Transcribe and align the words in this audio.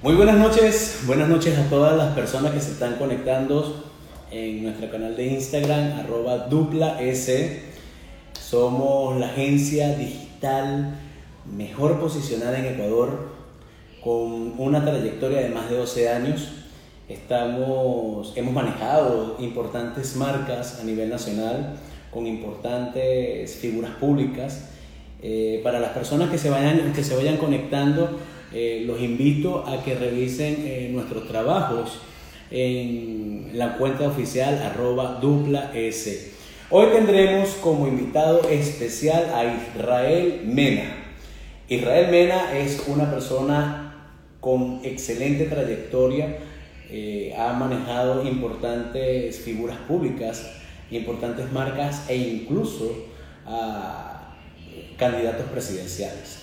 Muy 0.00 0.14
buenas 0.14 0.36
noches, 0.36 1.00
buenas 1.08 1.28
noches 1.28 1.58
a 1.58 1.68
todas 1.68 1.96
las 1.96 2.14
personas 2.14 2.52
que 2.52 2.60
se 2.60 2.70
están 2.70 2.98
conectando 2.98 3.84
en 4.30 4.62
nuestro 4.62 4.88
canal 4.92 5.16
de 5.16 5.26
Instagram, 5.26 5.98
arroba 5.98 6.46
dupla 6.46 7.02
S. 7.02 7.64
Somos 8.32 9.18
la 9.18 9.26
agencia 9.26 9.96
digital 9.96 10.94
mejor 11.52 11.98
posicionada 11.98 12.60
en 12.60 12.74
Ecuador, 12.74 13.30
con 14.00 14.54
una 14.60 14.84
trayectoria 14.84 15.40
de 15.40 15.48
más 15.48 15.68
de 15.68 15.78
12 15.78 16.08
años. 16.08 16.48
Estamos, 17.08 18.34
hemos 18.36 18.54
manejado 18.54 19.34
importantes 19.40 20.14
marcas 20.14 20.78
a 20.80 20.84
nivel 20.84 21.10
nacional, 21.10 21.74
con 22.12 22.24
importantes 22.28 23.56
figuras 23.56 23.90
públicas. 23.96 24.68
Eh, 25.20 25.60
para 25.64 25.80
las 25.80 25.90
personas 25.90 26.30
que 26.30 26.38
se 26.38 26.50
vayan, 26.50 26.92
que 26.92 27.02
se 27.02 27.16
vayan 27.16 27.38
conectando, 27.38 28.20
eh, 28.52 28.84
los 28.86 29.00
invito 29.00 29.66
a 29.66 29.82
que 29.84 29.94
revisen 29.94 30.56
eh, 30.60 30.88
nuestros 30.90 31.28
trabajos 31.28 32.00
en 32.50 33.50
la 33.52 33.76
cuenta 33.76 34.08
oficial 34.08 34.62
arroba 34.62 35.18
dupla 35.20 35.70
S. 35.74 36.32
Hoy 36.70 36.86
tendremos 36.92 37.50
como 37.60 37.86
invitado 37.86 38.48
especial 38.48 39.30
a 39.34 39.44
Israel 39.44 40.42
Mena. 40.46 40.94
Israel 41.68 42.10
Mena 42.10 42.58
es 42.58 42.84
una 42.86 43.10
persona 43.10 44.12
con 44.40 44.80
excelente 44.82 45.44
trayectoria, 45.44 46.38
eh, 46.90 47.34
ha 47.36 47.52
manejado 47.52 48.26
importantes 48.26 49.40
figuras 49.40 49.76
públicas, 49.86 50.50
importantes 50.90 51.52
marcas 51.52 52.08
e 52.08 52.16
incluso 52.16 53.08
candidatos 54.98 55.46
presidenciales. 55.50 56.37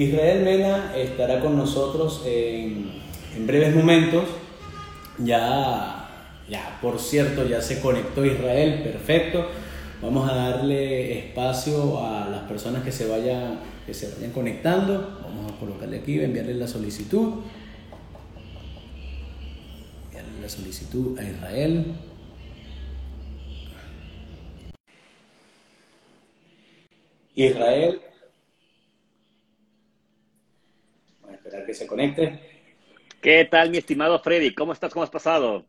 Israel 0.00 0.42
Mena 0.44 0.96
estará 0.96 1.40
con 1.40 1.58
nosotros 1.58 2.22
en, 2.24 2.90
breves 3.46 3.76
momentos. 3.76 4.24
Ya, 5.18 6.08
ya, 6.48 6.78
por 6.80 6.98
cierto, 6.98 7.46
ya 7.46 7.60
se 7.60 7.82
conectó 7.82 8.24
Israel, 8.24 8.82
perfecto. 8.82 9.46
Vamos 10.00 10.30
a 10.30 10.34
darle 10.34 11.18
espacio 11.18 12.02
a 12.02 12.30
las 12.30 12.44
personas 12.44 12.82
que 12.82 12.92
se 12.92 13.08
vayan, 13.08 13.60
que 13.84 13.92
se 13.92 14.10
vayan 14.14 14.30
conectando. 14.30 15.20
Vamos 15.22 15.52
a 15.52 15.60
colocarle 15.60 15.98
aquí, 15.98 16.18
enviarle 16.18 16.54
la 16.54 16.66
solicitud. 16.66 17.42
Enviarle 20.06 20.40
la 20.40 20.48
solicitud 20.48 21.18
a 21.18 21.24
Israel. 21.24 21.94
Israel 27.34 28.00
que 31.66 31.74
se 31.74 31.86
conecte. 31.86 32.40
¿Qué 33.20 33.44
tal, 33.44 33.70
mi 33.70 33.78
estimado 33.78 34.18
Freddy? 34.20 34.54
¿Cómo 34.54 34.72
estás? 34.72 34.92
¿Cómo 34.92 35.02
has 35.02 35.10
pasado? 35.10 35.66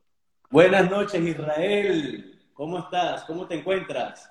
Buenas 0.49 0.89
noches, 0.89 1.21
Israel. 1.21 2.39
¿Cómo 2.53 2.79
estás? 2.79 3.23
¿Cómo 3.25 3.47
te 3.47 3.55
encuentras? 3.55 4.29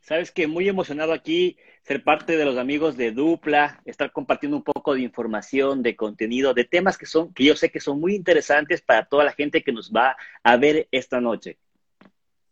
Sabes 0.00 0.30
que 0.30 0.46
muy 0.46 0.68
emocionado 0.68 1.12
aquí, 1.12 1.56
ser 1.82 2.04
parte 2.04 2.36
de 2.36 2.44
los 2.44 2.56
amigos 2.56 2.96
de 2.96 3.10
Dupla, 3.10 3.82
estar 3.84 4.12
compartiendo 4.12 4.56
un 4.56 4.62
poco 4.62 4.94
de 4.94 5.00
información, 5.00 5.82
de 5.82 5.96
contenido, 5.96 6.54
de 6.54 6.64
temas 6.64 6.96
que 6.96 7.06
son, 7.06 7.34
que 7.34 7.44
yo 7.44 7.56
sé 7.56 7.70
que 7.70 7.80
son 7.80 7.98
muy 7.98 8.14
interesantes 8.14 8.80
para 8.80 9.04
toda 9.06 9.24
la 9.24 9.32
gente 9.32 9.62
que 9.62 9.72
nos 9.72 9.92
va 9.92 10.16
a 10.44 10.56
ver 10.56 10.86
esta 10.92 11.20
noche. 11.20 11.58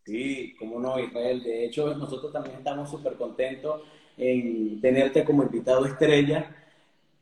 Sí, 0.04 0.54
cómo 0.58 0.80
no, 0.80 0.98
Israel. 0.98 1.42
De 1.42 1.66
hecho, 1.66 1.94
nosotros 1.94 2.32
también 2.32 2.56
estamos 2.56 2.90
súper 2.90 3.14
contentos 3.14 3.82
en 4.16 4.80
tenerte 4.80 5.24
como 5.24 5.44
invitado 5.44 5.86
estrella 5.86 6.63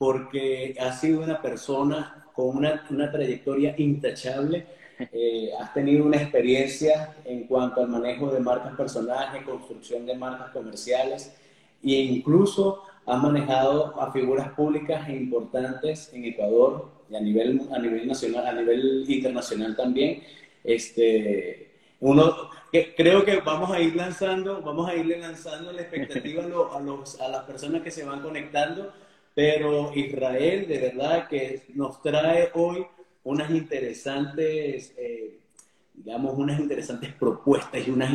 porque 0.03 0.75
has 0.81 1.01
sido 1.01 1.23
una 1.23 1.41
persona 1.41 2.27
con 2.33 2.57
una, 2.57 2.85
una 2.91 3.09
trayectoria 3.09 3.73
intachable. 3.79 4.67
Eh, 4.99 5.51
has 5.61 5.73
tenido 5.73 6.05
una 6.05 6.17
experiencia 6.17 7.15
en 7.25 7.45
cuanto 7.45 7.83
al 7.83 7.89
manejo 7.89 8.29
de 8.33 8.41
marcas 8.41 8.75
personajes, 8.75 9.45
construcción 9.45 10.05
de 10.05 10.17
marcas 10.17 10.51
comerciales 10.51 11.33
e 11.85 11.93
incluso 11.93 12.83
has 13.07 13.23
manejado 13.23 14.01
a 14.01 14.11
figuras 14.11 14.49
públicas 14.55 15.09
importantes 15.09 16.11
en 16.13 16.25
Ecuador 16.25 16.89
y 17.09 17.15
a 17.15 17.21
nivel, 17.21 17.61
a 17.73 17.79
nivel 17.79 18.05
nacional, 18.05 18.45
a 18.45 18.53
nivel 18.55 19.05
internacional 19.07 19.77
también. 19.77 20.21
Este, 20.65 21.71
uno, 22.01 22.51
creo 22.97 23.25
que 23.25 23.37
vamos 23.37 23.71
a 23.71 23.79
ir 23.79 23.95
lanzando, 23.95 24.63
vamos 24.63 24.89
a 24.89 24.97
irle 24.97 25.21
lanzando 25.21 25.71
la 25.71 25.83
expectativa 25.83 26.43
a, 26.43 26.81
los, 26.81 27.21
a 27.21 27.29
las 27.29 27.45
personas 27.45 27.83
que 27.83 27.93
se 27.93 28.05
van 28.05 28.21
conectando 28.21 28.93
pero 29.35 29.93
Israel 29.95 30.67
de 30.69 30.79
verdad 30.79 31.29
que 31.29 31.63
nos 31.75 32.03
trae 32.03 32.51
hoy 32.55 32.87
unas 33.25 33.51
interesantes, 33.51 34.95
eh, 34.97 35.39
digamos, 35.95 36.37
unas 36.37 36.59
interesantes 36.59 37.13
propuestas 37.15 37.87
y 37.87 37.91
unas, 37.91 38.13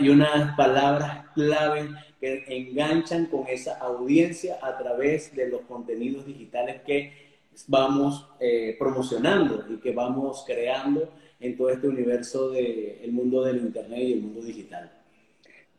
y 0.00 0.08
unas 0.08 0.56
palabras 0.56 1.26
clave 1.34 1.90
que 2.20 2.44
enganchan 2.48 3.26
con 3.26 3.46
esa 3.46 3.78
audiencia 3.78 4.58
a 4.60 4.76
través 4.76 5.34
de 5.34 5.48
los 5.48 5.60
contenidos 5.62 6.26
digitales 6.26 6.82
que 6.82 7.12
vamos 7.66 8.28
eh, 8.40 8.76
promocionando 8.78 9.64
y 9.68 9.76
que 9.76 9.92
vamos 9.92 10.44
creando 10.46 11.12
en 11.40 11.56
todo 11.56 11.70
este 11.70 11.86
universo 11.86 12.50
del 12.50 13.12
mundo 13.12 13.44
del 13.44 13.58
Internet 13.58 14.00
y 14.00 14.12
el 14.14 14.22
mundo 14.22 14.40
digital. 14.42 14.97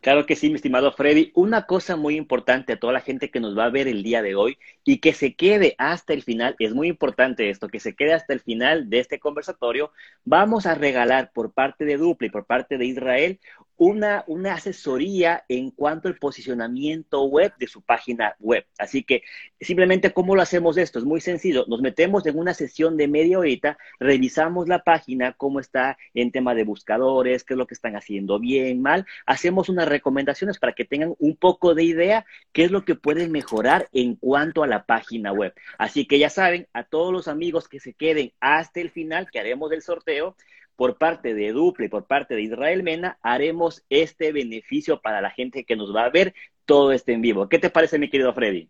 Claro 0.02 0.26
que 0.26 0.38
sí, 0.38 0.48
mi 0.50 0.56
estimado 0.56 0.94
Freddy. 0.94 1.32
Una 1.36 1.66
cosa 1.66 1.98
muy 1.98 2.16
importante 2.16 2.72
a 2.72 2.80
toda 2.80 2.94
la 2.94 3.02
gente 3.02 3.30
que 3.30 3.42
nos 3.42 3.58
va 3.58 3.66
a 3.66 3.70
ver 3.70 3.88
el 3.90 4.02
día 4.02 4.22
de 4.22 4.34
hoy 4.34 4.58
y 4.86 5.00
que 5.00 5.14
se 5.14 5.36
quede 5.36 5.76
hasta 5.78 6.14
el 6.14 6.24
final, 6.24 6.56
es 6.60 6.74
muy 6.74 6.88
importante 6.88 7.50
esto, 7.50 7.68
que 7.68 7.82
se 7.82 7.96
quede 7.96 8.14
hasta 8.14 8.32
el 8.32 8.40
final 8.40 8.90
de 8.90 9.00
este 9.00 9.20
conversatorio. 9.20 9.92
Vamos 10.24 10.66
a 10.66 10.76
regalar 10.76 11.32
por 11.34 11.52
parte 11.52 11.84
de 11.84 11.98
Dupla 11.98 12.28
y 12.28 12.30
por 12.32 12.46
parte 12.46 12.78
de 12.78 12.86
Israel 12.86 13.40
una, 13.80 14.26
una 14.28 14.56
asesoría 14.56 15.46
en 15.48 15.72
cuanto 15.72 16.10
al 16.10 16.18
posicionamiento 16.18 17.24
web 17.24 17.54
de 17.58 17.68
su 17.68 17.82
página 17.82 18.36
web. 18.40 18.66
Así 18.78 19.04
que 19.04 19.24
simplemente, 19.60 20.12
¿cómo 20.12 20.36
lo 20.36 20.42
hacemos 20.42 20.78
esto? 20.78 21.00
Es 21.00 21.06
muy 21.06 21.22
sencillo. 21.22 21.66
Nos 21.70 21.82
metemos 21.82 22.26
en 22.26 22.38
una 22.38 22.54
sesión 22.54 22.98
de 22.98 23.08
media 23.08 23.40
horita, 23.40 23.78
revisamos 23.98 24.68
la 24.68 24.84
página, 24.84 25.32
cómo 25.32 25.62
está 25.62 25.98
en 26.14 26.32
tema 26.32 26.56
de 26.56 26.66
buscadores, 26.66 27.46
qué 27.46 27.54
es 27.54 27.58
lo 27.58 27.68
que 27.68 27.74
están 27.74 27.96
haciendo 27.96 28.38
bien, 28.38 28.82
mal. 28.82 29.06
Hacemos 29.26 29.70
unas 29.70 29.88
recomendaciones 29.88 30.60
para 30.60 30.74
que 30.74 30.84
tengan 30.84 31.16
un 31.18 31.38
poco 31.38 31.74
de 31.74 31.86
idea 31.86 32.26
qué 32.52 32.66
es 32.66 32.72
lo 32.72 32.84
que 32.84 32.96
pueden 32.96 33.32
mejorar 33.32 33.88
en 33.94 34.16
cuanto 34.16 34.62
a 34.62 34.68
la 34.68 34.86
página 34.86 35.32
web. 35.32 35.54
Así 35.78 36.06
que 36.06 36.20
ya 36.20 36.30
saben, 36.30 36.68
a 36.74 36.84
todos 36.84 37.14
los 37.14 37.30
amigos 37.30 37.70
que 37.70 37.80
se 37.80 37.94
queden 37.94 38.34
hasta 38.42 38.82
el 38.82 38.90
final, 38.90 39.30
que 39.32 39.40
haremos 39.40 39.72
el 39.72 39.82
sorteo, 39.82 40.36
por 40.80 40.96
parte 40.98 41.34
de 41.34 41.52
Duple 41.52 41.90
por 41.90 42.06
parte 42.06 42.36
de 42.36 42.42
Israel 42.42 42.84
Mena, 42.84 43.20
haremos 43.22 43.84
este 43.90 44.32
beneficio 44.32 45.02
para 45.02 45.20
la 45.20 45.30
gente 45.30 45.66
que 45.66 45.76
nos 45.76 45.94
va 45.94 46.06
a 46.06 46.10
ver 46.10 46.34
todo 46.64 46.94
este 46.94 47.12
en 47.12 47.22
vivo. 47.22 47.50
¿Qué 47.50 47.60
te 47.60 47.70
parece, 47.70 48.00
mi 48.00 48.10
querido 48.10 48.34
Freddy? 48.34 48.70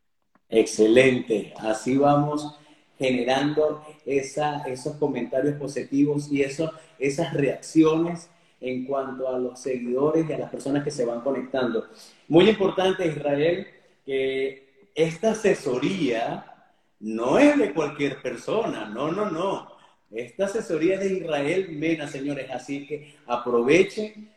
Excelente. 0.49 1.53
Así 1.59 1.97
vamos 1.97 2.57
generando 2.97 3.85
esos 4.07 4.95
comentarios 4.95 5.53
positivos 5.57 6.31
y 6.31 6.41
esas 6.41 7.33
reacciones 7.33 8.31
en 8.59 8.85
cuanto 8.87 9.29
a 9.29 9.37
los 9.37 9.59
seguidores 9.59 10.27
y 10.27 10.33
a 10.33 10.39
las 10.39 10.49
personas 10.49 10.83
que 10.83 10.89
se 10.89 11.05
van 11.05 11.21
conectando. 11.21 11.89
Muy 12.27 12.49
importante, 12.49 13.05
Israel, 13.05 13.67
que 14.03 14.89
esta 14.95 15.33
asesoría 15.33 16.73
no 17.01 17.37
es 17.37 17.55
de 17.55 17.71
cualquier 17.71 18.19
persona, 18.19 18.89
no, 18.89 19.11
no, 19.11 19.29
no. 19.29 19.78
Esta 20.11 20.45
asesoría 20.45 20.97
de 20.97 21.13
Israel 21.13 21.69
Mena, 21.69 22.07
señores, 22.07 22.49
así 22.51 22.87
que 22.87 23.13
aprovechen, 23.27 24.31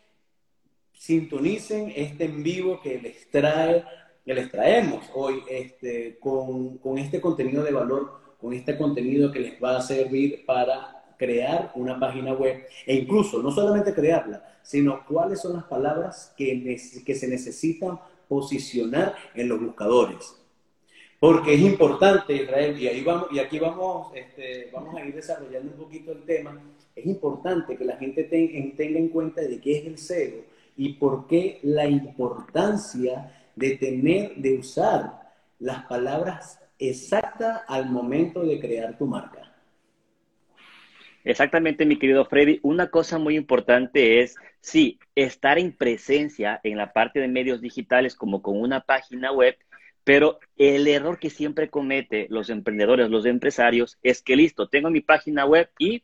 sintonicen 0.92 1.92
este 1.96 2.24
en 2.24 2.42
vivo 2.42 2.80
que 2.82 3.00
les 3.00 3.30
trae, 3.30 3.82
que 4.24 4.34
les 4.34 4.50
traemos 4.50 5.04
hoy 5.14 5.42
este, 5.48 6.18
con, 6.20 6.76
con 6.78 6.98
este 6.98 7.20
contenido 7.20 7.62
de 7.64 7.72
valor, 7.72 8.20
con 8.38 8.52
este 8.52 8.76
contenido 8.76 9.32
que 9.32 9.40
les 9.40 9.62
va 9.62 9.78
a 9.78 9.80
servir 9.80 10.44
para 10.44 11.04
crear 11.16 11.72
una 11.74 11.98
página 11.98 12.34
web 12.34 12.66
e 12.84 12.94
incluso 12.94 13.42
no 13.42 13.50
solamente 13.50 13.94
crearla, 13.94 14.44
sino 14.62 15.06
cuáles 15.06 15.40
son 15.40 15.54
las 15.54 15.64
palabras 15.64 16.34
que, 16.36 16.76
que 17.06 17.14
se 17.14 17.28
necesitan 17.28 17.98
posicionar 18.28 19.14
en 19.34 19.48
los 19.48 19.60
buscadores. 19.60 20.41
Porque 21.22 21.54
es 21.54 21.60
importante, 21.60 22.34
Israel, 22.34 22.76
y, 22.76 22.88
ahí 22.88 23.00
vamos, 23.04 23.28
y 23.30 23.38
aquí 23.38 23.60
vamos, 23.60 24.08
este, 24.12 24.68
vamos 24.72 24.92
a 24.96 25.04
ir 25.04 25.14
desarrollando 25.14 25.70
un 25.70 25.78
poquito 25.78 26.10
el 26.10 26.24
tema, 26.24 26.60
es 26.96 27.06
importante 27.06 27.76
que 27.76 27.84
la 27.84 27.96
gente 27.96 28.24
tenga 28.24 28.98
en 28.98 29.08
cuenta 29.08 29.40
de 29.40 29.60
qué 29.60 29.78
es 29.78 29.86
el 29.86 29.98
SEO 29.98 30.44
y 30.76 30.94
por 30.94 31.28
qué 31.28 31.60
la 31.62 31.86
importancia 31.86 33.32
de 33.54 33.76
tener, 33.76 34.34
de 34.34 34.58
usar 34.58 35.30
las 35.60 35.84
palabras 35.84 36.58
exactas 36.80 37.60
al 37.68 37.88
momento 37.88 38.42
de 38.42 38.58
crear 38.58 38.98
tu 38.98 39.06
marca. 39.06 39.54
Exactamente, 41.22 41.86
mi 41.86 42.00
querido 42.00 42.24
Freddy. 42.24 42.58
Una 42.64 42.88
cosa 42.88 43.18
muy 43.18 43.36
importante 43.36 44.22
es, 44.22 44.34
sí, 44.60 44.98
estar 45.14 45.60
en 45.60 45.70
presencia 45.70 46.58
en 46.64 46.78
la 46.78 46.92
parte 46.92 47.20
de 47.20 47.28
medios 47.28 47.60
digitales 47.60 48.16
como 48.16 48.42
con 48.42 48.60
una 48.60 48.80
página 48.80 49.30
web, 49.30 49.56
Pero 50.04 50.40
el 50.56 50.86
error 50.88 51.18
que 51.18 51.30
siempre 51.30 51.70
comete 51.70 52.26
los 52.30 52.50
emprendedores, 52.50 53.10
los 53.10 53.26
empresarios, 53.26 53.98
es 54.02 54.22
que 54.22 54.36
listo, 54.36 54.68
tengo 54.68 54.90
mi 54.90 55.00
página 55.00 55.44
web 55.44 55.70
y 55.78 56.02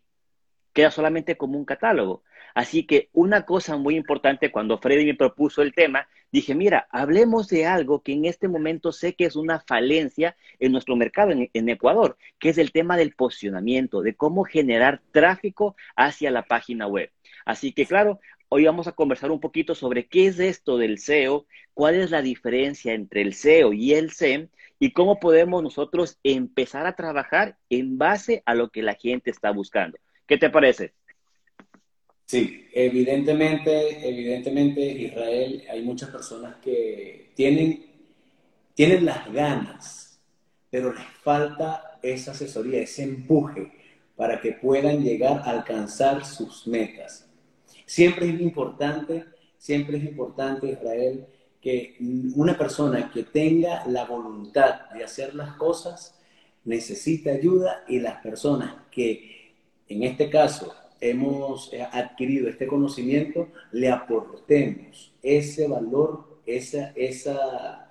queda 0.73 0.91
solamente 0.91 1.37
como 1.37 1.59
un 1.59 1.65
catálogo. 1.65 2.23
Así 2.55 2.85
que 2.87 3.09
una 3.13 3.45
cosa 3.45 3.77
muy 3.77 3.97
importante 3.97 4.51
cuando 4.51 4.79
Freddy 4.79 5.07
me 5.07 5.15
propuso 5.15 5.63
el 5.63 5.75
tema, 5.75 6.09
dije, 6.33 6.55
mira, 6.55 6.89
hablemos 6.91 7.49
de 7.49 7.67
algo 7.67 8.03
que 8.03 8.13
en 8.13 8.25
este 8.25 8.49
momento 8.49 8.93
sé 8.93 9.15
que 9.15 9.27
es 9.27 9.37
una 9.37 9.61
falencia 9.61 10.37
en 10.59 10.73
nuestro 10.73 10.97
mercado 10.97 11.31
en, 11.31 11.51
en, 11.53 11.69
Ecuador, 11.69 12.17
que 12.39 12.49
es 12.49 12.59
el 12.59 12.73
tema 12.73 12.97
del 12.97 13.15
posicionamiento, 13.15 14.03
de 14.03 14.15
cómo 14.15 14.45
generar 14.45 15.01
tráfico 15.13 15.77
hacia 15.95 16.31
la 16.31 16.43
página 16.43 16.87
web. 16.87 17.11
Así 17.45 17.73
que 17.73 17.87
claro, 17.87 18.21
hoy 18.49 18.65
vamos 18.65 18.87
a 18.87 18.93
conversar 18.93 19.31
un 19.31 19.41
poquito 19.41 19.75
sobre 19.75 20.07
qué 20.07 20.27
es 20.27 20.39
esto 20.39 20.79
del 20.79 20.99
SEO, 20.99 21.47
cuál 21.75 21.97
es 21.97 22.11
la 22.11 22.23
diferencia 22.23 22.95
entre 22.95 23.23
el 23.23 23.35
SEO 23.35 23.73
y 23.73 23.95
el 23.95 24.11
SEM 24.11 24.49
y 24.79 24.93
cómo 24.93 25.19
podemos 25.19 25.63
nosotros 25.63 26.19
empezar 26.23 26.87
a 26.87 26.97
trabajar 26.97 27.57
en 27.69 27.99
base 27.99 28.43
a 28.47 28.55
lo 28.55 28.71
que 28.71 28.83
la 28.83 28.95
gente 28.95 29.31
está 29.31 29.51
buscando. 29.51 29.99
¿Qué 30.27 30.39
te 30.39 30.51
parece? 30.51 30.93
Sí, 32.27 32.69
evidentemente, 32.75 34.07
evidentemente 34.07 34.81
Israel, 34.81 35.65
hay 35.71 35.83
muchas 35.83 36.11
personas 36.11 36.57
que 36.57 37.33
tienen, 37.35 37.87
tienen 38.75 39.07
las 39.07 39.33
ganas, 39.33 40.21
pero 40.71 40.93
les 40.93 41.07
falta 41.23 41.99
esa 42.03 42.33
asesoría, 42.33 42.83
ese 42.83 43.05
empuje 43.05 43.73
para 44.15 44.41
que 44.41 44.53
puedan 44.53 45.03
llegar 45.03 45.41
a 45.45 45.51
alcanzar 45.51 46.25
sus 46.25 46.67
metas. 46.67 47.28
Siempre 47.89 48.29
es 48.29 48.39
importante, 48.39 49.25
siempre 49.57 49.97
es 49.97 50.05
importante, 50.05 50.69
Israel, 50.69 51.27
que 51.59 51.97
una 52.37 52.57
persona 52.59 53.11
que 53.11 53.23
tenga 53.23 53.87
la 53.87 54.05
voluntad 54.05 54.91
de 54.93 55.03
hacer 55.03 55.35
las 55.35 55.55
cosas 55.55 56.15
necesita 56.67 57.31
ayuda 57.31 57.85
y 57.89 57.99
las 57.99 58.21
personas 58.21 58.75
que, 58.91 59.55
en 59.89 60.03
este 60.03 60.29
caso, 60.29 60.75
hemos 61.01 61.73
eh, 61.73 61.83
adquirido 61.91 62.47
este 62.51 62.67
conocimiento, 62.67 63.49
le 63.73 63.89
aportemos 63.89 65.15
ese 65.23 65.67
valor, 65.67 66.43
esa, 66.45 66.93
esa, 66.95 67.91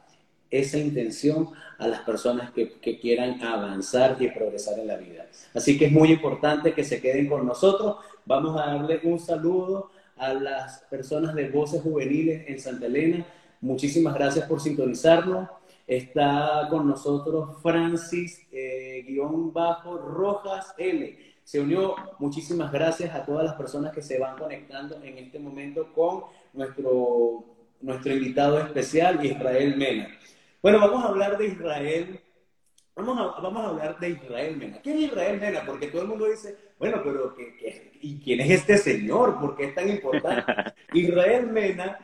esa 0.52 0.78
intención 0.78 1.50
a 1.80 1.88
las 1.88 2.02
personas 2.02 2.52
que, 2.52 2.74
que, 2.74 3.00
quieran 3.00 3.42
avanzar 3.42 4.18
y 4.20 4.30
progresar 4.30 4.78
en 4.78 4.88
la 4.88 4.98
vida. 4.98 5.26
Así 5.56 5.76
que 5.76 5.86
es 5.86 5.92
muy 5.92 6.12
importante 6.12 6.76
que 6.76 6.84
se 6.84 7.02
queden 7.02 7.28
con 7.28 7.48
nosotros. 7.48 7.98
Vamos 8.28 8.60
a 8.60 8.66
darle 8.66 9.00
un 9.04 9.18
saludo 9.20 9.90
a 10.18 10.34
las 10.34 10.82
personas 10.90 11.34
de 11.34 11.50
Voces 11.50 11.82
Juveniles 11.82 12.44
en 12.48 12.60
Santa 12.60 12.88
Elena. 12.88 13.26
Muchísimas 13.62 14.14
gracias 14.16 14.46
por 14.50 14.60
sintonizarnos. 14.60 15.48
Está 15.88 16.68
con 16.70 16.90
nosotros 16.90 17.62
Francis, 17.64 18.46
eh, 18.52 19.06
guion 19.08 19.54
bajo, 19.54 19.98
Rojas 19.98 20.76
L 20.78 21.18
se 21.42 21.62
unió. 21.62 21.96
Muchísimas 22.20 22.70
gracias 22.70 23.16
a 23.16 23.26
todas 23.26 23.46
las 23.46 23.54
personas 23.54 23.94
que 23.94 24.02
se 24.02 24.20
van 24.20 24.38
conectando 24.38 25.02
en 25.02 25.18
este 25.18 25.40
momento 25.40 25.94
con 25.94 26.24
nuestro, 26.52 27.46
nuestro 27.80 28.12
invitado 28.12 28.60
especial, 28.60 29.26
Israel 29.26 29.78
Mena. 29.78 30.10
Bueno, 30.62 30.82
vamos 30.82 31.06
a 31.06 31.08
hablar 31.08 31.38
de 31.38 31.48
Israel. 31.48 32.20
Vamos 32.94 33.18
a, 33.18 33.40
vamos 33.40 33.64
a 33.64 33.70
hablar 33.70 33.98
de 33.98 34.10
Israel 34.10 34.58
Mena. 34.58 34.82
¿Quién 34.82 34.98
es 34.98 35.04
Israel 35.04 35.40
Mena? 35.40 35.64
Porque 35.66 35.88
todo 35.88 36.02
el 36.02 36.10
mundo 36.10 36.26
dice, 36.26 36.67
bueno, 36.80 37.02
pero 37.04 37.36
¿y 38.02 38.20
quién 38.20 38.42
es 38.42 38.52
este 38.52 38.78
señor? 38.78 39.40
¿Por 39.40 39.56
qué 39.56 39.66
es 39.66 39.76
tan 39.76 39.90
importante? 39.90 40.74
Israel 40.94 41.48
Mena, 41.48 42.00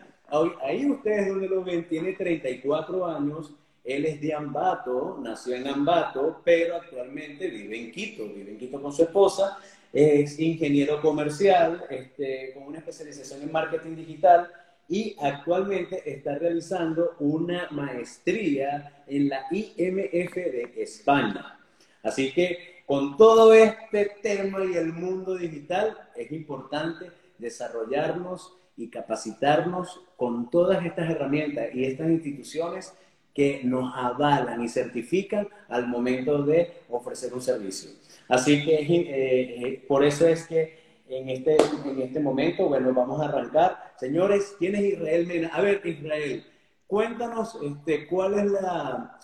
ahí 0.63 0.89
ustedes 0.89 1.29
donde 1.29 1.47
lo 1.47 1.63
ven, 1.63 1.87
tiene 1.87 2.13
34 2.13 3.05
años 3.05 3.53
él 3.83 4.05
es 4.05 4.21
de 4.21 4.33
Ambato, 4.33 5.19
nació 5.21 5.55
en 5.55 5.67
Ambato, 5.67 6.41
pero 6.43 6.77
actualmente 6.77 7.49
vive 7.49 7.77
en 7.77 7.91
Quito, 7.91 8.25
vive 8.29 8.51
en 8.51 8.57
Quito 8.57 8.81
con 8.81 8.93
su 8.93 9.03
esposa, 9.03 9.57
es 9.91 10.39
ingeniero 10.39 11.01
comercial 11.01 11.83
este, 11.89 12.51
con 12.53 12.63
una 12.63 12.79
especialización 12.79 13.41
en 13.41 13.51
marketing 13.51 13.95
digital 13.95 14.49
y 14.87 15.15
actualmente 15.19 16.01
está 16.09 16.35
realizando 16.35 17.15
una 17.19 17.67
maestría 17.71 19.03
en 19.05 19.29
la 19.29 19.45
IMF 19.51 20.33
de 20.33 20.73
España. 20.77 21.59
Así 22.01 22.31
que 22.31 22.72
con 22.85 23.17
todo 23.17 23.53
este 23.53 24.11
tema 24.21 24.63
y 24.65 24.75
el 24.75 24.93
mundo 24.93 25.35
digital 25.35 25.97
es 26.15 26.31
importante 26.31 27.11
desarrollarnos 27.37 28.53
y 28.75 28.89
capacitarnos 28.89 30.01
con 30.17 30.49
todas 30.49 30.85
estas 30.85 31.09
herramientas 31.09 31.67
y 31.73 31.85
estas 31.85 32.09
instituciones 32.09 32.93
que 33.33 33.61
nos 33.63 33.93
avalan 33.95 34.63
y 34.63 34.69
certifican 34.69 35.47
al 35.69 35.87
momento 35.87 36.43
de 36.43 36.81
ofrecer 36.89 37.33
un 37.33 37.41
servicio. 37.41 37.91
Así 38.27 38.63
que 38.63 38.75
eh, 38.75 39.67
eh, 39.67 39.85
por 39.87 40.03
eso 40.03 40.27
es 40.27 40.45
que 40.47 40.83
en 41.07 41.29
este, 41.29 41.57
en 41.85 42.01
este 42.01 42.19
momento, 42.19 42.67
bueno, 42.67 42.93
vamos 42.93 43.21
a 43.21 43.25
arrancar. 43.25 43.93
Señores, 43.97 44.55
¿quién 44.57 44.75
es 44.75 44.93
Israel 44.93 45.27
Mena? 45.27 45.49
A 45.49 45.61
ver, 45.61 45.81
Israel, 45.85 46.45
cuéntanos 46.87 47.57
este, 47.61 48.07
cuál 48.07 48.39
es 48.39 48.45
la, 48.45 49.19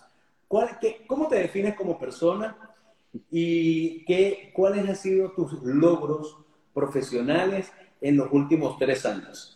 cuál, 0.48 0.78
qué, 0.80 1.04
cómo 1.08 1.28
te 1.28 1.38
defines 1.38 1.76
como 1.76 1.98
persona 1.98 2.69
y 3.32 4.06
qué, 4.06 4.52
cuáles 4.54 4.88
han 4.88 4.96
sido 4.96 5.32
tus 5.32 5.54
logros 5.64 6.38
profesionales 6.74 7.72
en 8.02 8.18
los 8.18 8.30
últimos 8.32 8.78
tres 8.78 9.06
años. 9.06 9.56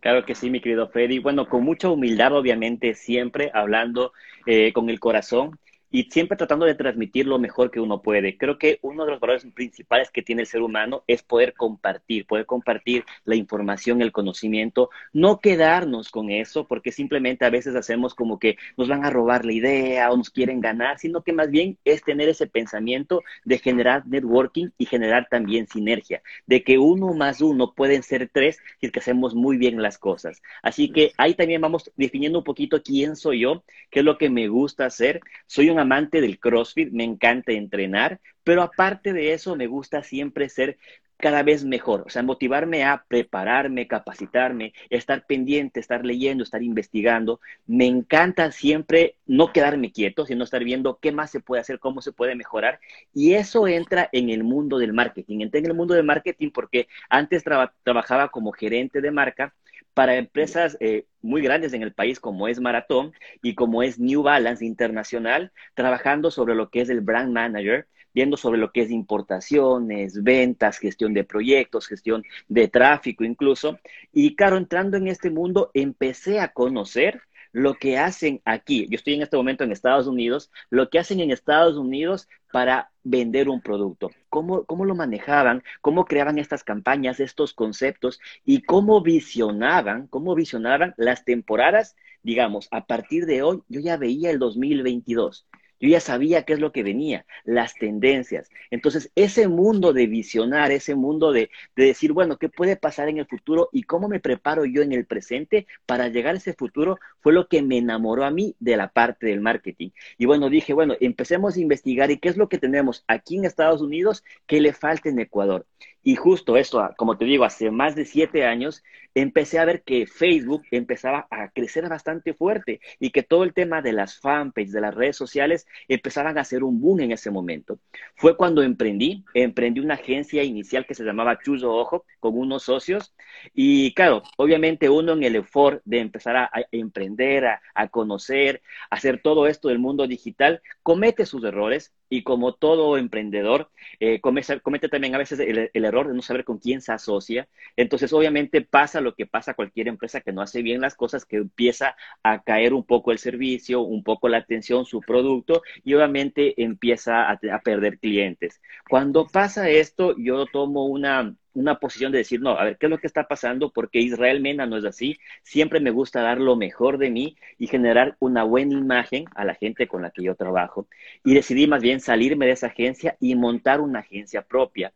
Claro 0.00 0.24
que 0.24 0.34
sí, 0.34 0.48
mi 0.48 0.60
querido 0.60 0.88
Freddy. 0.88 1.18
Bueno, 1.18 1.48
con 1.48 1.62
mucha 1.62 1.90
humildad, 1.90 2.34
obviamente, 2.34 2.94
siempre 2.94 3.50
hablando 3.52 4.12
eh, 4.46 4.72
con 4.72 4.88
el 4.88 4.98
corazón 4.98 5.58
y 5.90 6.04
siempre 6.04 6.36
tratando 6.36 6.66
de 6.66 6.74
transmitir 6.74 7.26
lo 7.26 7.38
mejor 7.38 7.70
que 7.70 7.80
uno 7.80 8.02
puede. 8.02 8.36
Creo 8.36 8.58
que 8.58 8.78
uno 8.82 9.04
de 9.04 9.12
los 9.12 9.20
valores 9.20 9.46
principales 9.54 10.10
que 10.10 10.22
tiene 10.22 10.42
el 10.42 10.46
ser 10.46 10.62
humano 10.62 11.02
es 11.06 11.22
poder 11.22 11.54
compartir, 11.54 12.26
poder 12.26 12.46
compartir 12.46 13.04
la 13.24 13.34
información, 13.34 14.02
el 14.02 14.12
conocimiento, 14.12 14.90
no 15.12 15.40
quedarnos 15.40 16.10
con 16.10 16.30
eso, 16.30 16.66
porque 16.66 16.92
simplemente 16.92 17.44
a 17.44 17.50
veces 17.50 17.74
hacemos 17.74 18.14
como 18.14 18.38
que 18.38 18.56
nos 18.76 18.88
van 18.88 19.04
a 19.04 19.10
robar 19.10 19.44
la 19.44 19.52
idea 19.52 20.10
o 20.10 20.16
nos 20.16 20.30
quieren 20.30 20.60
ganar, 20.60 20.98
sino 20.98 21.22
que 21.22 21.32
más 21.32 21.50
bien 21.50 21.78
es 21.84 22.02
tener 22.02 22.28
ese 22.28 22.46
pensamiento 22.46 23.22
de 23.44 23.58
generar 23.58 24.06
networking 24.06 24.70
y 24.78 24.86
generar 24.86 25.26
también 25.30 25.66
sinergia, 25.66 26.22
de 26.46 26.62
que 26.62 26.78
uno 26.78 27.12
más 27.14 27.40
uno 27.40 27.74
pueden 27.74 28.02
ser 28.02 28.30
tres 28.32 28.58
si 28.78 28.86
es 28.86 28.92
que 28.92 29.00
hacemos 29.00 29.34
muy 29.34 29.56
bien 29.56 29.82
las 29.82 29.98
cosas. 29.98 30.42
Así 30.62 30.90
que 30.92 31.12
ahí 31.16 31.34
también 31.34 31.60
vamos 31.60 31.90
definiendo 31.96 32.38
un 32.38 32.44
poquito 32.44 32.82
quién 32.82 33.16
soy 33.16 33.40
yo, 33.40 33.64
qué 33.90 34.00
es 34.00 34.04
lo 34.04 34.18
que 34.18 34.30
me 34.30 34.48
gusta 34.48 34.86
hacer. 34.86 35.20
Soy 35.46 35.70
un 35.70 35.79
amante 35.80 36.20
del 36.20 36.38
CrossFit, 36.38 36.92
me 36.92 37.04
encanta 37.04 37.52
entrenar, 37.52 38.20
pero 38.44 38.62
aparte 38.62 39.12
de 39.12 39.32
eso 39.32 39.56
me 39.56 39.66
gusta 39.66 40.02
siempre 40.02 40.48
ser 40.48 40.78
cada 41.20 41.42
vez 41.42 41.64
mejor, 41.64 42.04
o 42.06 42.10
sea, 42.10 42.22
motivarme 42.22 42.84
a 42.84 43.04
prepararme, 43.06 43.86
capacitarme, 43.86 44.72
estar 44.88 45.26
pendiente, 45.26 45.78
estar 45.78 46.04
leyendo, 46.04 46.42
estar 46.42 46.62
investigando. 46.62 47.40
Me 47.66 47.86
encanta 47.86 48.50
siempre 48.52 49.16
no 49.26 49.52
quedarme 49.52 49.92
quieto, 49.92 50.26
sino 50.26 50.44
estar 50.44 50.64
viendo 50.64 50.98
qué 51.00 51.12
más 51.12 51.30
se 51.30 51.40
puede 51.40 51.60
hacer, 51.60 51.78
cómo 51.78 52.00
se 52.00 52.12
puede 52.12 52.34
mejorar. 52.34 52.80
Y 53.14 53.34
eso 53.34 53.68
entra 53.68 54.08
en 54.12 54.30
el 54.30 54.42
mundo 54.44 54.78
del 54.78 54.92
marketing. 54.92 55.40
Entré 55.40 55.60
en 55.60 55.66
el 55.66 55.74
mundo 55.74 55.94
del 55.94 56.04
marketing 56.04 56.50
porque 56.50 56.88
antes 57.08 57.44
trabajaba 57.44 58.28
como 58.28 58.52
gerente 58.52 59.00
de 59.00 59.10
marca 59.10 59.54
para 59.94 60.16
empresas 60.16 60.76
eh, 60.80 61.06
muy 61.22 61.42
grandes 61.42 61.72
en 61.72 61.82
el 61.82 61.92
país 61.92 62.20
como 62.20 62.48
es 62.48 62.60
Maratón 62.60 63.12
y 63.42 63.54
como 63.54 63.82
es 63.82 63.98
New 63.98 64.22
Balance 64.22 64.64
Internacional, 64.64 65.52
trabajando 65.74 66.30
sobre 66.30 66.54
lo 66.54 66.70
que 66.70 66.80
es 66.80 66.90
el 66.90 67.00
brand 67.00 67.32
manager, 67.32 67.86
viendo 68.12 68.36
sobre 68.36 68.58
lo 68.58 68.72
que 68.72 68.82
es 68.82 68.90
importaciones, 68.90 70.22
ventas, 70.22 70.78
gestión 70.78 71.14
de 71.14 71.24
proyectos, 71.24 71.86
gestión 71.86 72.24
de 72.48 72.68
tráfico 72.68 73.24
incluso. 73.24 73.78
Y 74.12 74.36
claro, 74.36 74.56
entrando 74.56 74.96
en 74.96 75.08
este 75.08 75.30
mundo, 75.30 75.70
empecé 75.74 76.40
a 76.40 76.52
conocer 76.52 77.22
lo 77.52 77.74
que 77.74 77.98
hacen 77.98 78.40
aquí, 78.44 78.86
yo 78.88 78.96
estoy 78.96 79.14
en 79.14 79.22
este 79.22 79.36
momento 79.36 79.64
en 79.64 79.72
Estados 79.72 80.06
Unidos, 80.06 80.50
lo 80.70 80.88
que 80.90 80.98
hacen 80.98 81.20
en 81.20 81.30
Estados 81.30 81.76
Unidos 81.76 82.28
para 82.52 82.90
vender 83.02 83.48
un 83.48 83.60
producto, 83.60 84.10
cómo, 84.28 84.64
cómo 84.64 84.84
lo 84.84 84.94
manejaban, 84.94 85.62
cómo 85.80 86.04
creaban 86.04 86.38
estas 86.38 86.64
campañas, 86.64 87.20
estos 87.20 87.54
conceptos 87.54 88.20
y 88.44 88.62
cómo 88.62 89.02
visionaban, 89.02 90.06
cómo 90.08 90.34
visionaban 90.34 90.94
las 90.96 91.24
temporadas, 91.24 91.96
digamos, 92.22 92.68
a 92.70 92.86
partir 92.86 93.26
de 93.26 93.42
hoy, 93.42 93.62
yo 93.68 93.80
ya 93.80 93.96
veía 93.96 94.30
el 94.30 94.38
2022 94.38 95.46
yo 95.80 95.88
ya 95.88 96.00
sabía 96.00 96.44
qué 96.44 96.52
es 96.52 96.60
lo 96.60 96.72
que 96.72 96.82
venía, 96.82 97.26
las 97.44 97.74
tendencias. 97.74 98.50
Entonces, 98.70 99.10
ese 99.14 99.48
mundo 99.48 99.92
de 99.92 100.06
visionar, 100.06 100.70
ese 100.72 100.94
mundo 100.94 101.32
de, 101.32 101.50
decir, 101.74 102.12
bueno, 102.12 102.36
¿qué 102.36 102.48
puede 102.48 102.76
pasar 102.76 103.08
en 103.08 103.18
el 103.18 103.26
futuro 103.26 103.70
y 103.72 103.84
cómo 103.84 104.08
me 104.08 104.20
preparo 104.20 104.64
yo 104.66 104.82
en 104.82 104.92
el 104.92 105.06
presente 105.06 105.66
para 105.86 106.08
llegar 106.08 106.34
a 106.34 106.38
ese 106.38 106.52
futuro? 106.52 106.98
Fue 107.20 107.32
lo 107.32 107.48
que 107.48 107.62
me 107.62 107.78
enamoró 107.78 108.24
a 108.24 108.30
mí 108.30 108.54
de 108.60 108.76
la 108.76 108.88
parte 108.88 109.26
del 109.26 109.40
marketing. 109.40 109.90
Y 110.18 110.26
bueno, 110.26 110.50
dije, 110.50 110.74
bueno, 110.74 110.94
empecemos 111.00 111.56
a 111.56 111.60
investigar 111.60 112.10
y 112.10 112.18
qué 112.18 112.28
es 112.28 112.36
lo 112.36 112.48
que 112.48 112.58
tenemos 112.58 113.04
aquí 113.08 113.36
en 113.36 113.46
Estados 113.46 113.80
Unidos 113.80 114.22
que 114.46 114.60
le 114.60 114.72
falta 114.72 115.08
en 115.08 115.18
Ecuador. 115.18 115.66
Y 116.02 116.16
justo 116.16 116.56
esto, 116.56 116.88
como 116.96 117.18
te 117.18 117.24
digo, 117.24 117.44
hace 117.44 117.70
más 117.70 117.94
de 117.94 118.04
siete 118.04 118.44
años, 118.44 118.82
empecé 119.14 119.58
a 119.58 119.64
ver 119.64 119.82
que 119.82 120.06
Facebook 120.06 120.62
empezaba 120.70 121.26
a 121.30 121.50
crecer 121.50 121.88
bastante 121.88 122.32
fuerte 122.34 122.80
y 122.98 123.10
que 123.10 123.22
todo 123.22 123.44
el 123.44 123.52
tema 123.52 123.82
de 123.82 123.92
las 123.92 124.18
fanpages, 124.18 124.72
de 124.72 124.80
las 124.80 124.94
redes 124.94 125.16
sociales, 125.16 125.66
empezaban 125.88 126.38
a 126.38 126.42
hacer 126.42 126.64
un 126.64 126.80
boom 126.80 127.00
en 127.00 127.12
ese 127.12 127.30
momento. 127.30 127.78
Fue 128.16 128.36
cuando 128.36 128.62
emprendí, 128.62 129.24
emprendí 129.34 129.80
una 129.80 129.94
agencia 129.94 130.42
inicial 130.42 130.86
que 130.86 130.94
se 130.94 131.04
llamaba 131.04 131.38
Chuzo 131.38 131.72
Ojo 131.72 132.04
con 132.18 132.36
unos 132.38 132.62
socios 132.64 133.14
y 133.54 133.92
claro, 133.94 134.22
obviamente 134.36 134.88
uno 134.88 135.12
en 135.12 135.24
el 135.24 135.36
effort 135.36 135.82
de 135.84 136.00
empezar 136.00 136.36
a, 136.36 136.50
emprender, 136.72 137.46
a, 137.46 137.62
a 137.74 137.88
conocer, 137.88 138.62
a 138.90 138.96
hacer 138.96 139.20
todo 139.22 139.46
esto 139.46 139.68
del 139.68 139.78
mundo 139.78 140.06
digital, 140.06 140.62
comete 140.82 141.26
sus 141.26 141.44
errores, 141.44 141.92
y 142.10 142.22
como 142.24 142.54
todo 142.54 142.98
emprendedor, 142.98 143.70
eh, 144.00 144.20
comete, 144.20 144.88
también 144.90 145.14
a 145.14 145.18
veces 145.18 145.38
el, 145.40 145.70
error 145.72 146.08
de 146.08 146.14
no 146.14 146.22
saber 146.22 146.44
con 146.44 146.58
quién 146.58 146.82
se 146.82 146.92
asocia. 146.92 147.48
Entonces, 147.76 148.12
obviamente 148.12 148.60
pasa 148.62 149.00
lo 149.00 149.14
que 149.14 149.26
pasa 149.26 149.52
a 149.52 149.54
cualquier 149.54 149.88
empresa 149.88 150.20
que 150.20 150.32
no 150.32 150.42
hace 150.42 150.62
bien 150.62 150.80
las 150.80 150.96
cosas, 150.96 151.24
que 151.24 151.36
empieza 151.36 151.96
a 152.22 152.42
caer 152.42 152.74
un 152.74 152.84
poco 152.84 153.12
el 153.12 153.18
servicio, 153.18 153.80
un 153.80 154.02
poco 154.02 154.28
la 154.28 154.38
atención, 154.38 154.84
su 154.84 155.00
producto, 155.00 155.62
y 155.84 155.94
obviamente 155.94 156.60
empieza 156.62 157.30
a 157.30 157.38
perder 157.64 157.98
clientes. 157.98 158.60
Cuando 158.88 159.26
pasa 159.26 159.70
esto, 159.70 160.16
yo 160.18 160.46
tomo 160.46 160.86
una, 160.86 161.34
una 161.54 161.78
posición 161.78 162.12
de 162.12 162.18
decir, 162.18 162.40
no, 162.40 162.50
a 162.58 162.64
ver, 162.64 162.78
¿qué 162.78 162.86
es 162.86 162.90
lo 162.90 162.98
que 162.98 163.06
está 163.06 163.26
pasando? 163.26 163.70
Porque 163.70 163.98
Israel 163.98 164.40
Mena 164.40 164.66
no 164.66 164.76
es 164.76 164.84
así. 164.84 165.18
Siempre 165.42 165.80
me 165.80 165.90
gusta 165.90 166.22
dar 166.22 166.40
lo 166.40 166.56
mejor 166.56 166.98
de 166.98 167.10
mí 167.10 167.36
y 167.58 167.66
generar 167.66 168.16
una 168.20 168.44
buena 168.44 168.74
imagen 168.74 169.24
a 169.34 169.44
la 169.44 169.54
gente 169.54 169.86
con 169.86 170.02
la 170.02 170.10
que 170.10 170.22
yo 170.22 170.34
trabajo. 170.34 170.86
Y 171.24 171.34
decidí 171.34 171.66
más 171.66 171.82
bien 171.82 172.00
salirme 172.00 172.46
de 172.46 172.52
esa 172.52 172.68
agencia 172.68 173.16
y 173.20 173.34
montar 173.34 173.80
una 173.80 174.00
agencia 174.00 174.42
propia. 174.42 174.92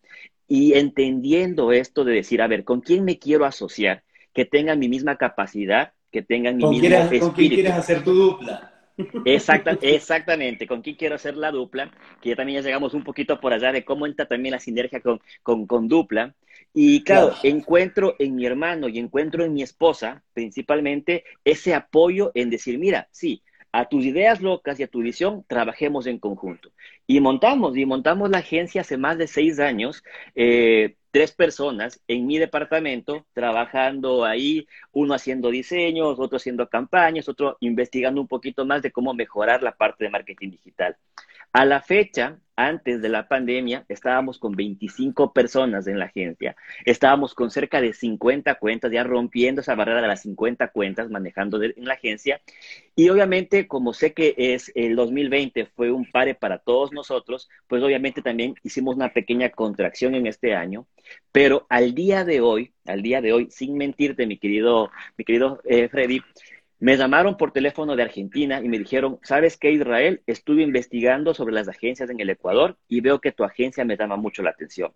Y 0.46 0.74
entendiendo 0.74 1.72
esto 1.72 2.04
de 2.04 2.14
decir, 2.14 2.42
a 2.42 2.46
ver, 2.46 2.64
¿con 2.64 2.80
quién 2.80 3.04
me 3.04 3.18
quiero 3.18 3.44
asociar? 3.44 4.02
Que 4.32 4.44
tengan 4.44 4.78
mi 4.78 4.88
misma 4.88 5.16
capacidad, 5.16 5.92
que 6.10 6.22
tengan 6.22 6.56
mi 6.56 6.66
mismo 6.66 6.88
espíritu. 6.88 7.26
¿Con 7.26 7.34
quién 7.34 7.50
quieres 7.50 7.72
hacer 7.72 8.04
tu 8.04 8.12
dupla? 8.12 8.70
Exacta, 9.24 9.76
exactamente, 9.82 10.66
con 10.66 10.82
quién 10.82 10.96
quiero 10.96 11.16
hacer 11.16 11.36
la 11.36 11.50
dupla, 11.50 11.90
que 12.20 12.30
ya 12.30 12.36
también 12.36 12.60
ya 12.60 12.66
llegamos 12.66 12.94
un 12.94 13.02
poquito 13.02 13.40
por 13.40 13.52
allá 13.52 13.72
de 13.72 13.84
cómo 13.84 14.06
entra 14.06 14.26
también 14.26 14.52
la 14.52 14.60
sinergia 14.60 15.00
con, 15.00 15.20
con, 15.42 15.66
con 15.66 15.88
dupla. 15.88 16.34
Y 16.72 17.04
claro, 17.04 17.34
encuentro 17.42 18.16
en 18.18 18.34
mi 18.34 18.46
hermano 18.46 18.88
y 18.88 18.98
encuentro 18.98 19.44
en 19.44 19.52
mi 19.52 19.62
esposa 19.62 20.24
principalmente 20.32 21.24
ese 21.44 21.74
apoyo 21.74 22.32
en 22.34 22.50
decir, 22.50 22.78
mira, 22.78 23.08
sí, 23.12 23.42
a 23.74 23.88
tus 23.88 24.04
ideas 24.04 24.40
locas 24.40 24.78
y 24.78 24.84
a 24.84 24.88
tu 24.88 25.00
visión, 25.00 25.44
trabajemos 25.48 26.06
en 26.06 26.20
conjunto. 26.20 26.70
Y 27.08 27.18
montamos, 27.18 27.76
y 27.76 27.84
montamos 27.84 28.30
la 28.30 28.38
agencia 28.38 28.82
hace 28.82 28.96
más 28.96 29.18
de 29.18 29.26
seis 29.26 29.58
años. 29.58 30.04
Eh, 30.36 30.94
tres 31.10 31.32
personas 31.32 32.00
en 32.06 32.26
mi 32.26 32.38
departamento 32.38 33.26
trabajando 33.32 34.24
ahí, 34.24 34.68
uno 34.92 35.14
haciendo 35.14 35.50
diseños, 35.50 36.20
otro 36.20 36.36
haciendo 36.36 36.68
campañas, 36.68 37.28
otro 37.28 37.56
investigando 37.58 38.20
un 38.20 38.28
poquito 38.28 38.64
más 38.64 38.80
de 38.80 38.92
cómo 38.92 39.12
mejorar 39.12 39.62
la 39.62 39.72
parte 39.72 40.04
de 40.04 40.10
marketing 40.10 40.50
digital. 40.50 40.96
A 41.54 41.64
la 41.64 41.80
fecha, 41.80 42.40
antes 42.56 43.00
de 43.00 43.08
la 43.08 43.28
pandemia, 43.28 43.84
estábamos 43.88 44.40
con 44.40 44.56
25 44.56 45.32
personas 45.32 45.86
en 45.86 46.00
la 46.00 46.06
agencia. 46.06 46.56
Estábamos 46.84 47.32
con 47.32 47.52
cerca 47.52 47.80
de 47.80 47.92
50 47.92 48.56
cuentas, 48.56 48.90
ya 48.90 49.04
rompiendo 49.04 49.60
esa 49.60 49.76
barrera 49.76 50.02
de 50.02 50.08
las 50.08 50.22
50 50.22 50.72
cuentas 50.72 51.10
manejando 51.10 51.62
en 51.62 51.72
la 51.76 51.94
agencia. 51.94 52.40
Y 52.96 53.08
obviamente, 53.08 53.68
como 53.68 53.92
sé 53.92 54.12
que 54.14 54.34
es 54.36 54.72
el 54.74 54.96
2020 54.96 55.66
fue 55.66 55.92
un 55.92 56.10
pare 56.10 56.34
para 56.34 56.58
todos 56.58 56.90
nosotros, 56.90 57.48
pues 57.68 57.84
obviamente 57.84 58.20
también 58.20 58.56
hicimos 58.64 58.96
una 58.96 59.12
pequeña 59.12 59.50
contracción 59.50 60.16
en 60.16 60.26
este 60.26 60.56
año. 60.56 60.88
Pero 61.30 61.66
al 61.68 61.94
día 61.94 62.24
de 62.24 62.40
hoy, 62.40 62.72
al 62.84 63.02
día 63.02 63.20
de 63.20 63.32
hoy, 63.32 63.48
sin 63.52 63.76
mentirte, 63.76 64.26
mi 64.26 64.38
querido, 64.38 64.90
mi 65.16 65.24
querido 65.24 65.60
eh, 65.64 65.88
Freddy, 65.88 66.20
me 66.84 66.98
llamaron 66.98 67.38
por 67.38 67.50
teléfono 67.50 67.96
de 67.96 68.02
Argentina 68.02 68.60
y 68.62 68.68
me 68.68 68.78
dijeron, 68.78 69.18
¿sabes 69.22 69.56
qué, 69.56 69.70
Israel? 69.70 70.20
Estuve 70.26 70.60
investigando 70.60 71.32
sobre 71.32 71.54
las 71.54 71.66
agencias 71.66 72.10
en 72.10 72.20
el 72.20 72.28
Ecuador 72.28 72.76
y 72.88 73.00
veo 73.00 73.22
que 73.22 73.32
tu 73.32 73.42
agencia 73.42 73.86
me 73.86 73.96
llama 73.96 74.16
mucho 74.16 74.42
la 74.42 74.50
atención. 74.50 74.92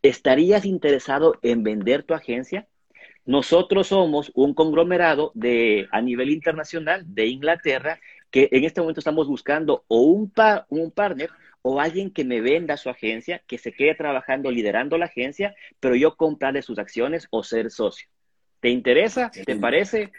¿Estarías 0.00 0.64
interesado 0.64 1.38
en 1.42 1.62
vender 1.64 2.02
tu 2.02 2.14
agencia? 2.14 2.66
Nosotros 3.26 3.88
somos 3.88 4.32
un 4.34 4.54
conglomerado 4.54 5.30
de, 5.34 5.86
a 5.92 6.00
nivel 6.00 6.30
internacional 6.30 7.04
de 7.06 7.26
Inglaterra 7.26 8.00
que 8.30 8.48
en 8.50 8.64
este 8.64 8.80
momento 8.80 9.00
estamos 9.00 9.28
buscando 9.28 9.84
o 9.86 10.00
un, 10.00 10.32
un 10.70 10.90
partner 10.92 11.28
o 11.60 11.78
alguien 11.78 12.10
que 12.10 12.24
me 12.24 12.40
venda 12.40 12.78
su 12.78 12.88
agencia, 12.88 13.42
que 13.46 13.58
se 13.58 13.72
quede 13.72 13.94
trabajando, 13.94 14.50
liderando 14.50 14.96
la 14.96 15.04
agencia, 15.04 15.54
pero 15.78 15.94
yo 15.94 16.16
comprarle 16.16 16.62
sus 16.62 16.78
acciones 16.78 17.28
o 17.28 17.42
ser 17.42 17.70
socio. 17.70 18.08
¿Te 18.60 18.70
interesa? 18.70 19.30
¿Te 19.30 19.56
parece? 19.56 20.10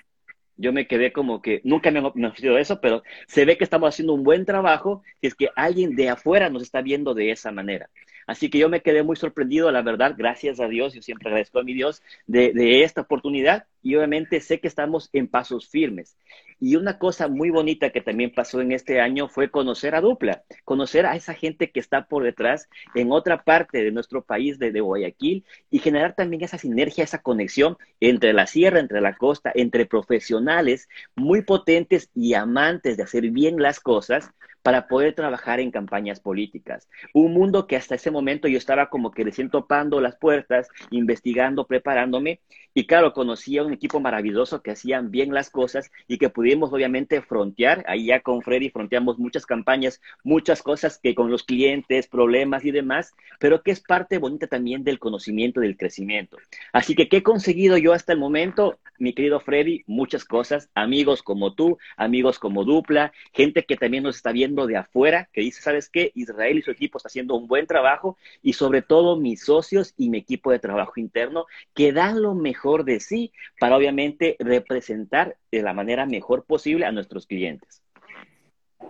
Yo 0.60 0.74
me 0.74 0.88
quedé 0.88 1.12
como 1.12 1.42
que 1.42 1.62
nunca 1.64 1.90
me, 1.90 2.02
me 2.14 2.28
ofrecido 2.28 2.58
eso, 2.58 2.82
pero 2.82 3.02
se 3.28 3.46
ve 3.46 3.58
que 3.58 3.64
estamos 3.64 3.90
haciendo 3.90 4.14
un 4.14 4.24
buen 4.24 4.46
trabajo 4.46 5.02
y 5.22 5.28
es 5.28 5.36
que 5.36 5.50
alguien 5.56 5.96
de 5.96 6.10
afuera 6.10 6.50
nos 6.50 6.62
está 6.62 6.82
viendo 6.82 7.14
de 7.14 7.32
esa 7.32 7.52
manera. 7.52 7.90
Así 8.28 8.50
que 8.50 8.60
yo 8.60 8.70
me 8.70 8.82
quedé 8.82 9.02
muy 9.02 9.16
sorprendido, 9.16 9.72
la 9.72 9.82
verdad, 9.82 10.14
gracias 10.16 10.60
a 10.60 10.68
Dios, 10.68 10.94
yo 10.94 11.02
siempre 11.02 11.30
agradezco 11.30 11.60
a 11.60 11.64
mi 11.64 11.74
Dios 11.74 12.04
de 12.28 12.84
esta 12.84 13.02
oportunidad 13.02 13.66
y 13.82 13.96
obviamente 13.96 14.40
sé 14.40 14.60
que 14.60 14.68
estamos 14.68 15.10
en 15.14 15.28
pasos 15.28 15.68
firmes. 15.68 16.16
Y 16.60 16.76
una 16.76 16.98
cosa 16.98 17.28
muy 17.28 17.50
bonita 17.50 17.90
que 17.92 18.02
también 18.02 18.34
pasó 18.34 18.62
en 18.62 18.72
este 18.72 19.00
año 19.00 19.30
fue 19.30 19.50
conocer 19.50 19.96
a 19.96 20.02
Dupla, 20.02 20.44
conocer 20.66 21.06
a 21.06 21.16
esa 21.16 21.34
gente 21.34 21.72
que 21.72 21.80
está 21.80 22.08
por 22.08 22.24
detrás 22.24 22.70
en 22.96 23.12
otra 23.12 23.44
parte 23.44 23.84
de 23.84 23.92
nuestro 23.92 24.24
país, 24.24 24.60
de, 24.60 24.72
de 24.72 24.82
Guayaquil, 24.82 25.46
y 25.72 25.80
generar 25.80 26.16
también 26.16 26.44
esa 26.44 26.58
sinergia, 26.58 27.04
esa 27.04 27.22
conexión 27.22 27.78
entre 28.00 28.34
la 28.34 28.48
sierra, 28.48 28.80
entre 28.80 29.02
la 29.02 29.16
costa, 29.16 29.52
entre 29.56 29.86
profesionales 29.86 30.90
muy 31.16 31.42
potentes 31.44 32.10
y 32.14 32.34
amantes 32.34 32.98
de 32.98 33.04
hacer 33.04 33.30
bien 33.32 33.62
las 33.62 33.80
cosas 33.80 34.32
para 34.62 34.88
poder 34.88 35.14
trabajar 35.16 35.60
en 35.60 35.72
campañas 35.72 36.20
políticas. 36.20 36.90
Un 37.14 37.34
mundo 37.34 37.68
que 37.68 37.76
hasta 37.76 37.96
ese 37.96 38.12
momento 38.12 38.48
yo 38.48 38.58
estaba 38.58 38.90
como 38.90 39.12
que 39.12 39.24
recién 39.24 39.50
topando 39.50 40.02
las 40.02 40.18
puertas, 40.18 40.68
investigando, 40.92 41.66
preparándome, 41.66 42.42
y 42.74 42.86
claro, 42.86 43.14
conocí 43.14 43.58
a 43.58 43.64
un 43.64 43.74
equipo 43.74 44.00
maravilloso 44.00 44.62
que 44.62 44.72
hacían 44.72 45.12
bien 45.12 45.34
las 45.34 45.50
cosas 45.50 45.92
y 46.08 46.18
que 46.18 46.30
pudimos 46.50 46.74
obviamente 46.74 47.22
frontear. 47.22 47.86
Ahí 47.88 48.08
ya 48.08 48.22
con 48.22 48.42
Freddy 48.42 48.72
fronteamos 48.72 49.20
muchas 49.20 49.46
campañas, 49.46 50.02
muchas 50.24 50.64
cosas 50.64 50.98
que 50.98 51.14
con 51.14 51.30
los 51.30 51.44
clientes, 51.44 52.08
problemas 52.08 52.66
y 52.66 52.72
demás, 52.72 53.14
pero 53.40 53.62
que 53.62 53.70
es 53.70 53.82
parte 53.82 54.18
bonita 54.18 54.48
también 54.48 54.84
del 54.84 54.98
conocimiento, 54.98 55.60
del 55.60 55.78
crecimiento. 55.78 56.38
Así 56.74 56.96
que, 56.96 57.08
¿qué 57.08 57.18
he 57.18 57.24
conseguido 57.24 57.78
yo 57.78 57.94
hasta 57.94 58.14
el 58.14 58.20
momento? 58.20 58.80
Mi 59.00 59.14
querido 59.14 59.40
Freddy, 59.40 59.84
muchas 59.88 60.26
cosas, 60.26 60.70
amigos 60.76 61.24
como 61.24 61.54
tú, 61.54 61.78
amigos 61.98 62.38
como 62.38 62.66
Dupla, 62.66 63.14
gente 63.34 63.64
que 63.64 63.78
también 63.78 64.04
nos 64.04 64.18
está 64.18 64.32
viendo 64.32 64.68
de 64.68 64.78
afuera, 64.78 65.30
que 65.34 65.42
dice, 65.42 65.62
¿sabes 65.62 65.90
qué? 65.90 66.12
Israel 66.16 66.58
y 66.58 66.62
su 66.62 66.72
equipo 66.72 66.98
está 66.98 67.08
haciendo 67.08 67.36
un 67.36 67.48
buen 67.48 67.66
trabajo 67.66 68.18
y 68.44 68.54
sobre 68.54 68.82
todo 68.82 69.18
mis 69.18 69.44
socios 69.44 69.94
y 69.98 70.10
mi 70.10 70.18
equipo 70.18 70.52
de 70.52 70.60
trabajo 70.60 70.94
interno 71.00 71.46
que 71.74 71.94
dan 71.94 72.22
lo 72.22 72.36
mejor 72.36 72.84
de 72.84 73.00
sí 73.00 73.32
para 73.60 73.78
obviamente 73.78 74.36
representar 74.40 75.38
de 75.52 75.62
la 75.64 75.74
manera 75.74 76.06
mejor 76.06 76.44
posible 76.44 76.86
a 76.86 76.92
nuestros 76.92 77.26
clientes. 77.26 77.82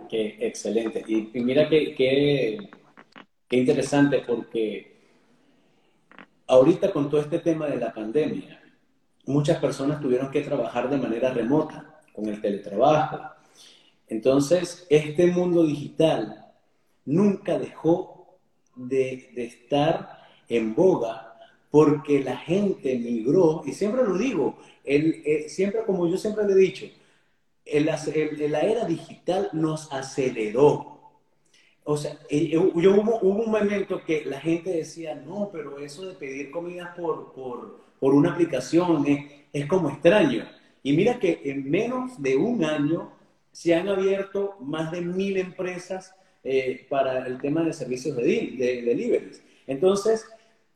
Qué 0.08 0.36
excelente. 0.40 1.04
Y, 1.06 1.30
mira 1.40 1.68
qué 1.68 2.58
interesante 3.50 4.22
porque 4.26 4.90
ahorita 6.50 6.92
con 6.92 7.08
todo 7.08 7.20
este 7.20 7.38
tema 7.38 7.66
de 7.68 7.78
la 7.78 7.94
pandemia, 7.94 8.59
muchas 9.30 9.58
personas 9.58 10.00
tuvieron 10.00 10.30
que 10.30 10.42
trabajar 10.42 10.90
de 10.90 10.98
manera 10.98 11.32
remota, 11.32 12.00
con 12.12 12.26
el 12.26 12.40
teletrabajo. 12.40 13.18
Entonces, 14.08 14.86
este 14.90 15.26
mundo 15.26 15.62
digital 15.64 16.46
nunca 17.04 17.58
dejó 17.58 18.38
de, 18.74 19.32
estar 19.36 20.20
en 20.48 20.74
boga 20.74 21.38
porque 21.70 22.22
la 22.22 22.36
gente 22.36 22.98
migró, 22.98 23.62
y 23.64 23.72
siempre 23.72 24.02
lo 24.02 24.18
digo, 24.18 24.58
siempre 25.46 25.84
como 25.86 26.08
yo 26.08 26.18
siempre 26.18 26.44
le 26.44 26.52
he 26.54 26.56
dicho, 26.56 26.86
el, 27.64 27.86
la 27.86 28.60
era 28.60 28.84
digital 28.84 29.50
nos 29.52 29.92
aceleró. 29.92 30.98
O 31.84 31.96
sea, 31.96 32.18
yo, 32.28 32.62
hubo, 32.74 33.20
hubo, 33.22 33.44
un 33.44 33.50
momento 33.50 34.02
que 34.04 34.24
la 34.24 34.40
gente 34.40 34.70
decía, 34.70 35.14
no, 35.14 35.50
pero 35.52 35.78
eso 35.78 36.06
de 36.06 36.14
pedir 36.14 36.50
comida 36.50 36.92
por, 36.96 37.32
por, 37.32 37.80
por 38.00 38.14
una 38.14 38.32
aplicación 38.32 39.06
es, 39.06 39.24
es, 39.52 39.66
como 39.66 39.90
extraño. 39.90 40.44
Y 40.82 40.94
mira 40.94 41.18
que 41.18 41.40
en 41.44 41.70
menos 41.70 42.20
de 42.20 42.36
un 42.36 42.64
año 42.64 43.12
se 43.52 43.74
han 43.74 43.88
abierto 43.88 44.56
más 44.60 44.90
de 44.90 45.02
mil 45.02 45.36
empresas 45.36 46.14
para 46.88 47.26
el 47.26 47.38
tema 47.38 47.62
de 47.62 47.74
servicios 47.74 48.16
de, 48.16 48.22
de 48.22 48.82
deliveries. 48.82 49.42
Entonces, 49.66 50.26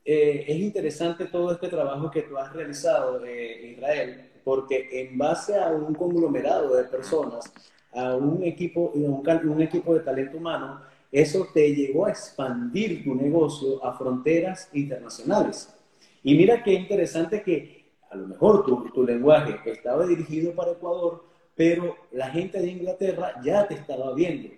eh, 0.04 0.44
es 0.46 0.56
interesante 0.58 1.24
todo 1.26 1.52
este 1.52 1.68
trabajo 1.68 2.10
que 2.10 2.22
tú 2.22 2.36
has 2.36 2.52
realizado, 2.52 3.24
eh, 3.24 3.72
Israel, 3.74 4.30
porque 4.44 4.88
en 4.92 5.16
base 5.16 5.58
a 5.58 5.68
un 5.68 5.94
conglomerado 5.94 6.76
de 6.76 6.84
personas, 6.84 7.50
a 7.92 8.14
un 8.14 8.42
equipo, 8.44 8.92
un, 8.94 9.26
un 9.48 9.62
equipo 9.62 9.94
de 9.94 10.00
talento 10.00 10.36
humano, 10.36 10.82
eso 11.10 11.48
te 11.54 11.74
llevó 11.74 12.06
a 12.06 12.10
expandir 12.10 13.02
tu 13.02 13.14
negocio 13.14 13.82
a 13.84 13.96
fronteras 13.96 14.68
internacionales. 14.74 15.74
Y 16.24 16.34
mira 16.34 16.64
qué 16.64 16.72
interesante 16.72 17.42
que 17.42 17.92
a 18.10 18.16
lo 18.16 18.26
mejor 18.26 18.64
tu, 18.64 18.90
tu 18.90 19.04
lenguaje 19.04 19.56
estaba 19.70 20.06
dirigido 20.06 20.52
para 20.52 20.72
Ecuador, 20.72 21.24
pero 21.54 21.96
la 22.10 22.30
gente 22.30 22.60
de 22.60 22.68
Inglaterra 22.68 23.40
ya 23.44 23.68
te 23.68 23.74
estaba 23.74 24.12
viendo 24.14 24.48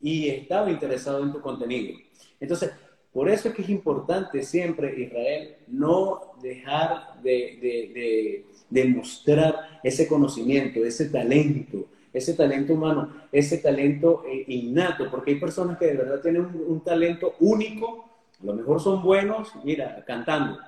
y 0.00 0.28
estaba 0.28 0.70
interesado 0.70 1.24
en 1.24 1.32
tu 1.32 1.40
contenido. 1.40 1.98
Entonces, 2.38 2.70
por 3.16 3.30
eso 3.30 3.48
es 3.48 3.54
que 3.54 3.62
es 3.62 3.70
importante 3.70 4.42
siempre, 4.42 4.94
Israel, 5.00 5.56
no 5.68 6.34
dejar 6.42 7.18
de, 7.22 8.44
de, 8.68 8.84
mostrar 8.84 9.80
ese 9.82 10.06
conocimiento, 10.06 10.84
ese 10.84 11.08
talento, 11.08 11.86
ese 12.12 12.34
talento 12.34 12.74
humano, 12.74 13.10
ese 13.32 13.56
talento 13.56 14.22
eh, 14.28 14.44
innato, 14.48 15.10
porque 15.10 15.30
hay 15.30 15.40
personas 15.40 15.78
que 15.78 15.86
de 15.86 15.96
verdad 15.96 16.20
tienen 16.20 16.42
un, 16.44 16.84
talento 16.84 17.36
único, 17.40 18.04
a 18.42 18.44
lo 18.44 18.52
mejor 18.52 18.82
son 18.82 19.02
buenos, 19.02 19.50
mira, 19.64 20.04
cantando, 20.06 20.58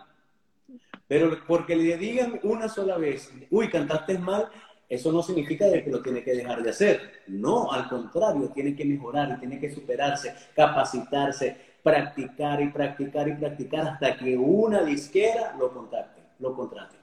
pero 1.09 1.37
porque 1.47 1.75
le 1.75 1.97
digan 1.97 2.39
una 2.43 2.69
sola 2.69 2.99
vez, 2.99 3.33
uy, 3.51 3.69
cantaste 3.69 4.19
mal, 4.19 4.51
eso 4.89 5.11
no 5.11 5.23
significa 5.23 5.71
que 5.71 5.91
lo 5.91 6.03
tiene 6.03 6.23
que 6.23 6.35
dejar 6.35 6.63
de 6.63 6.71
hacer. 6.71 7.23
No, 7.27 7.73
al 7.73 7.89
contrario, 7.89 8.51
tiene 8.55 8.77
que 8.77 8.85
mejorar 8.85 9.41
tiene 9.41 9.59
que 9.59 9.71
superarse, 9.71 10.35
capacitarse, 10.55 11.57
practicar 11.83 12.63
y 12.63 12.69
practicar 12.69 13.29
y 13.29 13.35
practicar 13.35 13.89
hasta 13.89 14.17
que 14.17 14.37
una 14.37 14.83
disquera 14.83 15.57
lo 15.59 15.73
contacte, 15.73 16.23
lo 16.39 16.55
contrate. 16.55 16.97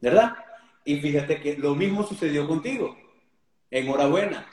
¿Verdad? 0.00 0.34
Y 0.84 1.00
fíjate 1.00 1.40
que 1.40 1.56
lo 1.56 1.74
mismo 1.74 2.02
sucedió 2.02 2.46
contigo. 2.46 2.96
Enhorabuena. 3.70 4.46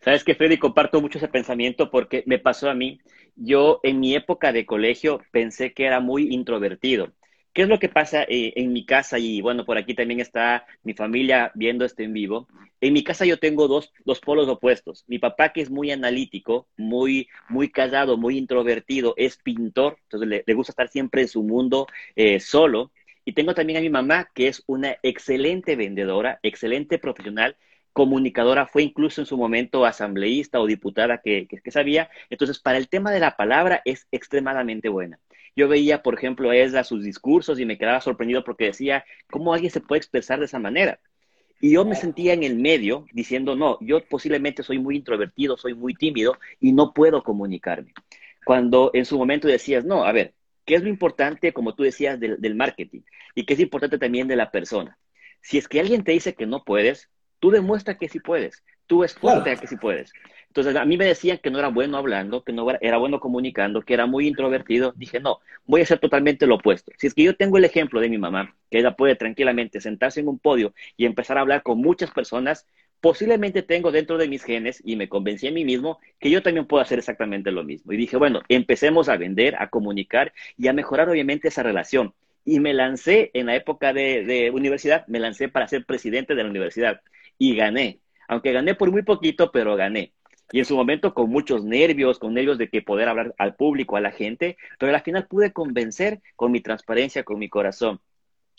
Sabes 0.00 0.24
que, 0.24 0.34
Freddy, 0.34 0.58
comparto 0.58 1.00
mucho 1.00 1.18
ese 1.18 1.28
pensamiento 1.28 1.90
porque 1.90 2.22
me 2.26 2.38
pasó 2.38 2.70
a 2.70 2.74
mí. 2.74 3.00
Yo 3.36 3.80
en 3.82 4.00
mi 4.00 4.14
época 4.14 4.52
de 4.52 4.66
colegio 4.66 5.20
pensé 5.32 5.72
que 5.72 5.84
era 5.84 6.00
muy 6.00 6.32
introvertido. 6.32 7.12
¿Qué 7.52 7.62
es 7.62 7.68
lo 7.68 7.80
que 7.80 7.88
pasa 7.88 8.22
eh, 8.28 8.52
en 8.56 8.72
mi 8.72 8.86
casa? 8.86 9.18
Y 9.18 9.40
bueno, 9.40 9.64
por 9.64 9.76
aquí 9.76 9.94
también 9.94 10.20
está 10.20 10.66
mi 10.84 10.94
familia 10.94 11.50
viendo 11.54 11.84
esto 11.84 12.02
en 12.02 12.12
vivo. 12.12 12.46
En 12.80 12.92
mi 12.92 13.02
casa 13.02 13.26
yo 13.26 13.38
tengo 13.38 13.66
dos, 13.66 13.92
dos 14.04 14.20
polos 14.20 14.48
opuestos. 14.48 15.04
Mi 15.08 15.18
papá, 15.18 15.52
que 15.52 15.60
es 15.60 15.70
muy 15.70 15.90
analítico, 15.90 16.68
muy, 16.76 17.28
muy 17.48 17.68
callado, 17.70 18.16
muy 18.16 18.38
introvertido, 18.38 19.14
es 19.16 19.36
pintor, 19.36 19.98
entonces 20.04 20.44
le, 20.46 20.54
gusta 20.54 20.72
estar 20.72 20.88
siempre 20.88 21.22
en 21.22 21.28
su 21.28 21.42
mundo 21.42 21.88
eh, 22.14 22.38
solo. 22.38 22.92
Y 23.24 23.32
tengo 23.32 23.52
también 23.54 23.78
a 23.78 23.82
mi 23.82 23.90
mamá, 23.90 24.30
que 24.32 24.48
es 24.48 24.62
una 24.66 24.96
excelente 25.02 25.74
vendedora, 25.76 26.38
excelente 26.42 26.98
profesional, 26.98 27.56
comunicadora, 27.92 28.66
fue 28.66 28.84
incluso 28.84 29.20
en 29.20 29.26
su 29.26 29.36
momento 29.36 29.84
asambleísta 29.84 30.60
o 30.60 30.66
diputada 30.66 31.18
que, 31.18 31.48
que 31.48 31.70
sabía. 31.72 32.08
Entonces, 32.30 32.60
para 32.60 32.78
el 32.78 32.88
tema 32.88 33.10
de 33.10 33.20
la 33.20 33.36
palabra 33.36 33.82
es 33.84 34.06
extremadamente 34.12 34.88
buena. 34.88 35.18
Yo 35.56 35.68
veía, 35.68 36.02
por 36.02 36.14
ejemplo, 36.14 36.50
a 36.50 36.56
ella 36.56 36.84
sus 36.84 37.04
discursos 37.04 37.58
y 37.58 37.66
me 37.66 37.78
quedaba 37.78 38.00
sorprendido 38.00 38.44
porque 38.44 38.66
decía, 38.66 39.04
¿cómo 39.30 39.52
alguien 39.52 39.70
se 39.70 39.80
puede 39.80 39.98
expresar 39.98 40.38
de 40.38 40.46
esa 40.46 40.58
manera? 40.58 41.00
Y 41.60 41.72
yo 41.72 41.84
me 41.84 41.94
sentía 41.94 42.32
en 42.32 42.42
el 42.42 42.56
medio 42.56 43.04
diciendo, 43.12 43.54
no, 43.54 43.76
yo 43.82 44.02
posiblemente 44.06 44.62
soy 44.62 44.78
muy 44.78 44.96
introvertido, 44.96 45.58
soy 45.58 45.74
muy 45.74 45.94
tímido 45.94 46.38
y 46.58 46.72
no 46.72 46.94
puedo 46.94 47.22
comunicarme. 47.22 47.92
Cuando 48.46 48.90
en 48.94 49.04
su 49.04 49.18
momento 49.18 49.46
decías, 49.46 49.84
no, 49.84 50.04
a 50.04 50.12
ver, 50.12 50.32
¿qué 50.64 50.76
es 50.76 50.82
lo 50.82 50.88
importante, 50.88 51.52
como 51.52 51.74
tú 51.74 51.82
decías, 51.82 52.18
del, 52.18 52.54
marketing? 52.54 53.02
Y 53.34 53.44
qué 53.44 53.54
es 53.54 53.60
importante 53.60 53.98
también 53.98 54.26
de 54.26 54.36
la 54.36 54.50
persona. 54.50 54.96
Si 55.42 55.58
es 55.58 55.68
que 55.68 55.80
alguien 55.80 56.02
te 56.02 56.12
dice 56.12 56.34
que 56.34 56.46
no 56.46 56.64
puedes, 56.64 57.10
tú 57.40 57.50
demuestra 57.50 57.98
que 57.98 58.08
sí 58.08 58.20
puedes. 58.20 58.64
Tú 58.86 59.04
esfuérzate 59.04 59.50
a 59.50 59.56
que 59.56 59.66
sí 59.66 59.76
puedes. 59.76 60.12
Entonces, 60.50 60.74
a 60.74 60.84
mí 60.84 60.96
me 60.96 61.04
decían 61.04 61.38
que 61.38 61.48
no 61.48 61.60
era 61.60 61.68
bueno 61.68 61.96
hablando, 61.96 62.42
que 62.42 62.52
no 62.52 62.66
era 62.80 62.98
bueno 62.98 63.20
comunicando, 63.20 63.82
que 63.82 63.94
era 63.94 64.06
muy 64.06 64.26
introvertido. 64.26 64.92
Dije, 64.96 65.20
no, 65.20 65.38
voy 65.64 65.80
a 65.82 65.86
ser 65.86 66.00
totalmente 66.00 66.44
lo 66.48 66.56
opuesto. 66.56 66.90
Si 66.98 67.06
es 67.06 67.14
que 67.14 67.22
yo 67.22 67.36
tengo 67.36 67.56
el 67.56 67.64
ejemplo 67.64 68.00
de 68.00 68.08
mi 68.08 68.18
mamá, 68.18 68.56
que 68.68 68.80
ella 68.80 68.96
puede 68.96 69.14
tranquilamente 69.14 69.80
sentarse 69.80 70.18
en 70.18 70.26
un 70.26 70.40
podio 70.40 70.74
y 70.96 71.06
empezar 71.06 71.38
a 71.38 71.42
hablar 71.42 71.62
con 71.62 71.78
muchas 71.78 72.10
personas, 72.10 72.66
posiblemente 73.00 73.62
tengo 73.62 73.92
dentro 73.92 74.18
de 74.18 74.26
mis 74.26 74.42
genes, 74.42 74.82
y 74.84 74.96
me 74.96 75.08
convencí 75.08 75.46
a 75.46 75.52
mí 75.52 75.64
mismo, 75.64 76.00
que 76.18 76.30
yo 76.30 76.42
también 76.42 76.66
puedo 76.66 76.82
hacer 76.82 76.98
exactamente 76.98 77.52
lo 77.52 77.62
mismo. 77.62 77.92
Y 77.92 77.96
dije, 77.96 78.16
bueno, 78.16 78.42
empecemos 78.48 79.08
a 79.08 79.16
vender, 79.16 79.54
a 79.56 79.70
comunicar 79.70 80.32
y 80.58 80.66
a 80.66 80.72
mejorar 80.72 81.08
obviamente 81.08 81.46
esa 81.48 81.62
relación. 81.62 82.12
Y 82.44 82.58
me 82.58 82.74
lancé 82.74 83.30
en 83.34 83.46
la 83.46 83.54
época 83.54 83.92
de, 83.92 84.24
de 84.24 84.50
universidad, 84.50 85.06
me 85.06 85.20
lancé 85.20 85.48
para 85.48 85.68
ser 85.68 85.84
presidente 85.84 86.34
de 86.34 86.42
la 86.42 86.50
universidad 86.50 87.02
y 87.38 87.54
gané. 87.54 88.00
Aunque 88.26 88.52
gané 88.52 88.74
por 88.74 88.90
muy 88.90 89.02
poquito, 89.02 89.52
pero 89.52 89.76
gané 89.76 90.12
y 90.52 90.58
en 90.58 90.64
su 90.64 90.76
momento 90.76 91.14
con 91.14 91.30
muchos 91.30 91.64
nervios, 91.64 92.18
con 92.18 92.34
nervios 92.34 92.58
de 92.58 92.68
que 92.68 92.82
poder 92.82 93.08
hablar 93.08 93.34
al 93.38 93.54
público, 93.54 93.96
a 93.96 94.00
la 94.00 94.10
gente, 94.10 94.56
pero 94.78 94.94
al 94.94 95.02
final 95.02 95.26
pude 95.26 95.52
convencer 95.52 96.20
con 96.36 96.52
mi 96.52 96.60
transparencia, 96.60 97.24
con 97.24 97.38
mi 97.38 97.48
corazón. 97.48 98.00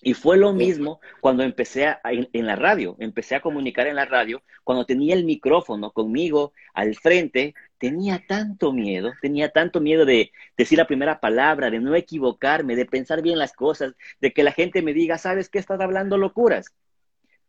Y 0.03 0.15
fue 0.15 0.37
lo 0.37 0.51
mismo 0.51 0.99
cuando 1.19 1.43
empecé 1.43 1.85
a, 1.85 2.01
en, 2.03 2.45
la 2.47 2.55
radio, 2.55 2.95
empecé 2.99 3.35
a 3.35 3.41
comunicar 3.41 3.85
en 3.85 3.95
la 3.95 4.05
radio, 4.05 4.41
cuando 4.63 4.85
tenía 4.85 5.13
el 5.13 5.25
micrófono 5.25 5.91
conmigo 5.91 6.53
al 6.73 6.95
frente, 6.95 7.53
tenía 7.77 8.23
tanto 8.27 8.73
miedo, 8.73 9.13
tenía 9.21 9.49
tanto 9.49 9.79
miedo 9.79 10.05
de 10.05 10.31
decir 10.57 10.79
la 10.79 10.87
primera 10.87 11.19
palabra, 11.19 11.69
de 11.69 11.79
no 11.79 11.93
equivocarme, 11.93 12.75
de 12.75 12.85
pensar 12.85 13.21
bien 13.21 13.37
las 13.37 13.53
cosas, 13.53 13.93
de 14.19 14.33
que 14.33 14.43
la 14.43 14.53
gente 14.53 14.81
me 14.81 14.93
diga, 14.93 15.19
¿sabes 15.19 15.49
qué 15.49 15.59
estás 15.59 15.79
hablando 15.79 16.17
locuras? 16.17 16.73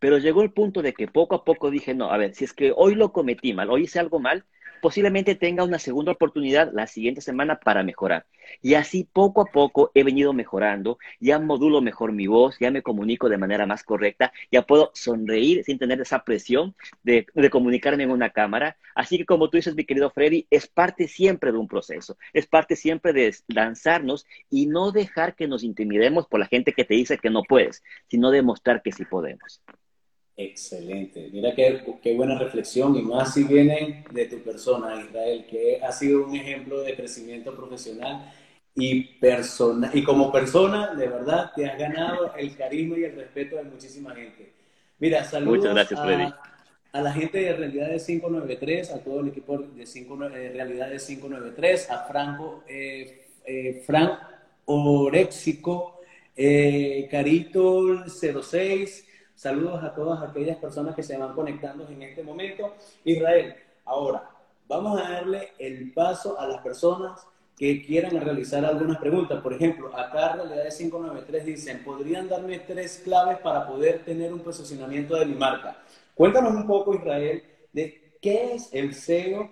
Pero 0.03 0.19
llegó 0.19 0.43
el 0.43 0.51
punto 0.51 0.83
de 0.83 0.95
que 0.95 1.07
poco 1.07 1.37
a 1.37 1.45
poco 1.45 1.71
dije, 1.71 1.95
no, 1.95 2.11
a 2.11 2.17
ver, 2.17 2.35
si 2.35 2.43
es 2.43 2.53
que 2.53 2.73
hoy 2.75 2.97
lo 2.97 3.13
cometí 3.13 3.55
mal, 3.55 3.71
hoy 3.71 3.85
hice 3.85 4.01
algo 4.01 4.19
mal, 4.19 4.45
posiblemente 4.81 5.37
tenga 5.37 5.63
una 5.63 5.79
segunda 5.79 6.11
oportunidad 6.11 6.73
la 6.73 6.89
siguiente 6.89 7.21
semana 7.21 7.61
para 7.61 7.85
mejorar. 7.85 8.27
Y 8.61 8.75
así 8.75 9.05
poco 9.05 9.43
a 9.43 9.45
poco 9.45 9.93
he 9.95 10.03
venido 10.03 10.33
mejorando, 10.33 10.99
ya 11.21 11.39
modulo 11.39 11.81
mejor 11.81 12.11
mi 12.11 12.27
voz, 12.27 12.57
ya 12.59 12.73
me 12.73 12.83
comunico 12.83 13.29
de 13.29 13.39
manera 13.39 13.65
más 13.65 13.85
correcta, 13.85 14.33
ya 14.51 14.63
puedo 14.63 14.91
sonreír 14.93 15.63
sin 15.63 15.79
tener 15.79 16.01
esa 16.01 16.25
presión 16.25 16.75
de, 17.05 17.27
de 17.33 17.51
comunicarme 17.51 18.03
en 18.03 18.11
una 18.11 18.31
cámara. 18.31 18.77
Así 18.97 19.19
que 19.19 19.25
como 19.25 19.51
tú 19.51 19.57
dices, 19.57 19.77
mi 19.77 19.85
querido 19.85 20.11
Freddy, 20.11 20.49
es 20.51 20.67
parte 20.67 21.07
siempre 21.07 21.53
de 21.53 21.59
un 21.59 21.69
proceso, 21.69 22.17
es 22.33 22.49
parte 22.49 22.75
siempre 22.75 23.13
de 23.13 23.33
lanzarnos 23.47 24.27
y 24.51 24.67
no 24.67 24.91
dejar 24.91 25.37
que 25.37 25.47
nos 25.47 25.63
intimidemos 25.63 26.27
por 26.27 26.41
la 26.41 26.47
gente 26.47 26.73
que 26.73 26.85
te 26.85 26.95
dice 26.95 27.19
que 27.19 27.31
no 27.31 27.45
puedes, 27.45 27.85
sino 28.09 28.33
demostrar 28.33 28.83
que 28.83 28.91
sí 28.91 29.05
podemos. 29.05 29.63
Excelente. 30.37 31.29
Mira 31.31 31.55
qué, 31.55 31.83
qué, 32.03 32.15
buena 32.15 32.39
reflexión 32.39 32.97
y 32.97 33.03
más 33.03 33.35
si 33.35 33.45
viene 33.45 34.05
de 34.11 34.27
tu 34.27 34.39
persona, 34.39 35.01
Israel, 35.01 35.47
que 35.49 35.81
ha 35.83 35.93
sido 35.93 36.27
un 36.27 36.35
ejemplo 36.35 36.81
de 36.81 36.97
crecimiento 36.97 37.55
profesional 37.55 38.33
y, 38.75 39.03
persona, 39.19 39.91
y 39.93 40.03
como 40.03 40.33
persona, 40.33 40.95
de 40.95 41.07
verdad, 41.07 41.53
te 41.55 41.67
has 41.67 41.79
ganado 41.79 42.35
el 42.37 42.57
carisma 42.57 42.99
y 42.99 43.05
el 43.05 43.15
respeto 43.15 43.57
de 43.57 43.65
muchísima 43.65 44.15
gente. 44.15 44.53
Mira, 44.99 45.25
saludos 45.25 45.67
a, 45.67 46.39
a, 46.93 47.03
la 47.03 47.13
gente 47.13 47.39
de 47.39 47.53
Realidades 47.53 48.07
593, 48.07 48.93
a 48.93 49.05
todo 49.05 49.21
el 49.21 49.29
equipo 49.29 49.59
de, 49.59 49.85
5, 49.85 50.17
Realidades 50.17 51.07
593, 51.07 51.91
a 51.91 52.05
Franco, 52.05 52.65
eh, 52.67 53.27
eh, 53.45 53.83
Frank 53.85 54.19
Orexico, 54.65 56.01
eh, 56.35 57.07
Carito 57.11 58.07
06, 58.07 59.09
Saludos 59.43 59.83
a 59.83 59.93
todas 59.93 60.23
aquellas 60.23 60.57
personas 60.59 60.95
que 60.95 61.03
se 61.03 61.17
van 61.17 61.35
conectando 61.35 61.85
en 61.89 62.01
este 62.01 62.23
momento. 62.23 62.77
Israel, 63.05 63.57
ahora 63.85 64.31
vamos 64.69 65.01
a 65.01 65.11
darle 65.11 65.49
el 65.59 65.93
paso 65.93 66.39
a 66.39 66.47
las 66.47 66.63
personas 66.63 67.27
que 67.59 67.85
quieran 67.85 68.21
realizar 68.21 68.65
algunas 68.65 68.99
preguntas. 68.99 69.43
Por 69.43 69.53
ejemplo, 69.53 69.89
acá 69.97 70.37
Realidades 70.37 70.79
593 70.79 71.45
dicen, 71.45 71.83
¿podrían 71.83 72.29
darme 72.29 72.61
tres 72.61 73.03
claves 73.03 73.39
para 73.39 73.67
poder 73.67 74.05
tener 74.05 74.33
un 74.33 74.39
posicionamiento 74.39 75.17
de 75.17 75.27
mi 75.27 75.35
marca? 75.35 75.77
Cuéntanos 76.15 76.55
un 76.55 76.65
poco, 76.69 76.95
Israel, 76.95 77.43
de 77.73 78.13
qué 78.23 78.55
es 78.55 78.73
el 78.73 78.95
SEO, 78.95 79.51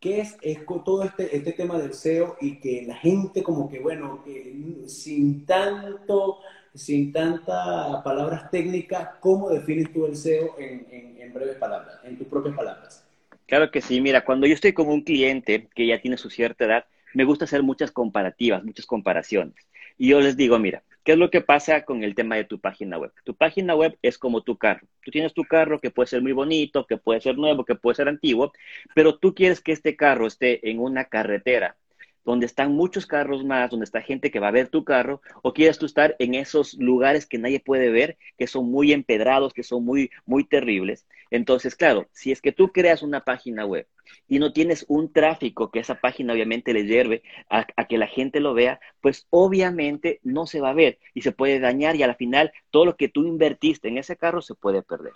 qué 0.00 0.22
es, 0.22 0.36
es 0.42 0.58
todo 0.84 1.04
este, 1.04 1.36
este 1.36 1.52
tema 1.52 1.78
del 1.78 1.94
SEO 1.94 2.36
y 2.40 2.58
que 2.58 2.82
la 2.84 2.96
gente 2.96 3.44
como 3.44 3.70
que, 3.70 3.78
bueno, 3.78 4.24
que 4.24 4.82
sin 4.88 5.46
tanto 5.46 6.40
sin 6.74 7.12
tantas 7.12 8.02
palabras 8.02 8.50
técnicas, 8.50 9.10
¿cómo 9.20 9.50
defines 9.50 9.92
tú 9.92 10.06
el 10.06 10.16
SEO 10.16 10.56
en, 10.58 11.32
breves 11.32 11.56
palabras, 11.56 11.98
en 12.04 12.16
tus 12.16 12.26
propias 12.26 12.56
palabras? 12.56 13.06
Claro 13.46 13.70
que 13.70 13.80
sí, 13.80 14.00
mira, 14.00 14.24
cuando 14.24 14.46
yo 14.46 14.54
estoy 14.54 14.72
con 14.72 14.88
un 14.88 15.02
cliente 15.02 15.68
que 15.74 15.86
ya 15.86 16.00
tiene 16.00 16.16
su 16.16 16.30
cierta 16.30 16.64
edad, 16.64 16.84
me 17.14 17.24
gusta 17.24 17.44
hacer 17.44 17.62
muchas 17.62 17.90
comparativas, 17.90 18.62
muchas 18.62 18.86
comparaciones. 18.86 19.54
Y 19.98 20.08
yo 20.08 20.20
les 20.20 20.36
digo, 20.36 20.58
mira, 20.58 20.82
¿qué 21.04 21.12
es 21.12 21.18
lo 21.18 21.30
que 21.30 21.40
pasa 21.40 21.84
con 21.84 22.04
el 22.04 22.14
tema 22.14 22.36
de 22.36 22.44
tu 22.44 22.60
página 22.60 22.98
web? 22.98 23.12
Tu 23.24 23.34
página 23.34 23.74
web 23.74 23.98
es 24.02 24.18
como 24.18 24.42
tu 24.42 24.56
carro. 24.56 24.86
Tú 25.04 25.10
tienes 25.10 25.34
tu 25.34 25.42
carro 25.44 25.80
que 25.80 25.90
puede 25.90 26.06
ser 26.06 26.22
muy 26.22 26.32
bonito, 26.32 26.86
que 26.86 26.96
puede 26.96 27.20
ser 27.20 27.36
nuevo, 27.36 27.64
que 27.64 27.74
puede 27.74 27.96
ser 27.96 28.08
antiguo, 28.08 28.52
pero 28.94 29.18
tú 29.18 29.34
quieres 29.34 29.60
que 29.60 29.72
este 29.72 29.96
carro 29.96 30.26
esté 30.26 30.70
en 30.70 30.78
una 30.78 31.04
carretera 31.06 31.76
donde 32.24 32.46
están 32.46 32.72
muchos 32.72 33.06
carros 33.06 33.44
más, 33.44 33.70
donde 33.70 33.84
está 33.84 34.00
gente 34.02 34.30
que 34.30 34.40
va 34.40 34.48
a 34.48 34.52
ver 34.52 34.68
tu 34.68 34.84
carro, 34.84 35.22
o 35.42 35.52
quieres 35.52 35.78
tú 35.78 35.86
estar 35.86 36.16
en 36.18 36.34
esos 36.34 36.74
lugares 36.74 37.26
que 37.26 37.38
nadie 37.38 37.60
puede 37.60 37.90
ver, 37.90 38.18
que 38.38 38.46
son 38.46 38.70
muy 38.70 38.92
empedrados, 38.92 39.52
que 39.52 39.62
son 39.62 39.84
muy, 39.84 40.10
muy 40.26 40.44
terribles. 40.44 41.06
Entonces, 41.30 41.76
claro, 41.76 42.08
si 42.12 42.32
es 42.32 42.40
que 42.42 42.52
tú 42.52 42.72
creas 42.72 43.02
una 43.02 43.24
página 43.24 43.64
web 43.64 43.86
y 44.28 44.38
no 44.40 44.52
tienes 44.52 44.84
un 44.88 45.12
tráfico 45.12 45.70
que 45.70 45.78
esa 45.78 46.00
página 46.00 46.32
obviamente 46.32 46.72
le 46.72 46.84
lleve 46.84 47.22
a, 47.48 47.66
a, 47.76 47.86
que 47.86 47.98
la 47.98 48.08
gente 48.08 48.40
lo 48.40 48.54
vea, 48.54 48.80
pues 49.00 49.26
obviamente 49.30 50.20
no 50.24 50.46
se 50.46 50.60
va 50.60 50.70
a 50.70 50.74
ver 50.74 50.98
y 51.14 51.22
se 51.22 51.32
puede 51.32 51.60
dañar 51.60 51.94
y 51.96 52.02
al 52.02 52.16
final 52.16 52.52
todo 52.70 52.84
lo 52.84 52.96
que 52.96 53.08
tú 53.08 53.24
invertiste 53.24 53.88
en 53.88 53.98
ese 53.98 54.16
carro 54.16 54.42
se 54.42 54.54
puede 54.54 54.82
perder. 54.82 55.12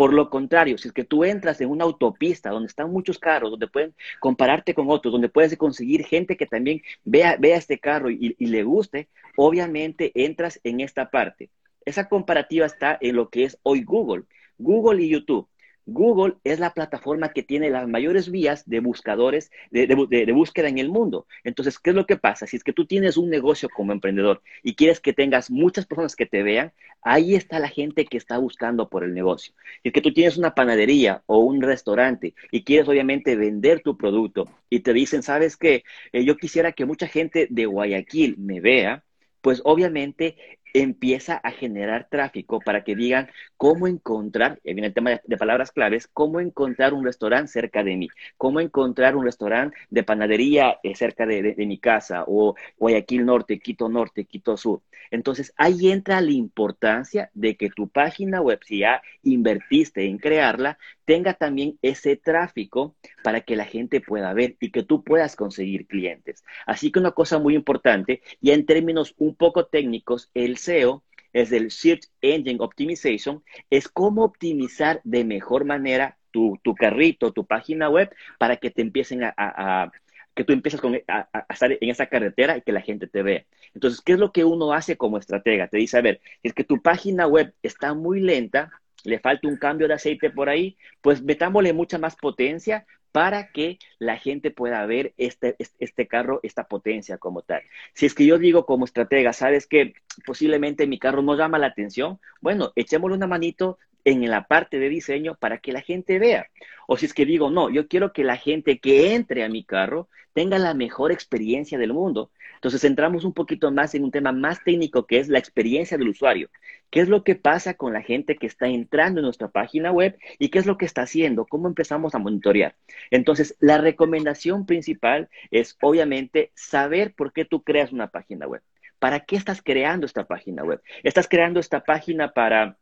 Por 0.00 0.14
lo 0.14 0.30
contrario, 0.30 0.78
si 0.78 0.88
es 0.88 0.94
que 0.94 1.04
tú 1.04 1.24
entras 1.24 1.60
en 1.60 1.68
una 1.68 1.84
autopista 1.84 2.48
donde 2.48 2.68
están 2.68 2.90
muchos 2.90 3.18
carros, 3.18 3.50
donde 3.50 3.68
pueden 3.68 3.94
compararte 4.18 4.72
con 4.72 4.88
otros, 4.88 5.12
donde 5.12 5.28
puedes 5.28 5.54
conseguir 5.58 6.06
gente 6.06 6.38
que 6.38 6.46
también 6.46 6.80
vea, 7.04 7.36
vea 7.38 7.58
este 7.58 7.78
carro 7.78 8.10
y, 8.10 8.34
y 8.38 8.46
le 8.46 8.62
guste, 8.62 9.10
obviamente 9.36 10.10
entras 10.14 10.58
en 10.64 10.80
esta 10.80 11.10
parte. 11.10 11.50
Esa 11.84 12.08
comparativa 12.08 12.64
está 12.64 12.96
en 12.98 13.14
lo 13.14 13.28
que 13.28 13.44
es 13.44 13.58
hoy 13.62 13.82
Google. 13.82 14.24
Google 14.56 15.02
y 15.02 15.10
YouTube. 15.10 15.49
Google 15.86 16.34
es 16.44 16.60
la 16.60 16.72
plataforma 16.72 17.32
que 17.32 17.42
tiene 17.42 17.70
las 17.70 17.88
mayores 17.88 18.30
vías 18.30 18.68
de 18.68 18.80
buscadores, 18.80 19.50
de, 19.70 20.32
búsqueda 20.32 20.68
en 20.68 20.78
el 20.78 20.88
mundo. 20.88 21.26
Entonces, 21.44 21.78
¿qué 21.78 21.90
es 21.90 21.96
lo 21.96 22.06
que 22.06 22.16
pasa? 22.16 22.46
Si 22.46 22.56
es 22.56 22.64
que 22.64 22.72
tú 22.72 22.86
tienes 22.86 23.16
un 23.16 23.30
negocio 23.30 23.68
como 23.68 23.92
emprendedor 23.92 24.42
y 24.62 24.74
quieres 24.74 25.00
que 25.00 25.12
tengas 25.12 25.50
muchas 25.50 25.86
personas 25.86 26.16
que 26.16 26.26
te 26.26 26.42
vean, 26.42 26.72
ahí 27.02 27.34
está 27.34 27.58
la 27.58 27.68
gente 27.68 28.04
que 28.04 28.16
está 28.16 28.38
buscando 28.38 28.88
por 28.88 29.04
el 29.04 29.14
negocio. 29.14 29.54
Si 29.82 29.88
es 29.88 29.92
que 29.92 30.02
tú 30.02 30.12
tienes 30.12 30.36
una 30.36 30.54
panadería 30.54 31.22
o 31.26 31.38
un 31.38 31.62
restaurante 31.62 32.34
y 32.50 32.64
quieres 32.64 32.88
obviamente 32.88 33.36
vender 33.36 33.80
tu 33.80 33.96
producto 33.96 34.48
y 34.68 34.80
te 34.80 34.92
dicen, 34.92 35.22
¿sabes 35.22 35.56
qué? 35.56 35.84
Eh, 36.12 36.24
yo 36.24 36.36
quisiera 36.36 36.72
que 36.72 36.86
mucha 36.86 37.06
gente 37.06 37.46
de 37.50 37.66
Guayaquil 37.66 38.36
me 38.38 38.60
vea, 38.60 39.04
pues 39.40 39.62
obviamente 39.64 40.36
empieza 40.74 41.36
a 41.42 41.50
generar 41.50 42.08
tráfico 42.10 42.60
para 42.60 42.84
que 42.84 42.94
digan 42.94 43.28
cómo 43.56 43.86
encontrar, 43.86 44.60
viene 44.64 44.88
el 44.88 44.94
tema 44.94 45.20
de, 45.24 45.36
palabras 45.36 45.72
claves, 45.72 46.08
cómo 46.12 46.40
encontrar 46.40 46.94
un 46.94 47.04
restaurante 47.04 47.52
cerca 47.52 47.82
de 47.82 47.96
mí, 47.96 48.08
cómo 48.36 48.60
encontrar 48.60 49.16
un 49.16 49.24
restaurante 49.24 49.76
de 49.90 50.02
panadería 50.02 50.78
eh, 50.82 50.94
cerca 50.94 51.26
de, 51.26 51.42
de, 51.42 51.54
de, 51.54 51.66
mi 51.66 51.78
casa, 51.78 52.24
o 52.26 52.54
Guayaquil 52.78 53.24
Norte, 53.24 53.58
Quito 53.58 53.88
Norte, 53.88 54.24
Quito 54.24 54.56
Sur. 54.56 54.82
Entonces 55.10 55.52
ahí 55.56 55.90
entra 55.90 56.20
la 56.20 56.30
importancia 56.30 57.30
de 57.34 57.56
que 57.56 57.70
tu 57.70 57.88
página 57.88 58.40
web, 58.40 58.60
si 58.64 58.78
ya 58.78 59.02
invertiste 59.22 60.06
en 60.06 60.18
crearla, 60.18 60.78
tenga 61.10 61.34
también 61.34 61.76
ese 61.82 62.14
tráfico 62.14 62.94
para 63.24 63.40
que 63.40 63.56
la 63.56 63.64
gente 63.64 64.00
pueda 64.00 64.32
ver 64.32 64.56
y 64.60 64.70
que 64.70 64.84
tú 64.84 65.02
puedas 65.02 65.34
conseguir 65.34 65.88
clientes. 65.88 66.44
Así 66.66 66.92
que 66.92 67.00
una 67.00 67.10
cosa 67.10 67.40
muy 67.40 67.56
importante, 67.56 68.22
ya 68.40 68.54
en 68.54 68.64
términos 68.64 69.16
un 69.18 69.34
poco 69.34 69.66
técnicos, 69.66 70.30
el 70.34 70.56
SEO 70.56 71.02
es 71.32 71.50
el 71.50 71.72
Search 71.72 72.06
Engine 72.20 72.60
Optimization, 72.60 73.42
es 73.70 73.88
cómo 73.88 74.22
optimizar 74.22 75.00
de 75.02 75.24
mejor 75.24 75.64
manera 75.64 76.16
tu, 76.30 76.60
tu 76.62 76.76
carrito, 76.76 77.32
tu 77.32 77.44
página 77.44 77.90
web, 77.90 78.14
para 78.38 78.58
que 78.58 78.70
te 78.70 78.80
empiecen 78.80 79.24
a, 79.24 79.90
que 80.36 80.44
tú 80.44 80.52
empieces 80.52 80.80
a, 81.08 81.28
a, 81.32 81.52
estar 81.52 81.72
en 81.72 81.90
esa 81.90 82.06
carretera 82.06 82.56
y 82.56 82.62
que 82.62 82.70
la 82.70 82.82
gente 82.82 83.08
te 83.08 83.24
vea. 83.24 83.44
Entonces, 83.74 84.00
¿qué 84.00 84.12
es 84.12 84.18
lo 84.20 84.30
que 84.30 84.44
uno 84.44 84.72
hace 84.72 84.96
como 84.96 85.18
estratega? 85.18 85.66
Te 85.66 85.78
dice, 85.78 85.98
a 85.98 86.02
ver, 86.02 86.20
es 86.44 86.54
que 86.54 86.62
tu 86.62 86.80
página 86.80 87.26
web 87.26 87.52
está 87.64 87.94
muy 87.94 88.20
lenta, 88.20 88.70
le 89.04 89.18
falta 89.18 89.48
un 89.48 89.56
cambio 89.56 89.88
de 89.88 89.94
aceite 89.94 90.30
por 90.30 90.48
ahí, 90.48 90.76
pues 91.00 91.22
metámosle 91.22 91.72
mucha 91.72 91.98
más 91.98 92.16
potencia 92.16 92.86
para 93.12 93.50
que 93.50 93.78
la 93.98 94.16
gente 94.16 94.50
pueda 94.50 94.84
ver 94.86 95.14
este, 95.16 95.56
este 95.58 96.06
carro, 96.06 96.40
esta 96.42 96.64
potencia 96.64 97.18
como 97.18 97.42
tal. 97.42 97.62
Si 97.92 98.06
es 98.06 98.14
que 98.14 98.24
yo 98.24 98.38
digo 98.38 98.66
como 98.66 98.84
estratega, 98.84 99.32
sabes 99.32 99.66
que 99.66 99.94
posiblemente 100.24 100.86
mi 100.86 100.98
carro 100.98 101.22
no 101.22 101.36
llama 101.36 101.58
la 101.58 101.66
atención, 101.66 102.20
bueno, 102.40 102.72
echémosle 102.76 103.16
una 103.16 103.26
manito 103.26 103.78
en 104.04 104.28
la 104.28 104.46
parte 104.46 104.78
de 104.78 104.88
diseño 104.88 105.36
para 105.36 105.58
que 105.58 105.72
la 105.72 105.80
gente 105.80 106.18
vea. 106.18 106.46
O 106.86 106.96
si 106.96 107.06
es 107.06 107.14
que 107.14 107.26
digo, 107.26 107.50
no, 107.50 107.70
yo 107.70 107.88
quiero 107.88 108.12
que 108.12 108.24
la 108.24 108.36
gente 108.36 108.78
que 108.78 109.14
entre 109.14 109.44
a 109.44 109.48
mi 109.48 109.64
carro 109.64 110.08
tenga 110.32 110.58
la 110.58 110.74
mejor 110.74 111.12
experiencia 111.12 111.78
del 111.78 111.92
mundo. 111.92 112.30
Entonces 112.54 112.84
entramos 112.84 113.24
un 113.24 113.32
poquito 113.32 113.70
más 113.70 113.94
en 113.94 114.04
un 114.04 114.10
tema 114.10 114.32
más 114.32 114.62
técnico 114.62 115.06
que 115.06 115.18
es 115.18 115.28
la 115.28 115.38
experiencia 115.38 115.96
del 115.96 116.08
usuario. 116.08 116.50
¿Qué 116.90 117.00
es 117.00 117.08
lo 117.08 117.24
que 117.24 117.34
pasa 117.34 117.74
con 117.74 117.92
la 117.92 118.02
gente 118.02 118.36
que 118.36 118.46
está 118.46 118.68
entrando 118.68 119.20
en 119.20 119.24
nuestra 119.24 119.48
página 119.48 119.92
web 119.92 120.18
y 120.38 120.48
qué 120.48 120.58
es 120.58 120.66
lo 120.66 120.76
que 120.76 120.84
está 120.84 121.02
haciendo? 121.02 121.46
¿Cómo 121.46 121.68
empezamos 121.68 122.14
a 122.14 122.18
monitorear? 122.18 122.74
Entonces, 123.10 123.56
la 123.60 123.78
recomendación 123.78 124.66
principal 124.66 125.30
es 125.50 125.76
obviamente 125.80 126.52
saber 126.54 127.14
por 127.14 127.32
qué 127.32 127.44
tú 127.44 127.62
creas 127.62 127.92
una 127.92 128.08
página 128.08 128.46
web. 128.46 128.62
¿Para 128.98 129.20
qué 129.20 129.36
estás 129.36 129.62
creando 129.62 130.04
esta 130.04 130.26
página 130.26 130.62
web? 130.62 130.82
¿Estás 131.02 131.28
creando 131.28 131.60
esta 131.60 131.82
página 131.84 132.32
para 132.32 132.76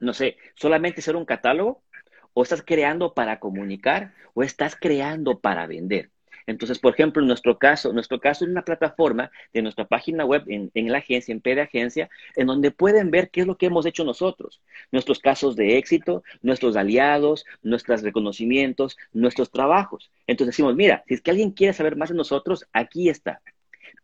no 0.00 0.12
sé, 0.12 0.36
solamente 0.54 1.02
ser 1.02 1.16
un 1.16 1.24
catálogo? 1.24 1.82
¿O 2.32 2.42
estás 2.42 2.62
creando 2.62 3.14
para 3.14 3.40
comunicar? 3.40 4.14
¿O 4.34 4.42
estás 4.42 4.76
creando 4.76 5.40
para 5.40 5.66
vender? 5.66 6.10
Entonces, 6.46 6.78
por 6.78 6.94
ejemplo, 6.94 7.20
en 7.20 7.28
nuestro 7.28 7.58
caso, 7.58 7.92
nuestro 7.92 8.20
caso 8.20 8.44
es 8.44 8.50
una 8.50 8.62
plataforma 8.62 9.30
de 9.52 9.62
nuestra 9.62 9.84
página 9.84 10.24
web 10.24 10.44
en, 10.46 10.70
en, 10.74 10.92
la 10.92 10.98
agencia, 10.98 11.32
en 11.32 11.40
P 11.40 11.54
de 11.54 11.62
Agencia, 11.62 12.08
en 12.36 12.46
donde 12.46 12.70
pueden 12.70 13.10
ver 13.10 13.30
qué 13.30 13.40
es 13.40 13.46
lo 13.46 13.56
que 13.56 13.66
hemos 13.66 13.84
hecho 13.84 14.04
nosotros, 14.04 14.60
nuestros 14.92 15.18
casos 15.18 15.56
de 15.56 15.76
éxito, 15.76 16.22
nuestros 16.42 16.76
aliados, 16.76 17.44
nuestros 17.62 18.02
reconocimientos, 18.02 18.96
nuestros 19.12 19.50
trabajos. 19.50 20.10
Entonces 20.26 20.54
decimos, 20.54 20.76
mira, 20.76 21.02
si 21.08 21.14
es 21.14 21.20
que 21.20 21.32
alguien 21.32 21.50
quiere 21.50 21.72
saber 21.72 21.96
más 21.96 22.10
de 22.10 22.14
nosotros, 22.14 22.66
aquí 22.72 23.08
está. 23.08 23.42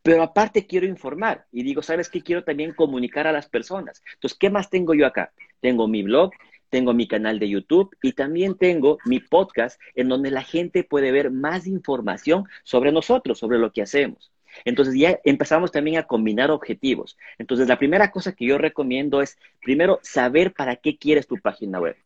Pero 0.03 0.23
aparte 0.23 0.67
quiero 0.67 0.87
informar 0.87 1.47
y 1.53 1.63
digo, 1.63 1.81
¿sabes 1.81 2.09
qué? 2.09 2.23
Quiero 2.23 2.43
también 2.43 2.75
comunicar 2.75 3.29
a 3.29 3.33
las 3.33 3.49
personas. 3.49 4.03
Entonces, 4.15 4.37
¿qué 4.37 4.51
más 4.51 4.69
tengo 4.69 4.95
yo 4.95 5.07
acá? 5.07 5.33
Tengo 5.63 5.89
mi 5.89 6.03
blog, 6.03 6.33
tengo 6.69 6.93
mi 6.93 7.07
canal 7.07 7.39
de 7.39 7.49
YouTube 7.49 7.97
y 8.03 8.13
también 8.13 8.57
tengo 8.59 8.99
mi 9.05 9.21
podcast 9.21 9.81
en 9.95 10.09
donde 10.09 10.31
la 10.31 10.43
gente 10.43 10.85
puede 10.85 11.13
ver 11.13 11.31
más 11.31 11.67
información 11.67 12.45
sobre 12.65 12.91
nosotros, 12.91 13.39
sobre 13.39 13.59
lo 13.59 13.73
que 13.73 13.83
hacemos. 13.83 14.33
Entonces 14.65 14.95
ya 14.95 15.21
empezamos 15.25 15.71
también 15.71 15.99
a 15.99 16.07
combinar 16.07 16.51
objetivos. 16.51 17.17
Entonces 17.39 17.69
la 17.69 17.79
primera 17.79 18.11
cosa 18.11 18.33
que 18.33 18.47
yo 18.47 18.59
recomiendo 18.59 19.23
es 19.23 19.39
primero 19.63 20.01
saber 20.03 20.53
para 20.53 20.77
qué 20.77 20.99
quieres 20.99 21.27
tu 21.27 21.39
página 21.39 21.79
web. 21.79 21.97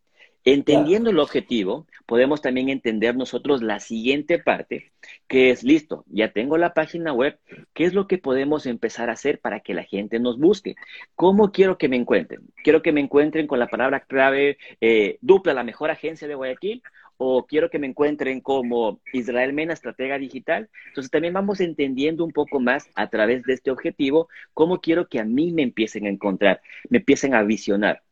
Entendiendo 0.49 1.11
el 1.11 1.19
objetivo, 1.19 1.89
podemos 2.07 2.41
también 2.41 2.69
entender 2.69 3.17
nosotros 3.17 3.65
la 3.65 3.81
siguiente 3.81 4.39
parte, 4.39 4.93
que 5.27 5.51
es, 5.51 5.65
listo, 5.65 6.05
ya 6.07 6.31
tengo 6.31 6.57
la 6.57 6.73
página 6.73 7.13
web, 7.13 7.37
¿qué 7.75 7.83
es 7.83 7.95
lo 7.95 8.07
que 8.07 8.19
podemos 8.19 8.65
empezar 8.67 9.11
a 9.11 9.15
hacer 9.15 9.41
para 9.41 9.59
que 9.59 9.75
la 9.75 9.83
gente 9.83 10.21
nos 10.21 10.39
busque? 10.39 10.77
¿Cómo 11.17 11.51
quiero 11.51 11.79
que 11.79 11.89
me 11.89 11.97
encuentren? 11.97 12.43
¿Quiero 12.63 12.81
que 12.81 12.93
me 12.93 13.01
encuentren 13.01 13.49
con 13.49 13.59
la 13.59 13.67
palabra 13.67 14.05
clave 14.07 14.57
eh, 14.81 15.19
dupla, 15.21 15.53
la 15.53 15.65
mejor 15.65 15.91
agencia 15.91 16.29
de 16.29 16.37
Guayaquil? 16.37 16.81
¿O 17.17 17.45
quiero 17.45 17.69
que 17.69 17.81
me 17.81 17.89
encuentren 17.89 18.41
como 18.41 19.01
Israel 19.13 19.53
Mena, 19.53 19.73
estratega 19.73 20.17
digital? 20.17 20.69
Entonces 20.87 21.11
también 21.11 21.35
vamos 21.35 21.59
entendiendo 21.59 22.25
un 22.25 22.31
poco 22.31 22.61
más 22.61 22.89
a 22.95 23.11
través 23.11 23.43
de 23.43 23.55
este 23.55 23.73
objetivo, 23.73 24.29
cómo 24.55 24.81
quiero 24.81 25.09
que 25.09 25.19
a 25.19 25.25
mí 25.25 25.51
me 25.51 25.63
empiecen 25.63 26.07
a 26.07 26.11
encontrar, 26.11 26.61
me 26.89 26.99
empiecen 26.99 27.35
a 27.35 27.43
visionar. 27.43 28.06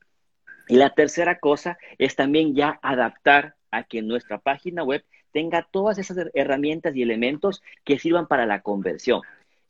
Y 0.68 0.76
la 0.76 0.90
tercera 0.90 1.38
cosa 1.38 1.78
es 1.98 2.16
también 2.16 2.54
ya 2.54 2.78
adaptar 2.82 3.54
a 3.70 3.84
que 3.84 4.02
nuestra 4.02 4.38
página 4.38 4.84
web 4.84 5.04
tenga 5.32 5.66
todas 5.70 5.98
esas 5.98 6.28
herramientas 6.32 6.94
y 6.94 7.02
elementos 7.02 7.62
que 7.84 7.98
sirvan 7.98 8.26
para 8.28 8.46
la 8.46 8.62
conversión. 8.62 9.20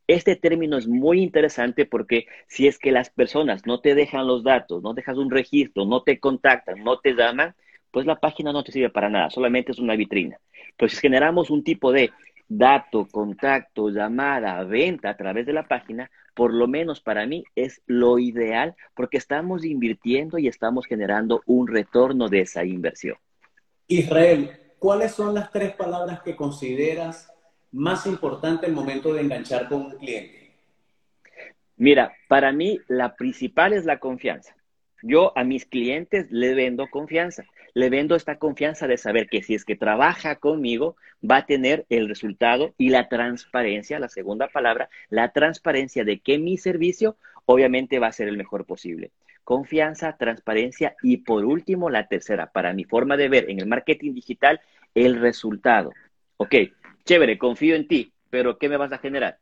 Este 0.06 0.36
término 0.36 0.76
es 0.76 0.86
muy 0.86 1.22
interesante 1.22 1.86
porque 1.86 2.26
si 2.46 2.66
es 2.66 2.78
que 2.78 2.92
las 2.92 3.08
personas 3.08 3.64
no 3.64 3.80
te 3.80 3.94
dejan 3.94 4.26
los 4.26 4.44
datos, 4.44 4.82
no 4.82 4.92
dejas 4.92 5.16
un 5.16 5.30
registro, 5.30 5.86
no 5.86 6.02
te 6.02 6.20
contactan, 6.20 6.84
no 6.84 6.98
te 6.98 7.14
llaman, 7.14 7.54
pues 7.90 8.04
la 8.04 8.20
página 8.20 8.52
no 8.52 8.62
te 8.62 8.72
sirve 8.72 8.90
para 8.90 9.08
nada, 9.08 9.30
solamente 9.30 9.72
es 9.72 9.78
una 9.78 9.96
vitrina. 9.96 10.38
Pero 10.76 10.90
si 10.90 10.96
generamos 10.98 11.48
un 11.48 11.64
tipo 11.64 11.90
de 11.92 12.10
dato, 12.48 13.06
contacto, 13.10 13.88
llamada, 13.88 14.62
venta 14.64 15.10
a 15.10 15.16
través 15.16 15.46
de 15.46 15.52
la 15.52 15.66
página, 15.66 16.10
por 16.34 16.52
lo 16.52 16.66
menos 16.66 17.00
para 17.00 17.26
mí 17.26 17.44
es 17.54 17.82
lo 17.86 18.18
ideal 18.18 18.74
porque 18.94 19.18
estamos 19.18 19.64
invirtiendo 19.64 20.38
y 20.38 20.48
estamos 20.48 20.86
generando 20.86 21.42
un 21.46 21.68
retorno 21.68 22.28
de 22.28 22.40
esa 22.40 22.64
inversión. 22.64 23.16
Israel, 23.86 24.50
¿cuáles 24.78 25.12
son 25.12 25.34
las 25.34 25.50
tres 25.50 25.74
palabras 25.74 26.22
que 26.22 26.34
consideras 26.34 27.32
más 27.72 28.06
importantes 28.06 28.68
el 28.68 28.74
momento 28.74 29.12
de 29.12 29.22
enganchar 29.22 29.68
con 29.68 29.82
un 29.82 29.90
cliente? 29.98 30.44
Mira, 31.76 32.12
para 32.28 32.52
mí 32.52 32.78
la 32.88 33.16
principal 33.16 33.72
es 33.72 33.84
la 33.84 33.98
confianza. 33.98 34.54
Yo 35.02 35.36
a 35.36 35.44
mis 35.44 35.66
clientes 35.66 36.26
le 36.30 36.54
vendo 36.54 36.88
confianza. 36.90 37.44
Le 37.74 37.90
vendo 37.90 38.14
esta 38.14 38.38
confianza 38.38 38.86
de 38.86 38.96
saber 38.96 39.28
que 39.28 39.42
si 39.42 39.54
es 39.54 39.64
que 39.64 39.74
trabaja 39.74 40.36
conmigo, 40.36 40.96
va 41.28 41.38
a 41.38 41.46
tener 41.46 41.86
el 41.88 42.08
resultado 42.08 42.72
y 42.78 42.90
la 42.90 43.08
transparencia, 43.08 43.98
la 43.98 44.08
segunda 44.08 44.46
palabra, 44.46 44.88
la 45.10 45.32
transparencia 45.32 46.04
de 46.04 46.20
que 46.20 46.38
mi 46.38 46.56
servicio 46.56 47.16
obviamente 47.46 47.98
va 47.98 48.06
a 48.06 48.12
ser 48.12 48.28
el 48.28 48.36
mejor 48.36 48.64
posible. 48.64 49.10
Confianza, 49.42 50.16
transparencia 50.16 50.94
y 51.02 51.18
por 51.18 51.44
último, 51.44 51.90
la 51.90 52.06
tercera, 52.06 52.52
para 52.52 52.72
mi 52.72 52.84
forma 52.84 53.16
de 53.16 53.28
ver 53.28 53.50
en 53.50 53.58
el 53.58 53.66
marketing 53.66 54.14
digital, 54.14 54.60
el 54.94 55.20
resultado. 55.20 55.92
Ok, 56.36 56.54
chévere, 57.04 57.38
confío 57.38 57.74
en 57.74 57.88
ti, 57.88 58.12
pero 58.30 58.56
¿qué 58.56 58.68
me 58.68 58.76
vas 58.76 58.92
a 58.92 58.98
generar? 58.98 59.38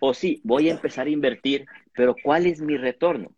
O 0.00 0.14
sí, 0.14 0.40
voy 0.42 0.68
a 0.68 0.72
empezar 0.72 1.06
a 1.06 1.10
invertir, 1.10 1.66
pero 1.94 2.16
¿cuál 2.20 2.46
es 2.46 2.60
mi 2.60 2.76
retorno? 2.76 3.30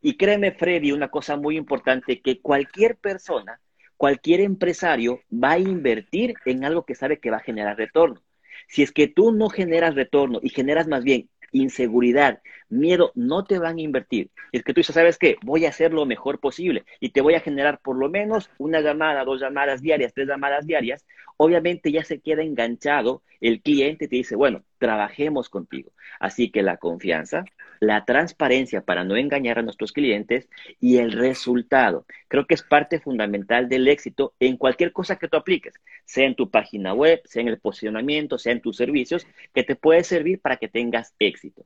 Y 0.00 0.16
créeme, 0.16 0.52
Freddy, 0.52 0.90
una 0.90 1.08
cosa 1.08 1.36
muy 1.36 1.56
importante, 1.56 2.20
que 2.20 2.40
cualquier 2.40 2.96
persona, 2.96 3.60
cualquier 3.98 4.40
empresario 4.40 5.20
va 5.30 5.52
a 5.52 5.58
invertir 5.58 6.34
en 6.46 6.64
algo 6.64 6.86
que 6.86 6.94
sabe 6.94 7.18
que 7.18 7.30
va 7.30 7.38
a 7.38 7.40
generar 7.40 7.76
retorno. 7.76 8.22
Si 8.68 8.82
es 8.82 8.92
que 8.92 9.08
tú 9.08 9.32
no 9.32 9.50
generas 9.50 9.94
retorno 9.94 10.38
y 10.42 10.48
generas 10.48 10.88
más 10.88 11.04
bien 11.04 11.28
inseguridad, 11.52 12.40
miedo, 12.68 13.12
no 13.14 13.44
te 13.44 13.58
van 13.58 13.78
a 13.78 13.80
invertir. 13.80 14.30
Es 14.52 14.62
que 14.62 14.72
tú 14.72 14.80
dices, 14.80 14.94
¿sabes 14.94 15.18
qué? 15.18 15.36
Voy 15.42 15.66
a 15.66 15.70
hacer 15.70 15.92
lo 15.92 16.06
mejor 16.06 16.40
posible 16.40 16.84
y 17.00 17.10
te 17.10 17.20
voy 17.20 17.34
a 17.34 17.40
generar 17.40 17.80
por 17.80 17.96
lo 17.96 18.08
menos 18.08 18.50
una 18.58 18.80
llamada, 18.80 19.24
dos 19.24 19.40
llamadas 19.40 19.82
diarias, 19.82 20.12
tres 20.14 20.28
llamadas 20.28 20.66
diarias. 20.66 21.06
Obviamente 21.36 21.90
ya 21.90 22.04
se 22.04 22.20
queda 22.20 22.42
enganchado 22.42 23.22
el 23.40 23.62
cliente 23.62 24.04
y 24.04 24.08
te 24.08 24.16
dice, 24.16 24.36
bueno, 24.36 24.62
trabajemos 24.78 25.48
contigo. 25.48 25.90
Así 26.20 26.50
que 26.50 26.62
la 26.62 26.76
confianza, 26.76 27.44
la 27.80 28.04
transparencia 28.04 28.82
para 28.82 29.04
no 29.04 29.16
engañar 29.16 29.58
a 29.58 29.62
nuestros 29.62 29.92
clientes 29.92 30.48
y 30.80 30.98
el 30.98 31.12
resultado. 31.12 32.06
Creo 32.28 32.46
que 32.46 32.54
es 32.54 32.62
parte 32.62 33.00
fundamental 33.00 33.68
del 33.68 33.88
éxito 33.88 34.34
en 34.40 34.56
cualquier 34.56 34.92
cosa 34.92 35.16
que 35.16 35.28
tú 35.28 35.36
apliques, 35.36 35.74
sea 36.04 36.26
en 36.26 36.34
tu 36.34 36.50
página 36.50 36.94
web, 36.94 37.20
sea 37.24 37.42
en 37.42 37.48
el 37.48 37.58
posicionamiento, 37.58 38.38
sea 38.38 38.52
en 38.52 38.60
tus 38.60 38.76
servicios, 38.76 39.26
que 39.54 39.62
te 39.62 39.76
puede 39.76 40.04
servir 40.04 40.40
para 40.40 40.56
que 40.56 40.68
tengas 40.68 41.14
éxito. 41.18 41.64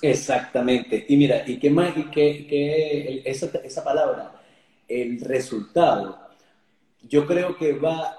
Exactamente. 0.00 1.04
Y 1.08 1.16
mira, 1.16 1.44
y 1.46 1.58
qué 1.58 1.70
más, 1.70 1.96
y 1.96 2.04
qué, 2.04 3.22
esa, 3.24 3.46
esa 3.58 3.84
palabra, 3.84 4.42
el 4.88 5.20
resultado, 5.20 6.18
yo 7.02 7.26
creo 7.26 7.56
que 7.56 7.72
va 7.74 8.18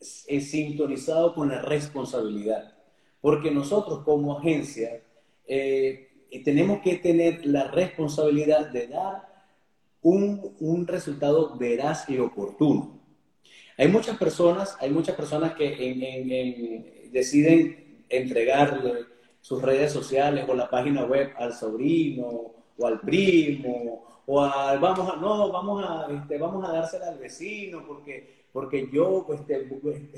sintonizado 0.00 1.34
con 1.34 1.48
la 1.48 1.60
responsabilidad. 1.62 2.74
Porque 3.20 3.50
nosotros 3.50 4.02
como 4.04 4.38
agencia 4.38 5.02
eh, 5.46 6.09
tenemos 6.38 6.80
que 6.80 6.96
tener 6.96 7.44
la 7.44 7.64
responsabilidad 7.64 8.70
de 8.70 8.86
dar 8.86 9.28
un, 10.02 10.54
un, 10.60 10.86
resultado 10.86 11.56
veraz 11.56 12.08
y 12.08 12.18
oportuno. 12.18 13.00
Hay 13.76 13.88
muchas 13.88 14.16
personas, 14.16 14.76
hay 14.80 14.90
muchas 14.90 15.16
personas 15.16 15.54
que 15.54 17.10
deciden 17.12 18.04
entregarle 18.08 19.06
sus 19.40 19.62
redes 19.62 19.92
sociales 19.92 20.44
o 20.48 20.54
la 20.54 20.68
página 20.68 21.04
web 21.04 21.32
al 21.36 21.54
sobrino 21.54 22.52
o 22.76 22.86
al 22.86 23.00
primo 23.00 24.04
o 24.26 24.42
al 24.42 24.78
vamos 24.78 25.10
a 25.10 25.16
no 25.16 25.50
vamos 25.50 25.84
a 25.84 26.06
este, 26.12 26.38
vamos 26.38 26.68
a 26.68 26.72
dársela 26.72 27.08
al 27.08 27.18
vecino 27.18 27.84
porque 27.86 28.44
porque 28.52 28.88
yo 28.92 29.26
este, 29.32 29.66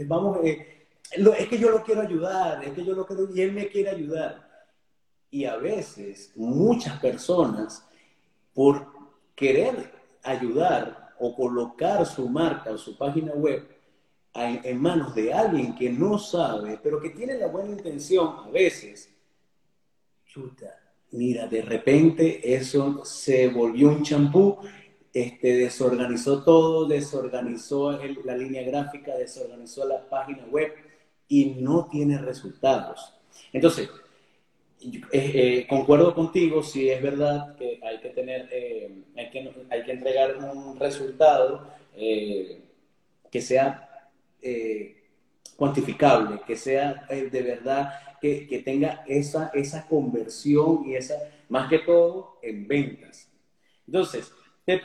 vamos 0.06 0.38
eh, 0.44 0.86
es 1.10 1.48
que 1.48 1.58
yo 1.58 1.70
lo 1.70 1.82
quiero 1.82 2.00
ayudar 2.00 2.64
es 2.64 2.72
que 2.72 2.84
yo 2.84 2.94
lo 2.94 3.06
quiero 3.06 3.28
y 3.34 3.42
él 3.42 3.52
me 3.52 3.68
quiere 3.68 3.90
ayudar 3.90 4.51
y 5.32 5.46
a 5.46 5.56
veces 5.56 6.30
muchas 6.36 7.00
personas 7.00 7.84
por 8.54 8.86
querer 9.34 9.90
ayudar 10.22 11.14
o 11.18 11.34
colocar 11.34 12.04
su 12.06 12.28
marca 12.28 12.70
o 12.70 12.78
su 12.78 12.96
página 12.96 13.32
web 13.32 13.66
en 14.34 14.80
manos 14.80 15.14
de 15.14 15.32
alguien 15.32 15.74
que 15.74 15.90
no 15.90 16.18
sabe, 16.18 16.78
pero 16.82 17.00
que 17.00 17.10
tiene 17.10 17.38
la 17.38 17.46
buena 17.46 17.70
intención 17.70 18.36
a 18.44 18.50
veces, 18.50 19.10
chuta, 20.26 20.78
mira, 21.12 21.46
de 21.46 21.62
repente 21.62 22.54
eso 22.54 23.02
se 23.04 23.48
volvió 23.48 23.88
un 23.88 24.02
champú, 24.02 24.58
este, 25.14 25.56
desorganizó 25.56 26.42
todo, 26.44 26.86
desorganizó 26.86 27.92
la 28.24 28.36
línea 28.36 28.62
gráfica, 28.64 29.14
desorganizó 29.16 29.86
la 29.86 30.08
página 30.08 30.44
web 30.46 30.72
y 31.26 31.56
no 31.60 31.88
tiene 31.90 32.18
resultados. 32.18 33.14
Entonces, 33.52 33.88
eh, 34.84 35.00
eh, 35.12 35.66
concuerdo 35.68 36.14
contigo, 36.14 36.62
si 36.62 36.90
es 36.90 37.00
verdad 37.02 37.54
que 37.56 37.78
hay 37.82 38.00
que 38.00 38.08
tener, 38.10 38.48
eh, 38.50 38.90
hay, 39.16 39.30
que, 39.30 39.50
hay, 39.70 39.82
que, 39.84 39.92
entregar 39.92 40.36
un 40.36 40.78
resultado 40.78 41.68
que 41.94 43.40
sea 43.40 43.88
cuantificable, 45.56 46.40
que 46.46 46.56
sea 46.56 47.06
de 47.08 47.42
verdad 47.42 47.92
que, 48.20 48.62
tenga 48.64 49.04
esa, 49.06 49.50
esa 49.54 49.86
conversión 49.86 50.84
y 50.86 50.96
esa, 50.96 51.14
más 51.48 51.68
que 51.68 51.78
todo, 51.80 52.38
en 52.42 52.66
ventas. 52.66 53.30
Entonces, 53.86 54.32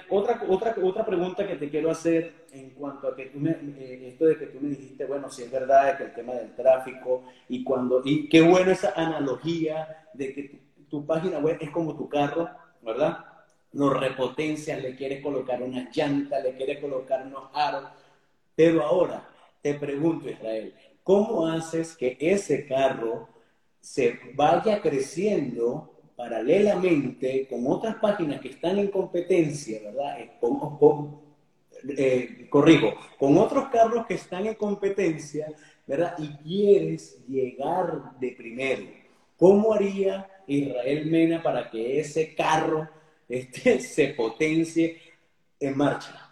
otra, 0.09 0.43
otra, 0.47 0.75
otra 0.83 1.05
pregunta 1.05 1.47
que 1.47 1.55
te 1.55 1.69
quiero 1.69 1.89
hacer 1.89 2.46
en 2.59 2.69
cuanto 2.71 3.07
a 3.07 3.15
que 3.15 3.27
tú 3.27 3.39
me, 3.39 3.51
eh, 3.51 4.09
esto 4.09 4.25
de 4.25 4.37
que 4.37 4.47
tú 4.47 4.59
me 4.61 4.69
dijiste, 4.69 5.05
bueno, 5.05 5.29
si 5.29 5.43
es 5.43 5.51
verdad 5.51 5.97
que 5.97 6.05
el 6.05 6.13
tema 6.13 6.33
del 6.33 6.55
tráfico 6.55 7.23
y 7.49 7.63
cuando, 7.63 8.01
y 8.03 8.27
qué 8.29 8.41
bueno 8.41 8.71
esa 8.71 8.93
analogía 8.95 10.07
de 10.13 10.33
que 10.33 10.61
tu, 10.89 11.05
página 11.05 11.39
web 11.39 11.57
es 11.59 11.69
como 11.69 11.95
tu 11.95 12.07
carro, 12.09 12.49
¿verdad? 12.81 13.25
Lo 13.73 13.89
repotencias, 13.89 14.81
le 14.81 14.95
quieres 14.95 15.21
colocar 15.21 15.61
una 15.61 15.89
llanta, 15.93 16.39
le 16.39 16.55
quieres 16.55 16.79
colocar 16.79 17.25
unos 17.25 17.49
aros, 17.53 17.83
pero 18.55 18.83
ahora 18.83 19.27
te 19.61 19.73
pregunto, 19.73 20.29
Israel, 20.29 20.73
¿Cómo 21.07 21.47
haces 21.47 21.95
que 21.95 22.17
ese 22.19 22.65
carro 22.65 23.29
se 23.79 24.19
vaya 24.35 24.81
creciendo 24.81 25.93
paralelamente 26.17 27.47
con 27.47 27.65
otras 27.65 27.95
páginas 27.95 28.41
que 28.41 28.49
están 28.49 28.77
en 28.77 28.91
competencia, 28.91 29.79
¿verdad? 29.83 30.17
Eh, 31.97 32.47
corrijo, 32.49 32.93
con 33.17 33.37
otros 33.37 33.69
carros 33.69 34.05
que 34.05 34.15
están 34.15 34.45
en 34.45 34.55
competencia, 34.55 35.47
¿verdad? 35.85 36.15
Y 36.17 36.27
quieres 36.43 37.25
llegar 37.27 38.17
de 38.19 38.31
primero. 38.31 38.83
¿Cómo 39.37 39.73
haría 39.73 40.27
Israel 40.47 41.05
Mena 41.05 41.43
para 41.43 41.69
que 41.69 41.99
ese 41.99 42.33
carro 42.33 42.89
este, 43.29 43.79
se 43.79 44.09
potencie 44.09 44.99
en 45.59 45.77
marcha? 45.77 46.23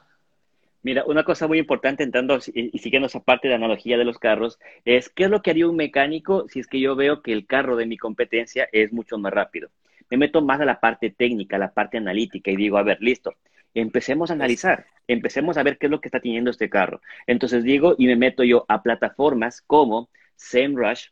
Mira, 0.86 1.03
una 1.05 1.23
cosa 1.23 1.47
muy 1.47 1.58
importante 1.58 2.03
entrando 2.03 2.38
y 2.53 2.77
siguiendo 2.77 3.08
esa 3.08 3.19
parte 3.19 3.47
de 3.47 3.55
analogía 3.55 3.97
de 3.97 4.05
los 4.05 4.19
carros 4.19 4.60
es 4.86 5.10
qué 5.10 5.23
es 5.23 5.31
lo 5.31 5.41
que 5.41 5.49
haría 5.49 5.67
un 5.67 5.75
mecánico 5.75 6.45
si 6.47 6.60
es 6.60 6.67
que 6.67 6.79
yo 6.79 6.95
veo 6.95 7.23
que 7.23 7.34
el 7.34 7.47
carro 7.47 7.75
de 7.75 7.88
mi 7.88 7.97
competencia 7.97 8.69
es 8.71 8.93
mucho 8.93 9.17
más 9.17 9.34
rápido. 9.34 9.69
Me 10.12 10.17
meto 10.17 10.43
más 10.43 10.62
a 10.62 10.65
la 10.65 10.79
parte 10.79 11.10
técnica, 11.10 11.55
a 11.55 11.60
la 11.60 11.73
parte 11.73 11.97
analítica 11.97 12.51
y 12.51 12.55
digo, 12.55 12.77
a 12.77 12.84
ver, 12.84 13.01
listo, 13.01 13.34
empecemos 13.75 14.31
a 14.31 14.33
analizar, 14.33 14.88
empecemos 15.07 15.57
a 15.57 15.63
ver 15.63 15.77
qué 15.77 15.85
es 15.85 15.91
lo 15.91 16.01
que 16.01 16.07
está 16.07 16.19
teniendo 16.19 16.49
este 16.49 16.69
carro. 16.69 17.01
Entonces 17.27 17.63
digo 17.63 17.95
y 17.97 18.07
me 18.07 18.15
meto 18.15 18.43
yo 18.43 18.65
a 18.67 18.81
plataformas 18.81 19.61
como 19.61 20.09
SEMrush, 20.35 21.09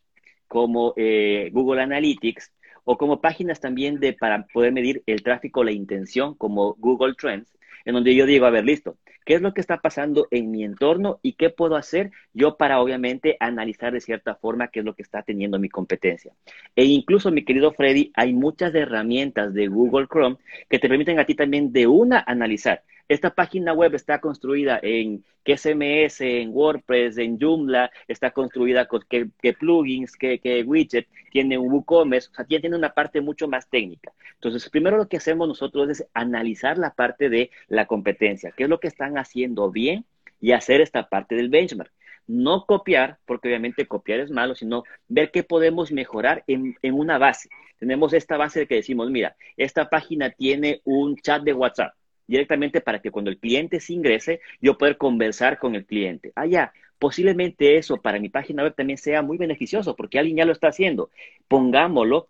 como 0.48 0.94
eh, 0.96 1.50
Google 1.52 1.82
Analytics 1.82 2.52
o 2.84 2.98
como 2.98 3.20
páginas 3.20 3.60
también 3.60 4.00
de 4.00 4.12
para 4.12 4.46
poder 4.46 4.72
medir 4.72 5.02
el 5.06 5.22
tráfico, 5.22 5.64
la 5.64 5.72
intención, 5.72 6.34
como 6.34 6.74
Google 6.74 7.14
Trends, 7.14 7.56
en 7.84 7.94
donde 7.94 8.14
yo 8.14 8.26
digo, 8.26 8.46
a 8.46 8.50
ver, 8.50 8.64
listo, 8.64 8.96
qué 9.24 9.34
es 9.34 9.42
lo 9.42 9.54
que 9.54 9.60
está 9.60 9.78
pasando 9.78 10.28
en 10.30 10.50
mi 10.50 10.64
entorno 10.64 11.18
y 11.22 11.34
qué 11.34 11.50
puedo 11.50 11.76
hacer 11.76 12.10
yo 12.32 12.56
para 12.56 12.80
obviamente 12.80 13.36
analizar 13.40 13.92
de 13.92 14.00
cierta 14.00 14.34
forma 14.34 14.68
qué 14.68 14.80
es 14.80 14.84
lo 14.84 14.94
que 14.94 15.02
está 15.02 15.22
teniendo 15.22 15.58
mi 15.58 15.68
competencia. 15.68 16.32
E 16.76 16.84
incluso, 16.84 17.30
mi 17.30 17.44
querido 17.44 17.72
Freddy, 17.72 18.12
hay 18.14 18.32
muchas 18.32 18.74
herramientas 18.74 19.54
de 19.54 19.68
Google 19.68 20.06
Chrome 20.06 20.36
que 20.68 20.78
te 20.78 20.88
permiten 20.88 21.18
a 21.18 21.24
ti 21.24 21.34
también 21.34 21.72
de 21.72 21.86
una 21.86 22.22
analizar 22.26 22.82
esta 23.08 23.30
página 23.34 23.72
web 23.72 23.94
está 23.94 24.20
construida 24.20 24.80
en 24.82 25.24
qué 25.44 25.56
CMS, 25.56 26.20
en 26.22 26.50
WordPress, 26.52 27.18
en 27.18 27.38
Joomla, 27.38 27.90
está 28.08 28.30
construida 28.30 28.86
con 28.86 29.04
qué, 29.08 29.28
plugins, 29.52 30.16
qué, 30.16 30.64
widget, 30.66 31.06
tiene 31.30 31.58
un 31.58 31.70
WooCommerce, 31.72 32.30
o 32.30 32.34
sea, 32.34 32.44
tiene 32.46 32.76
una 32.76 32.94
parte 32.94 33.20
mucho 33.20 33.46
más 33.46 33.68
técnica. 33.68 34.12
Entonces, 34.34 34.68
primero 34.70 34.96
lo 34.96 35.08
que 35.08 35.18
hacemos 35.18 35.46
nosotros 35.46 35.90
es 35.90 36.06
analizar 36.14 36.78
la 36.78 36.94
parte 36.94 37.28
de 37.28 37.50
la 37.68 37.86
competencia, 37.86 38.52
qué 38.56 38.64
es 38.64 38.70
lo 38.70 38.80
que 38.80 38.88
están 38.88 39.18
haciendo 39.18 39.70
bien 39.70 40.06
y 40.40 40.52
hacer 40.52 40.80
esta 40.80 41.08
parte 41.08 41.34
del 41.34 41.50
benchmark. 41.50 41.92
No 42.26 42.64
copiar, 42.64 43.18
porque 43.26 43.48
obviamente 43.48 43.86
copiar 43.86 44.20
es 44.20 44.30
malo, 44.30 44.54
sino 44.54 44.84
ver 45.08 45.30
qué 45.30 45.42
podemos 45.42 45.92
mejorar 45.92 46.42
en, 46.46 46.74
en 46.80 46.94
una 46.94 47.18
base. 47.18 47.50
Tenemos 47.78 48.14
esta 48.14 48.38
base 48.38 48.60
de 48.60 48.66
que 48.66 48.76
decimos, 48.76 49.10
mira, 49.10 49.36
esta 49.58 49.90
página 49.90 50.30
tiene 50.30 50.80
un 50.84 51.16
chat 51.16 51.42
de 51.42 51.52
WhatsApp 51.52 51.92
directamente 52.26 52.80
para 52.80 53.00
que 53.00 53.10
cuando 53.10 53.30
el 53.30 53.38
cliente 53.38 53.80
se 53.80 53.92
ingrese, 53.92 54.40
yo 54.60 54.78
pueda 54.78 54.94
conversar 54.94 55.58
con 55.58 55.74
el 55.74 55.84
cliente. 55.84 56.32
Ah, 56.34 56.46
ya, 56.46 56.72
posiblemente 56.98 57.76
eso 57.76 57.98
para 57.98 58.18
mi 58.18 58.28
página 58.28 58.62
web 58.62 58.74
también 58.74 58.98
sea 58.98 59.22
muy 59.22 59.36
beneficioso 59.36 59.96
porque 59.96 60.18
alguien 60.18 60.38
ya 60.38 60.44
lo 60.44 60.52
está 60.52 60.68
haciendo. 60.68 61.10
Pongámoslo, 61.48 62.28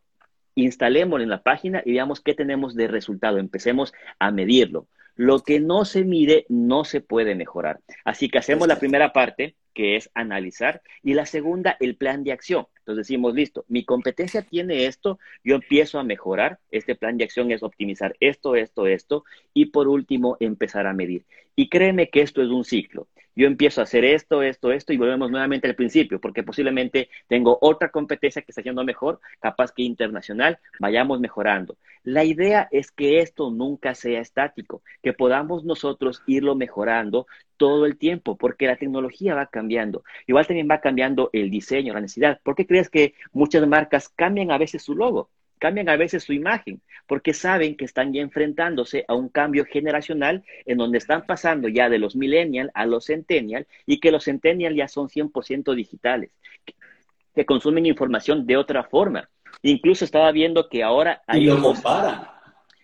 instalémoslo 0.55 1.23
en 1.23 1.31
la 1.31 1.43
página 1.43 1.83
y 1.85 1.93
veamos 1.93 2.21
qué 2.21 2.35
tenemos 2.35 2.75
de 2.75 2.89
resultado. 2.89 3.39
Empecemos 3.39 3.93
a 4.19 4.31
medirlo. 4.31 4.87
Lo 5.17 5.41
que 5.41 5.61
no 5.61 5.85
se 5.85 6.05
mide 6.05 6.45
no 6.49 6.85
se 6.85 7.01
puede 7.01 7.35
mejorar. 7.35 7.81
Así 8.05 8.29
que 8.29 8.39
hacemos 8.39 8.67
la 8.67 8.81
primera 8.81 9.13
parte, 9.13 9.55
que 9.73 9.97
es 9.97 10.11
analizar, 10.15 10.83
y 11.03 11.15
la 11.15 11.27
segunda, 11.27 11.77
el 11.79 11.97
plan 11.97 12.25
de 12.25 12.33
acción. 12.33 12.67
Entonces 12.85 13.09
decimos, 13.09 13.35
listo, 13.35 13.64
mi 13.68 13.83
competencia 13.83 14.42
tiene 14.42 14.85
esto, 14.85 15.18
yo 15.42 15.55
empiezo 15.55 15.99
a 15.99 16.05
mejorar, 16.05 16.59
este 16.70 16.94
plan 16.94 17.16
de 17.16 17.25
acción 17.25 17.51
es 17.51 17.62
optimizar 17.62 18.14
esto, 18.20 18.57
esto, 18.57 18.87
esto, 18.87 19.25
y 19.55 19.66
por 19.66 19.88
último, 19.88 20.37
empezar 20.38 20.87
a 20.87 20.92
medir. 20.92 21.25
Y 21.57 21.70
créeme 21.70 22.11
que 22.11 22.20
esto 22.20 22.42
es 22.42 22.51
un 22.51 22.62
ciclo. 22.62 23.09
Yo 23.37 23.47
empiezo 23.47 23.81
a 23.81 23.85
hacer 23.85 24.05
esto, 24.05 24.42
esto, 24.42 24.73
esto 24.73 24.92
y 24.92 24.97
volvemos 24.97 25.31
nuevamente 25.31 25.68
al 25.68 25.75
principio, 25.75 26.20
porque 26.20 26.42
posiblemente 26.42 27.09
tengo 27.29 27.59
otra 27.61 27.90
competencia 27.90 28.42
que 28.42 28.53
está 28.53 28.62
yendo 28.62 28.85
mejor, 28.85 29.20
capaz 29.40 29.73
que 29.73 29.83
internacional, 29.83 30.59
vayamos 30.79 31.20
mejorando. 31.20 31.77
La 32.05 32.25
idea 32.25 32.68
es 32.70 32.90
que 32.90 33.20
esto 33.20 33.51
nunca 33.51 33.94
sea 33.94 34.20
estático, 34.20 34.83
que 35.03 35.14
podamos 35.14 35.64
nosotros 35.64 36.23
irlo 36.27 36.55
mejorando 36.55 37.27
todo 37.57 37.87
el 37.87 37.97
tiempo, 37.97 38.37
porque 38.37 38.66
la 38.66 38.77
tecnología 38.77 39.35
va 39.35 39.47
cambiando. 39.47 40.05
Igual 40.27 40.47
también 40.47 40.68
va 40.70 40.81
cambiando 40.81 41.31
el 41.33 41.51
diseño, 41.51 41.94
la 41.94 42.01
necesidad. 42.01 42.40
¿Por 42.42 42.57
qué 42.57 42.66
crees 42.66 42.90
que 42.90 43.14
muchas 43.33 43.66
marcas 43.66 44.09
cambian 44.11 44.51
a 44.51 44.59
veces 44.59 44.83
su 44.83 44.94
logo? 44.94 45.31
Cambian 45.64 45.88
a 45.88 45.96
veces 45.96 46.24
su 46.24 46.35
imagen, 46.35 46.83
porque 47.07 47.33
saben 47.33 47.74
que 47.74 47.87
están 47.87 48.12
ya 48.12 48.20
enfrentándose 48.20 49.07
a 49.09 49.14
un 49.14 49.31
cambio 49.31 49.64
generacional 49.64 50.44
en 50.66 50.77
donde 50.77 50.98
están 50.98 51.24
pasando 51.24 51.68
ya 51.68 51.88
de 51.88 51.96
los 51.96 52.16
millennials 52.16 52.70
a 52.74 52.85
los 52.85 53.07
centennial 53.07 53.66
y 53.87 53.98
que 53.98 54.11
los 54.11 54.24
centennial 54.24 54.74
ya 54.74 54.88
son 54.88 55.09
100% 55.09 55.74
digitales, 55.74 56.29
que, 56.66 57.46
consumen 57.46 57.87
información 57.87 58.46
de 58.46 58.59
otra 58.59 58.85
forma. 58.85 59.31
Incluso 59.62 60.05
estaba 60.05 60.31
viendo 60.33 60.68
que 60.68 60.83
ahora 60.83 61.22
hay... 61.27 61.44
Y 61.44 61.46
lo 61.46 61.62
comparan. 61.62 62.29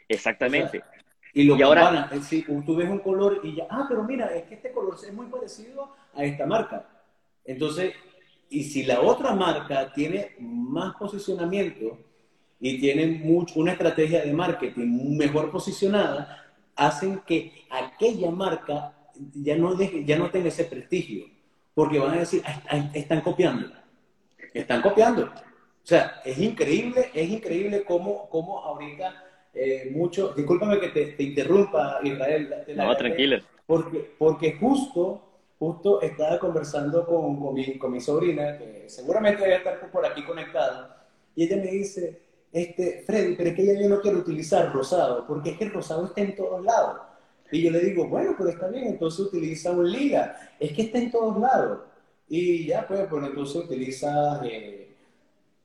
Exactamente. 0.08 0.82
y 1.34 1.44
lo 1.44 1.58
comparan. 1.58 1.96
Ahora... 2.04 2.22
Sí, 2.22 2.46
tú 2.64 2.76
ves 2.76 2.88
un 2.88 3.00
color 3.00 3.42
y 3.44 3.56
ya, 3.56 3.66
ah, 3.68 3.84
pero 3.86 4.04
mira, 4.04 4.34
es 4.34 4.44
que 4.44 4.54
este 4.54 4.72
color 4.72 4.94
es 4.94 5.12
muy 5.12 5.26
parecido 5.26 5.92
a 6.14 6.24
esta 6.24 6.46
marca. 6.46 6.88
Entonces, 7.44 7.92
y 8.48 8.64
si 8.64 8.84
la 8.84 9.02
otra 9.02 9.34
marca 9.34 9.92
tiene 9.92 10.34
más 10.38 10.94
posicionamiento, 10.94 12.09
y 12.60 12.78
tienen 12.78 13.22
mucho, 13.22 13.58
una 13.58 13.72
estrategia 13.72 14.22
de 14.22 14.32
marketing 14.32 15.16
mejor 15.16 15.50
posicionada, 15.50 16.46
hacen 16.76 17.20
que 17.26 17.64
aquella 17.70 18.30
marca 18.30 18.94
ya 19.34 19.56
no, 19.56 19.74
deje, 19.74 20.04
ya 20.04 20.18
no 20.18 20.30
tenga 20.30 20.48
ese 20.48 20.64
prestigio, 20.64 21.26
porque 21.74 21.98
van 21.98 22.14
a 22.14 22.20
decir, 22.20 22.42
están 22.92 23.22
copiando, 23.22 23.68
están 24.52 24.82
copiando. 24.82 25.24
O 25.24 25.86
sea, 25.86 26.20
es 26.24 26.38
increíble, 26.38 27.10
es 27.14 27.30
increíble 27.30 27.84
cómo, 27.84 28.28
cómo 28.28 28.58
ahorita 28.60 29.24
eh, 29.54 29.90
mucho, 29.92 30.34
discúlpame 30.34 30.78
que 30.78 30.88
te, 30.88 31.22
interrumpa, 31.22 31.98
Israel. 32.02 32.54
no, 32.76 32.96
tranquilo. 32.96 33.38
Porque, 33.66 34.14
porque 34.18 34.56
justo, 34.58 35.22
justo 35.58 36.02
estaba 36.02 36.38
conversando 36.38 37.06
con, 37.06 37.40
con, 37.40 37.54
mi, 37.54 37.78
con 37.78 37.92
mi 37.92 38.00
sobrina, 38.00 38.58
que 38.58 38.84
seguramente 38.88 39.42
debe 39.42 39.56
estar 39.56 39.90
por 39.90 40.04
aquí 40.04 40.22
conectada, 40.24 41.06
y 41.34 41.44
ella 41.44 41.56
me 41.56 41.70
dice, 41.70 42.20
este, 42.52 43.04
Freddy, 43.06 43.36
pero 43.36 43.50
es 43.50 43.56
que 43.56 43.62
ella 43.62 43.80
yo 43.80 43.88
no 43.88 44.00
quiero 44.00 44.18
utilizar 44.18 44.72
rosado, 44.72 45.26
porque 45.26 45.50
es 45.50 45.58
que 45.58 45.64
el 45.64 45.72
rosado 45.72 46.06
está 46.06 46.20
en 46.20 46.34
todos 46.34 46.64
lados. 46.64 47.00
Y 47.52 47.62
yo 47.62 47.70
le 47.70 47.80
digo, 47.80 48.06
bueno, 48.08 48.34
pero 48.36 48.50
está 48.50 48.68
bien, 48.68 48.86
entonces 48.86 49.20
utiliza 49.20 49.72
un 49.72 49.90
liga, 49.90 50.36
es 50.58 50.72
que 50.72 50.82
está 50.82 50.98
en 50.98 51.10
todos 51.10 51.38
lados. 51.38 51.80
Y 52.28 52.66
ya, 52.66 52.86
pues, 52.86 53.06
pues 53.08 53.24
entonces 53.24 53.56
utiliza, 53.56 54.40
eh, 54.44 54.94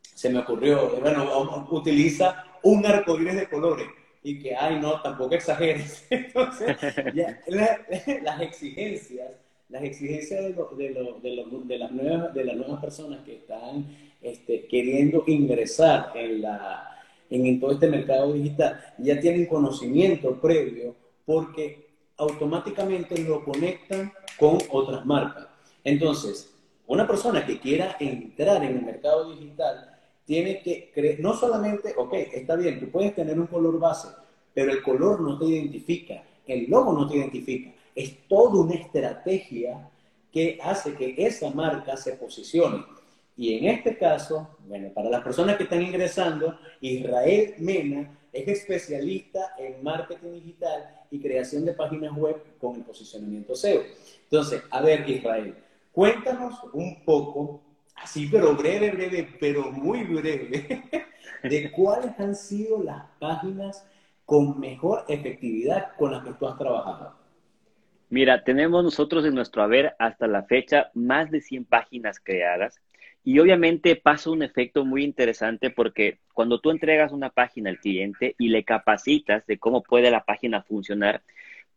se 0.01 0.29
me 0.29 0.39
ocurrió, 0.39 0.99
bueno, 0.99 1.67
utiliza 1.69 2.43
un 2.63 2.85
arcoíris 2.85 3.35
de 3.35 3.47
colores. 3.47 3.87
Y 4.23 4.39
que, 4.39 4.55
ay, 4.55 4.79
no, 4.79 4.99
tampoco 5.03 5.35
exageres. 5.35 6.07
Entonces, 6.09 6.75
ya, 7.13 7.39
las 8.23 8.41
exigencias, 8.41 9.29
las 9.69 9.83
exigencias 9.83 10.41
de, 10.41 10.53
de, 10.75 11.45
de, 11.65 11.77
las 11.77 11.91
nuevas, 11.91 12.33
de 12.33 12.43
las 12.43 12.57
nuevas 12.57 12.81
personas 12.81 13.23
que 13.23 13.35
están 13.35 13.85
este, 14.25 14.65
queriendo 14.65 15.23
ingresar 15.27 16.11
en, 16.15 16.41
la, 16.41 16.99
en, 17.29 17.59
todo 17.59 17.73
este 17.73 17.87
mercado 17.87 18.33
digital, 18.33 18.81
ya 18.97 19.19
tienen 19.19 19.45
conocimiento 19.45 20.41
previo 20.41 20.95
porque 21.25 21.89
automáticamente 22.17 23.19
lo 23.19 23.43
conectan 23.45 24.11
con 24.39 24.57
otras 24.71 25.05
marcas. 25.05 25.47
Entonces, 25.83 26.51
una 26.87 27.05
persona 27.05 27.45
que 27.45 27.59
quiera 27.59 27.97
entrar 27.99 28.63
en 28.63 28.77
el 28.77 28.83
mercado 28.83 29.29
digital 29.35 29.91
tiene 30.25 30.61
que 30.63 30.91
creer, 30.91 31.19
no 31.19 31.35
solamente, 31.35 31.93
ok, 31.95 32.13
está 32.33 32.55
bien, 32.55 32.79
tú 32.79 32.89
puedes 32.89 33.13
tener 33.13 33.39
un 33.39 33.45
color 33.45 33.79
base, 33.79 34.07
pero 34.55 34.71
el 34.71 34.81
color 34.81 35.21
no 35.21 35.37
te 35.37 35.45
identifica, 35.45 36.23
el 36.47 36.67
logo 36.67 36.93
no 36.93 37.07
te 37.07 37.17
identifica. 37.17 37.71
Es 37.93 38.27
toda 38.27 38.61
una 38.61 38.73
estrategia 38.73 39.87
que 40.31 40.57
hace 40.63 40.95
que 40.95 41.13
esa 41.15 41.51
marca 41.51 41.95
se 41.95 42.13
posicione. 42.13 42.83
Y 43.37 43.57
en 43.57 43.65
este 43.65 43.97
caso, 43.97 44.57
bueno, 44.65 44.89
para 44.93 45.09
las 45.09 45.21
personas 45.21 45.57
que 45.57 45.63
están 45.63 45.81
ingresando, 45.81 46.57
Israel 46.79 47.55
Mena 47.59 48.17
es 48.31 48.47
especialista 48.47 49.53
en 49.57 49.83
marketing 49.83 50.33
digital 50.33 51.01
y 51.11 51.19
creación 51.19 51.65
de 51.65 51.73
páginas 51.73 52.15
web 52.15 52.41
con 52.59 52.75
el 52.75 52.83
posicionamiento 52.83 53.55
SEO. 53.55 53.81
Entonces, 54.23 54.63
a 54.71 54.81
ver, 54.81 55.09
Israel, 55.09 55.55
cuéntanos 55.91 56.55
un 56.73 57.03
poco, 57.03 57.61
así 57.95 58.27
pero 58.31 58.55
breve, 58.55 58.91
breve, 58.91 59.35
pero 59.39 59.71
muy 59.71 60.03
breve, 60.03 60.83
de 61.43 61.71
cuáles 61.71 62.17
han 62.19 62.35
sido 62.35 62.81
las 62.83 63.03
páginas 63.19 63.85
con 64.25 64.59
mejor 64.59 65.05
efectividad 65.07 65.95
con 65.97 66.11
las 66.11 66.23
que 66.23 66.33
tú 66.33 66.47
has 66.47 66.57
trabajado. 66.57 67.15
Mira, 68.09 68.43
tenemos 68.43 68.83
nosotros 68.83 69.25
en 69.25 69.35
nuestro 69.35 69.61
haber 69.61 69.95
hasta 69.99 70.27
la 70.27 70.43
fecha 70.43 70.89
más 70.93 71.31
de 71.31 71.41
100 71.41 71.65
páginas 71.65 72.19
creadas 72.19 72.79
y 73.25 73.39
obviamente 73.39 73.95
pasa 73.95 74.29
un 74.29 74.43
efecto 74.43 74.85
muy 74.85 75.03
interesante 75.03 75.71
porque 75.71 76.19
cuando 76.33 76.61
tú 76.61 76.69
entregas 76.69 77.11
una 77.11 77.31
página 77.31 77.71
al 77.71 77.79
cliente 77.79 78.35
y 78.37 78.49
le 78.49 78.63
capacitas 78.63 79.47
de 79.47 79.57
cómo 79.57 79.81
puede 79.81 80.11
la 80.11 80.25
página 80.25 80.61
funcionar, 80.61 81.23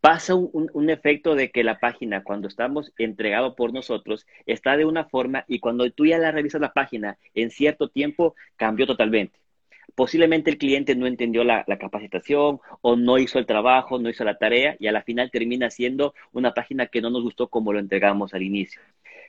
pasa 0.02 0.34
un, 0.34 0.90
efecto 0.90 1.34
de 1.34 1.50
que 1.50 1.64
la 1.64 1.80
página, 1.80 2.22
cuando 2.22 2.48
estamos 2.48 2.92
entregado 2.98 3.56
por 3.56 3.72
nosotros, 3.72 4.26
está 4.44 4.76
de 4.76 4.84
una 4.84 5.06
forma 5.06 5.46
y 5.48 5.58
cuando 5.58 5.90
tú 5.90 6.04
ya 6.04 6.18
la 6.18 6.32
revisas 6.32 6.60
la 6.60 6.74
página 6.74 7.16
en 7.34 7.50
cierto 7.50 7.88
tiempo, 7.88 8.34
cambió 8.56 8.86
totalmente. 8.86 9.38
Posiblemente 9.94 10.50
el 10.50 10.58
cliente 10.58 10.94
no 10.96 11.06
entendió 11.06 11.44
la, 11.44 11.64
la, 11.66 11.78
capacitación 11.78 12.60
o 12.82 12.96
no 12.96 13.18
hizo 13.18 13.38
el 13.38 13.46
trabajo, 13.46 13.98
no 13.98 14.10
hizo 14.10 14.22
la 14.22 14.36
tarea 14.36 14.76
y 14.78 14.86
a 14.86 14.92
la 14.92 15.02
final 15.02 15.30
termina 15.30 15.70
siendo 15.70 16.14
una 16.32 16.52
página 16.52 16.86
que 16.88 17.00
no 17.00 17.08
nos 17.08 17.22
gustó 17.22 17.48
como 17.48 17.72
lo 17.72 17.78
entregamos 17.78 18.34
al 18.34 18.42
inicio. 18.42 18.82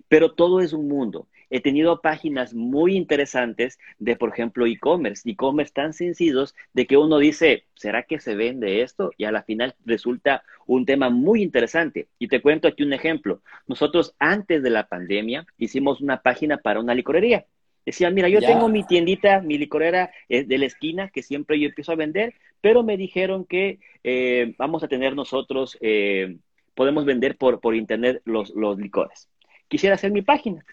Pero 0.10 0.34
todo 0.34 0.60
es 0.60 0.74
un 0.74 0.88
mundo. 0.88 1.28
He 1.50 1.62
tenido 1.62 2.02
páginas 2.02 2.54
muy 2.54 2.96
interesantes 2.96 3.80
de, 3.98 4.16
por 4.16 4.30
ejemplo, 4.30 4.68
e-commerce, 4.68 5.28
e-commerce 5.30 5.74
tan 5.74 5.94
sencillos 5.94 6.56
de 6.74 6.86
que 6.86 6.98
uno 6.98 7.18
dice, 7.18 7.66
¿será 7.74 8.04
que 8.04 8.20
se 8.20 8.36
vende 8.36 8.82
esto? 8.82 9.12
Y 9.18 9.24
a 9.24 9.32
la 9.32 9.44
final 9.44 9.76
resulta 9.86 10.44
un 10.68 10.86
tema 10.86 11.10
muy 11.10 11.42
interesante. 11.42 12.08
Y 12.20 12.28
te 12.28 12.42
cuento 12.42 12.68
aquí 12.68 12.84
un 12.84 12.94
ejemplo. 12.94 13.42
Nosotros 13.68 14.16
antes 14.20 14.62
de 14.62 14.70
la 14.70 14.88
pandemia 14.88 15.48
hicimos 15.58 16.02
una 16.02 16.22
página 16.22 16.58
para 16.58 16.80
una 16.80 16.94
licorería. 16.94 17.46
Decía, 17.86 18.12
mira, 18.12 18.30
yo 18.30 18.40
tengo 18.42 18.70
mi 18.70 18.84
tiendita, 18.84 19.42
mi 19.42 19.58
licorera 19.58 20.12
eh, 20.28 20.44
de 20.44 20.58
la 20.60 20.66
esquina 20.66 21.10
que 21.10 21.24
siempre 21.24 21.60
yo 21.60 21.68
empiezo 21.68 21.92
a 21.92 21.96
vender, 21.96 22.36
pero 22.62 22.84
me 22.84 22.98
dijeron 22.98 23.46
que 23.46 23.80
eh, 24.04 24.54
vamos 24.60 24.84
a 24.84 24.88
tener 24.88 25.16
nosotros, 25.16 25.76
eh, 25.82 26.38
podemos 26.76 27.06
vender 27.06 27.38
por, 27.38 27.60
por 27.60 27.76
internet 27.76 28.22
los, 28.26 28.52
los 28.52 28.78
licores 28.78 29.29
quisiera 29.70 29.96
hacer 29.96 30.12
mi 30.12 30.22
página. 30.22 30.66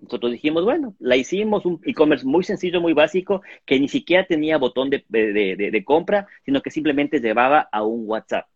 Nosotros 0.00 0.32
dijimos, 0.32 0.64
bueno, 0.64 0.94
la 0.98 1.16
hicimos, 1.16 1.64
un 1.64 1.80
e-commerce 1.84 2.26
muy 2.26 2.44
sencillo, 2.44 2.80
muy 2.80 2.92
básico, 2.92 3.42
que 3.64 3.78
ni 3.78 3.88
siquiera 3.88 4.26
tenía 4.26 4.58
botón 4.58 4.90
de, 4.90 5.04
de, 5.08 5.84
compra, 5.84 6.26
sino 6.44 6.60
que 6.60 6.70
simplemente 6.70 7.20
llevaba 7.20 7.68
a 7.70 7.84
un 7.84 8.02
WhatsApp. 8.06 8.46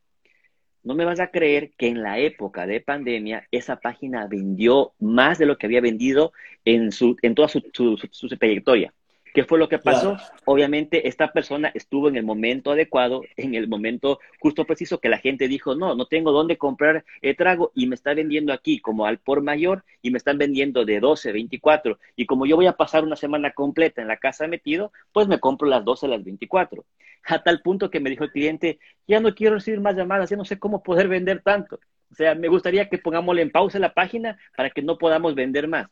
No 0.83 0.94
me 0.94 1.04
vas 1.04 1.20
a 1.20 1.31
creer 1.31 1.72
que 1.76 1.88
en 1.88 2.02
la 2.02 2.18
época 2.18 2.66
de 2.66 2.81
pandemia 2.81 3.46
esa 3.50 3.76
página 3.76 4.26
vendió 4.26 4.92
más 4.98 5.38
de 5.38 5.46
lo 5.46 5.57
que 5.57 5.66
había 5.66 5.81
vendido 5.81 6.33
en, 6.64 6.92
su, 6.92 7.16
en 7.22 7.35
toda 7.35 7.48
su, 7.48 7.62
su 7.72 8.28
trayectoria. 8.28 8.92
¿Qué 9.38 9.44
fue 9.44 9.61
lo 9.61 9.68
que 9.68 9.79
pasó? 9.79 10.16
Obviamente 10.46 11.07
esta 11.07 11.31
persona 11.31 11.70
estuvo 11.72 12.09
en 12.09 12.16
el 12.16 12.24
momento 12.24 12.72
adecuado, 12.72 13.22
en 13.37 13.55
el 13.55 13.68
momento 13.68 14.18
justo 14.40 14.64
preciso 14.64 14.98
que 14.98 15.09
la 15.09 15.18
gente 15.18 15.46
dijo, 15.46 15.77
no, 15.77 15.94
no 15.94 16.07
tengo 16.07 16.33
dónde 16.33 16.59
comprar 16.59 17.05
el 17.22 17.37
trago 17.37 17.70
y 17.72 17.87
me 17.87 17.94
está 17.94 18.14
vendiendo 18.14 18.53
aquí 18.53 18.81
como 18.81 19.07
al 19.07 19.18
por 19.18 19.40
mayor 19.40 19.85
y 20.03 20.11
me 20.11 20.18
están 20.18 20.38
vendiendo 20.38 20.85
de 20.85 20.98
12, 20.98 21.31
24 21.31 22.01
y 22.16 22.27
como 22.27 22.46
yo 22.46 22.57
voy 22.57 22.66
a 22.66 22.72
pasar 22.72 23.05
una 23.05 23.14
semana 23.14 23.53
completa 23.53 24.03
en 24.03 24.09
la 24.09 24.16
casa 24.16 24.48
metido, 24.48 24.90
pues 25.12 25.29
me 25.29 25.38
compro 25.38 25.68
las 25.68 25.85
12, 25.85 26.09
las 26.09 26.24
24. 26.24 26.85
A 27.27 27.40
tal 27.40 27.62
punto 27.62 27.90
que 27.90 28.01
me 28.01 28.11
dijo 28.11 28.24
el 28.24 28.33
cliente, 28.33 28.81
ya 29.07 29.20
no 29.20 29.37
quiero 29.37 29.55
recibir 29.55 29.81
más 29.81 29.94
llamadas, 29.94 30.31
ya 30.31 30.37
no 30.37 30.44
sé 30.44 30.59
cómo 30.59 30.83
poder 30.83 31.07
vender 31.07 31.42
tanto. 31.44 31.79
O 32.11 32.14
sea, 32.16 32.35
me 32.35 32.48
gustaría 32.48 32.88
que 32.88 32.98
pongámosle 32.98 33.42
en 33.42 33.53
pausa 33.53 33.79
la 33.79 33.94
página 33.94 34.37
para 34.57 34.70
que 34.70 34.83
no 34.83 34.98
podamos 34.98 35.37
vender 35.37 35.68
más. 35.68 35.87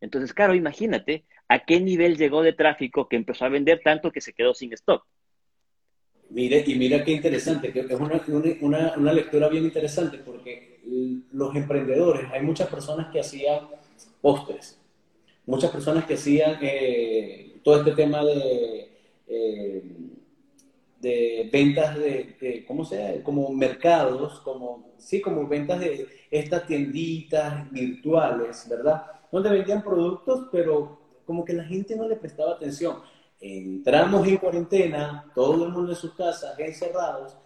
Entonces, 0.00 0.32
claro, 0.32 0.54
imagínate 0.54 1.24
a 1.48 1.64
qué 1.64 1.80
nivel 1.80 2.16
llegó 2.16 2.42
de 2.42 2.52
tráfico 2.52 3.08
que 3.08 3.16
empezó 3.16 3.44
a 3.44 3.48
vender 3.48 3.80
tanto 3.82 4.12
que 4.12 4.20
se 4.20 4.32
quedó 4.32 4.54
sin 4.54 4.72
stock. 4.72 5.04
Mire, 6.30 6.62
y 6.66 6.74
mira 6.74 7.02
qué 7.04 7.12
interesante, 7.12 7.72
que 7.72 7.80
es 7.80 8.00
una, 8.60 8.94
una, 8.96 9.12
lectura 9.12 9.48
bien 9.48 9.64
interesante 9.64 10.18
porque 10.18 10.80
los 11.32 11.54
emprendedores, 11.56 12.30
hay 12.30 12.42
muchas 12.42 12.68
personas 12.68 13.10
que 13.10 13.20
hacían 13.20 13.66
postres, 14.20 14.78
muchas 15.46 15.70
personas 15.70 16.04
que 16.04 16.14
hacían 16.14 16.58
eh, 16.60 17.56
todo 17.64 17.78
este 17.78 17.92
tema 17.92 18.22
de, 18.22 18.90
eh, 19.26 19.82
de 21.00 21.48
ventas 21.52 21.96
de, 21.96 22.64
¿cómo 22.66 22.84
se 22.84 22.96
llama? 22.96 23.22
Como 23.22 23.48
mercados, 23.50 24.40
como, 24.40 24.92
sí, 24.98 25.20
como 25.20 25.46
ventas 25.46 25.80
de 25.80 26.06
estas 26.30 26.66
tienditas 26.66 27.70
virtuales, 27.70 28.66
¿verdad? 28.68 29.04
Donde 29.30 29.50
vendían 29.50 29.82
productos, 29.82 30.48
pero 30.50 30.98
como 31.24 31.44
que 31.44 31.52
la 31.52 31.64
gente 31.64 31.94
no 31.94 32.08
le 32.08 32.16
prestaba 32.16 32.52
atención. 32.52 32.96
Entramos 33.40 34.26
en 34.26 34.38
cuarentena, 34.38 35.30
todo 35.34 35.66
el 35.66 35.72
mundo 35.72 35.92
en 35.92 35.96
sus 35.96 36.14
casas, 36.14 36.58
encerrados. 36.58 37.36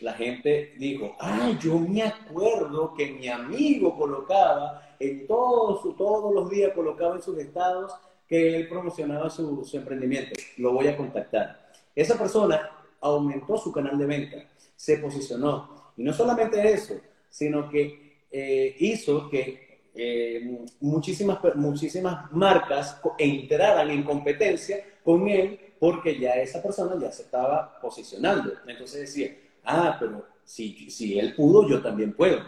La 0.00 0.14
gente 0.14 0.74
dijo, 0.78 1.14
ah, 1.20 1.50
yo 1.60 1.78
me 1.78 2.02
acuerdo 2.02 2.94
que 2.94 3.12
mi 3.12 3.28
amigo 3.28 3.94
colocaba 3.98 4.94
en 4.98 5.26
todos, 5.26 5.94
todos 5.96 6.32
los 6.32 6.48
días, 6.48 6.72
colocaba 6.74 7.16
en 7.16 7.22
sus 7.22 7.36
estados 7.36 7.92
que 8.26 8.56
él 8.56 8.68
promocionaba 8.68 9.28
su, 9.28 9.62
su 9.64 9.76
emprendimiento. 9.76 10.40
Lo 10.56 10.72
voy 10.72 10.86
a 10.86 10.96
contactar. 10.96 11.59
Esa 11.94 12.18
persona 12.18 12.70
aumentó 13.00 13.56
su 13.56 13.72
canal 13.72 13.98
de 13.98 14.06
venta, 14.06 14.36
se 14.76 14.98
posicionó. 14.98 15.92
Y 15.96 16.02
no 16.02 16.12
solamente 16.12 16.72
eso, 16.72 16.94
sino 17.28 17.68
que 17.68 18.24
eh, 18.30 18.76
hizo 18.78 19.28
que 19.28 19.70
eh, 19.94 20.64
muchísimas, 20.80 21.38
muchísimas 21.56 22.30
marcas 22.32 23.00
entraran 23.18 23.90
en 23.90 24.04
competencia 24.04 24.84
con 25.02 25.28
él 25.28 25.58
porque 25.78 26.18
ya 26.18 26.34
esa 26.34 26.62
persona 26.62 26.96
ya 27.00 27.10
se 27.10 27.22
estaba 27.22 27.80
posicionando. 27.80 28.52
Entonces 28.66 29.00
decía, 29.00 29.36
ah, 29.64 29.96
pero 29.98 30.24
si, 30.44 30.90
si 30.90 31.18
él 31.18 31.34
pudo, 31.34 31.68
yo 31.68 31.82
también 31.82 32.12
puedo. 32.12 32.40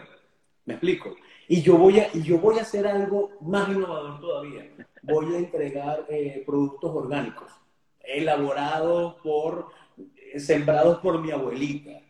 ¿Me 0.65 0.75
explico? 0.75 1.15
Y 1.47 1.61
yo 1.61 1.77
voy 1.77 1.99
a, 1.99 2.09
y 2.13 2.21
yo 2.21 2.37
voy 2.37 2.57
a 2.59 2.61
hacer 2.61 2.87
algo 2.87 3.31
más 3.41 3.67
innovador 3.69 4.19
todavía. 4.19 4.69
Voy 5.01 5.35
a 5.35 5.37
entregar 5.37 6.05
eh, 6.09 6.43
productos 6.45 6.91
orgánicos, 6.95 7.51
elaborados 8.03 9.15
por, 9.23 9.67
sembrados 10.37 10.99
por 10.99 11.21
mi 11.21 11.31
abuelita. 11.31 12.01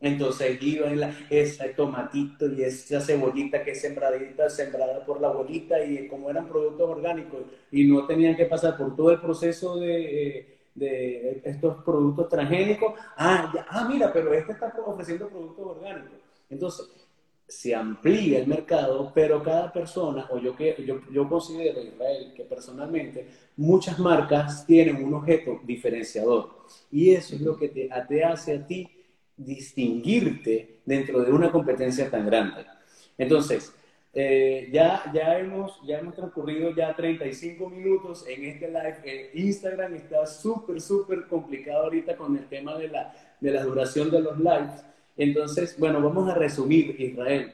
Entonces 0.00 0.62
iba 0.62 0.86
en 0.86 1.00
la, 1.00 1.14
ese 1.28 1.68
tomatito 1.70 2.50
y 2.50 2.62
esa 2.62 3.00
cebollita 3.02 3.62
que 3.62 3.72
es 3.72 3.82
sembradita, 3.82 4.48
sembrada 4.48 5.04
por 5.04 5.20
la 5.20 5.28
abuelita 5.28 5.84
y 5.84 6.08
como 6.08 6.30
eran 6.30 6.48
productos 6.48 6.88
orgánicos 6.88 7.40
y 7.70 7.84
no 7.84 8.06
tenían 8.06 8.34
que 8.34 8.46
pasar 8.46 8.78
por 8.78 8.96
todo 8.96 9.10
el 9.10 9.20
proceso 9.20 9.76
de, 9.76 10.60
de 10.74 11.42
estos 11.44 11.84
productos 11.84 12.28
transgénicos, 12.28 12.94
ah, 13.16 13.52
ya, 13.54 13.66
ah, 13.68 13.86
mira, 13.88 14.12
pero 14.12 14.32
este 14.32 14.52
está 14.52 14.72
ofreciendo 14.86 15.28
productos 15.28 15.66
orgánicos. 15.66 16.18
Entonces, 16.48 16.86
se 17.50 17.74
amplía 17.74 18.38
el 18.38 18.46
mercado, 18.46 19.10
pero 19.12 19.42
cada 19.42 19.72
persona, 19.72 20.26
o 20.30 20.38
yo, 20.38 20.54
que, 20.54 20.76
yo, 20.86 21.00
yo 21.10 21.28
considero, 21.28 21.82
Israel, 21.82 22.32
que 22.34 22.44
personalmente 22.44 23.26
muchas 23.56 23.98
marcas 23.98 24.64
tienen 24.64 25.04
un 25.04 25.14
objeto 25.14 25.60
diferenciador 25.64 26.60
y 26.92 27.10
eso 27.10 27.34
es 27.34 27.40
lo 27.40 27.56
que 27.56 27.68
te, 27.68 27.90
hace 28.22 28.54
a 28.54 28.66
ti 28.66 28.88
distinguirte 29.36 30.80
dentro 30.84 31.22
de 31.22 31.32
una 31.32 31.50
competencia 31.50 32.08
tan 32.08 32.24
grande. 32.24 32.64
Entonces, 33.18 33.74
eh, 34.12 34.68
ya, 34.72 35.10
ya, 35.12 35.38
hemos, 35.38 35.80
ya 35.84 35.98
hemos 35.98 36.14
transcurrido 36.14 36.74
ya 36.74 36.94
35 36.94 37.68
minutos 37.68 38.24
en 38.28 38.44
este 38.44 38.68
live. 38.68 39.30
Instagram 39.34 39.94
está 39.94 40.24
súper, 40.26 40.80
súper 40.80 41.26
complicado 41.26 41.84
ahorita 41.84 42.16
con 42.16 42.36
el 42.36 42.48
tema 42.48 42.78
de 42.78 42.88
la, 42.88 43.12
de 43.40 43.50
la 43.50 43.64
duración 43.64 44.10
de 44.10 44.20
los 44.20 44.38
lives. 44.38 44.84
Entonces, 45.16 45.78
bueno, 45.78 46.00
vamos 46.00 46.28
a 46.28 46.34
resumir, 46.34 47.00
Israel. 47.00 47.52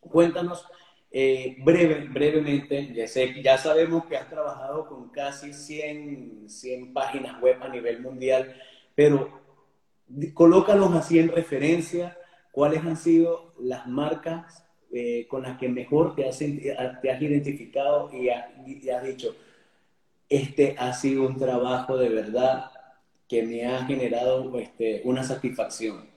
Cuéntanos 0.00 0.66
eh, 1.14 1.56
breve, 1.58 2.08
brevemente, 2.08 2.92
ya, 2.94 3.06
sé, 3.06 3.42
ya 3.42 3.58
sabemos 3.58 4.06
que 4.06 4.16
has 4.16 4.30
trabajado 4.30 4.88
con 4.88 5.10
casi 5.10 5.52
100, 5.52 6.48
100 6.48 6.94
páginas 6.94 7.38
web 7.42 7.62
a 7.62 7.68
nivel 7.68 8.00
mundial, 8.00 8.56
pero 8.94 9.42
colócalos 10.32 10.94
así 10.94 11.18
en 11.18 11.28
referencia, 11.28 12.16
cuáles 12.50 12.82
han 12.82 12.96
sido 12.96 13.52
las 13.60 13.86
marcas 13.86 14.64
eh, 14.90 15.26
con 15.28 15.42
las 15.42 15.58
que 15.58 15.68
mejor 15.68 16.14
te 16.14 16.28
has, 16.28 16.38
te 16.38 17.18
identificado 17.20 18.10
y, 18.12 18.28
has 18.28 19.02
dicho, 19.04 19.34
este 20.30 20.76
ha 20.78 20.94
sido 20.94 21.26
un 21.26 21.36
trabajo 21.38 21.96
de 21.98 22.08
verdad 22.08 22.70
que 23.28 23.42
me 23.42 23.66
ha 23.66 23.84
generado 23.84 24.58
este, 24.58 25.02
una 25.04 25.24
satisfacción. 25.24 26.11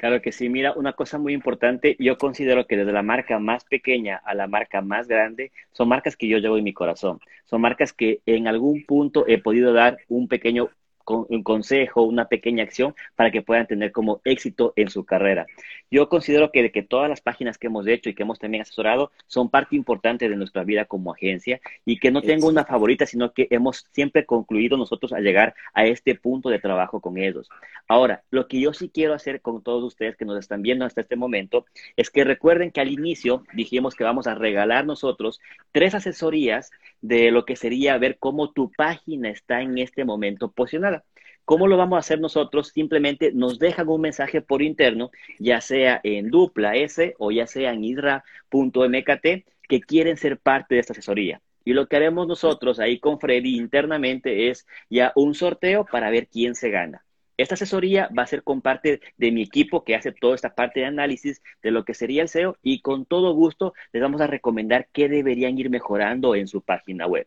Claro 0.00 0.22
que 0.22 0.32
sí, 0.32 0.48
mira, 0.48 0.72
una 0.72 0.94
cosa 0.94 1.18
muy 1.18 1.34
importante, 1.34 1.94
yo 1.98 2.16
considero 2.16 2.66
que 2.66 2.76
desde 2.78 2.92
la 2.92 3.02
marca 3.02 3.38
más 3.38 3.64
pequeña 3.64 4.16
a 4.24 4.34
la 4.34 4.46
marca 4.46 4.80
más 4.80 5.06
grande, 5.08 5.52
son 5.72 5.88
marcas 5.88 6.16
que 6.16 6.26
yo 6.26 6.38
llevo 6.38 6.56
en 6.56 6.64
mi 6.64 6.72
corazón, 6.72 7.20
son 7.44 7.60
marcas 7.60 7.92
que 7.92 8.22
en 8.24 8.48
algún 8.48 8.86
punto 8.86 9.26
he 9.28 9.36
podido 9.42 9.74
dar 9.74 9.98
un 10.08 10.26
pequeño 10.26 10.70
un 11.10 11.42
consejo, 11.42 12.02
una 12.02 12.28
pequeña 12.28 12.64
acción 12.64 12.94
para 13.16 13.30
que 13.30 13.42
puedan 13.42 13.66
tener 13.66 13.92
como 13.92 14.20
éxito 14.24 14.72
en 14.76 14.88
su 14.88 15.04
carrera. 15.04 15.46
Yo 15.90 16.08
considero 16.08 16.50
que, 16.52 16.70
que 16.70 16.82
todas 16.82 17.08
las 17.08 17.20
páginas 17.20 17.58
que 17.58 17.66
hemos 17.66 17.86
hecho 17.86 18.10
y 18.10 18.14
que 18.14 18.22
hemos 18.22 18.38
también 18.38 18.62
asesorado 18.62 19.10
son 19.26 19.50
parte 19.50 19.76
importante 19.76 20.28
de 20.28 20.36
nuestra 20.36 20.64
vida 20.64 20.84
como 20.84 21.12
agencia 21.12 21.60
y 21.84 21.98
que 21.98 22.10
no 22.10 22.22
tengo 22.22 22.48
una 22.48 22.64
favorita, 22.64 23.06
sino 23.06 23.32
que 23.32 23.48
hemos 23.50 23.86
siempre 23.92 24.24
concluido 24.24 24.76
nosotros 24.76 25.12
a 25.12 25.20
llegar 25.20 25.54
a 25.74 25.84
este 25.86 26.14
punto 26.14 26.48
de 26.48 26.58
trabajo 26.58 27.00
con 27.00 27.18
ellos. 27.18 27.48
Ahora, 27.88 28.22
lo 28.30 28.46
que 28.46 28.60
yo 28.60 28.72
sí 28.72 28.90
quiero 28.92 29.14
hacer 29.14 29.40
con 29.40 29.62
todos 29.62 29.82
ustedes 29.84 30.16
que 30.16 30.24
nos 30.24 30.38
están 30.38 30.62
viendo 30.62 30.84
hasta 30.84 31.00
este 31.00 31.16
momento 31.16 31.66
es 31.96 32.10
que 32.10 32.24
recuerden 32.24 32.70
que 32.70 32.80
al 32.80 32.90
inicio 32.90 33.44
dijimos 33.52 33.94
que 33.94 34.04
vamos 34.04 34.26
a 34.26 34.34
regalar 34.34 34.86
nosotros 34.86 35.40
tres 35.72 35.94
asesorías 35.94 36.70
de 37.00 37.30
lo 37.30 37.44
que 37.44 37.56
sería 37.56 37.98
ver 37.98 38.18
cómo 38.18 38.52
tu 38.52 38.70
página 38.72 39.30
está 39.30 39.62
en 39.62 39.78
este 39.78 40.04
momento 40.04 40.50
posicionada. 40.50 41.04
¿Cómo 41.44 41.66
lo 41.66 41.76
vamos 41.76 41.96
a 41.96 42.00
hacer 42.00 42.20
nosotros? 42.20 42.68
Simplemente 42.68 43.32
nos 43.32 43.58
dejan 43.58 43.88
un 43.88 44.02
mensaje 44.02 44.40
por 44.40 44.62
interno, 44.62 45.10
ya 45.38 45.60
sea 45.60 46.00
en 46.04 46.30
dupla 46.30 46.76
S 46.76 47.14
o 47.18 47.32
ya 47.32 47.46
sea 47.46 47.72
en 47.72 47.84
isra.mkt, 47.84 49.26
que 49.68 49.80
quieren 49.80 50.16
ser 50.16 50.38
parte 50.38 50.76
de 50.76 50.80
esta 50.80 50.92
asesoría. 50.92 51.40
Y 51.64 51.72
lo 51.72 51.88
que 51.88 51.96
haremos 51.96 52.26
nosotros 52.26 52.78
ahí 52.78 53.00
con 53.00 53.18
Freddy 53.18 53.56
internamente 53.56 54.48
es 54.50 54.66
ya 54.88 55.12
un 55.16 55.34
sorteo 55.34 55.84
para 55.84 56.10
ver 56.10 56.28
quién 56.28 56.54
se 56.54 56.70
gana. 56.70 57.04
Esta 57.40 57.54
asesoría 57.54 58.10
va 58.16 58.24
a 58.24 58.26
ser 58.26 58.42
con 58.42 58.60
parte 58.60 59.00
de 59.16 59.32
mi 59.32 59.40
equipo 59.40 59.82
que 59.82 59.94
hace 59.94 60.12
toda 60.12 60.34
esta 60.34 60.54
parte 60.54 60.80
de 60.80 60.86
análisis 60.86 61.40
de 61.62 61.70
lo 61.70 61.86
que 61.86 61.94
sería 61.94 62.20
el 62.20 62.28
SEO 62.28 62.58
y 62.62 62.82
con 62.82 63.06
todo 63.06 63.32
gusto 63.32 63.72
les 63.92 64.02
vamos 64.02 64.20
a 64.20 64.26
recomendar 64.26 64.88
qué 64.92 65.08
deberían 65.08 65.58
ir 65.58 65.70
mejorando 65.70 66.34
en 66.34 66.48
su 66.48 66.60
página 66.60 67.06
web. 67.06 67.26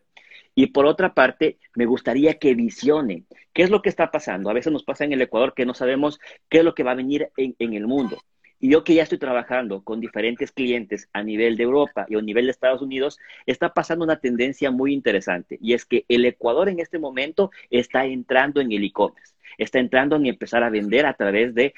Y 0.54 0.66
por 0.66 0.86
otra 0.86 1.14
parte, 1.14 1.58
me 1.74 1.86
gustaría 1.86 2.38
que 2.38 2.54
visionen 2.54 3.26
qué 3.52 3.64
es 3.64 3.70
lo 3.70 3.82
que 3.82 3.88
está 3.88 4.12
pasando. 4.12 4.50
A 4.50 4.52
veces 4.52 4.72
nos 4.72 4.84
pasa 4.84 5.02
en 5.02 5.12
el 5.12 5.20
Ecuador 5.20 5.52
que 5.52 5.66
no 5.66 5.74
sabemos 5.74 6.20
qué 6.48 6.58
es 6.58 6.64
lo 6.64 6.76
que 6.76 6.84
va 6.84 6.92
a 6.92 6.94
venir 6.94 7.30
en, 7.36 7.74
el 7.74 7.88
mundo. 7.88 8.22
Y 8.60 8.70
yo 8.70 8.84
que 8.84 8.94
ya 8.94 9.02
estoy 9.02 9.18
trabajando 9.18 9.82
con 9.82 10.00
diferentes 10.00 10.52
clientes 10.52 11.08
a 11.12 11.24
nivel 11.24 11.56
de 11.56 11.64
Europa 11.64 12.06
y 12.08 12.14
a 12.14 12.22
nivel 12.22 12.44
de 12.44 12.52
Estados 12.52 12.82
Unidos, 12.82 13.18
está 13.46 13.74
pasando 13.74 14.04
una 14.04 14.20
tendencia 14.20 14.70
muy 14.70 14.94
interesante. 14.94 15.58
Y 15.60 15.72
es 15.72 15.84
que 15.84 16.04
el 16.08 16.24
Ecuador 16.24 16.68
en 16.68 16.78
este 16.78 17.00
momento 17.00 17.50
está 17.68 18.06
entrando 18.06 18.60
en 18.60 18.70
el 18.70 18.84
e-commerce, 18.84 19.33
está 19.58 19.78
entrando 19.78 20.16
en 20.16 20.26
empezar 20.26 20.62
a 20.62 20.70
vender 20.70 21.06
a 21.06 21.14
través 21.14 21.54
de, 21.54 21.74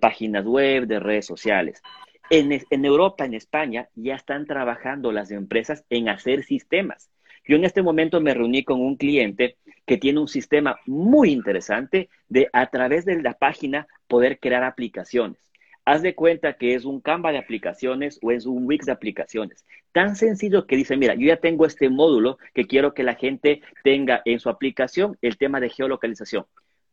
páginas 0.00 0.44
web, 0.44 0.86
de 0.86 1.00
redes 1.00 1.26
sociales. 1.26 1.82
en 2.30 2.84
Europa, 2.84 3.24
en 3.24 3.34
España, 3.34 3.88
ya 3.94 4.16
están 4.16 4.46
trabajando 4.46 5.12
las 5.12 5.30
empresas 5.30 5.84
en 5.90 6.08
hacer 6.08 6.42
sistemas. 6.42 7.08
Yo 7.46 7.56
en 7.56 7.64
este 7.64 7.82
momento 7.82 8.20
me 8.20 8.34
reuní 8.34 8.64
con 8.64 8.80
un 8.80 8.96
cliente 8.96 9.56
que 9.86 9.96
tiene 9.96 10.18
un 10.18 10.28
sistema 10.28 10.80
muy 10.84 11.30
interesante 11.30 12.08
de 12.28 12.48
a 12.52 12.66
través 12.66 13.04
de 13.04 13.22
la 13.22 13.34
página 13.34 13.86
poder 14.08 14.40
crear 14.40 14.64
aplicaciones. 14.64 15.38
Haz 15.84 16.02
de 16.02 16.16
cuenta 16.16 16.54
que 16.54 16.74
es 16.74 16.84
un 16.84 17.00
Canva 17.00 17.30
de 17.30 17.38
aplicaciones 17.38 18.18
o 18.20 18.32
es 18.32 18.46
un 18.46 18.66
Wix 18.66 18.86
de 18.86 18.92
aplicaciones. 18.92 19.64
Tan 19.92 20.16
sencillo 20.16 20.66
que 20.66 20.74
dice, 20.74 20.96
mira, 20.96 21.14
yo 21.14 21.28
ya 21.28 21.36
tengo 21.36 21.64
este 21.64 21.88
módulo 21.88 22.38
que 22.52 22.66
quiero 22.66 22.92
que 22.92 23.04
la 23.04 23.14
gente 23.14 23.62
tenga 23.84 24.20
en 24.24 24.40
su 24.40 24.48
aplicación 24.48 25.16
el 25.22 25.38
tema 25.38 25.60
de 25.60 25.70
geolocalización. 25.70 26.44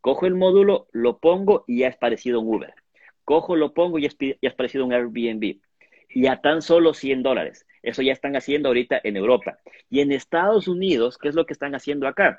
Cojo 0.03 0.25
el 0.25 0.35
módulo, 0.35 0.89
lo 0.91 1.19
pongo 1.19 1.63
y 1.65 1.79
ya 1.79 1.87
es 1.87 1.95
parecido 1.95 2.39
a 2.39 2.41
un 2.41 2.53
Uber. 2.53 2.73
Cojo, 3.23 3.55
lo 3.55 3.73
pongo 3.73 3.99
y 3.99 4.01
ya 4.01 4.09
es, 4.41 4.53
parecido 4.53 4.83
a 4.83 4.87
un 4.87 4.91
Airbnb. 4.93 5.61
Y 6.09 6.27
a 6.27 6.41
tan 6.41 6.61
solo 6.61 6.93
100 6.93 7.23
dólares. 7.23 7.65
Eso 7.81 8.01
ya 8.01 8.11
están 8.11 8.35
haciendo 8.35 8.67
ahorita 8.67 8.99
en 9.01 9.15
Europa. 9.15 9.59
Y 9.89 10.01
en 10.01 10.11
Estados 10.11 10.67
Unidos, 10.67 11.17
¿qué 11.17 11.29
es 11.29 11.35
lo 11.35 11.45
que 11.45 11.53
están 11.53 11.73
haciendo 11.73 12.05
acá? 12.05 12.37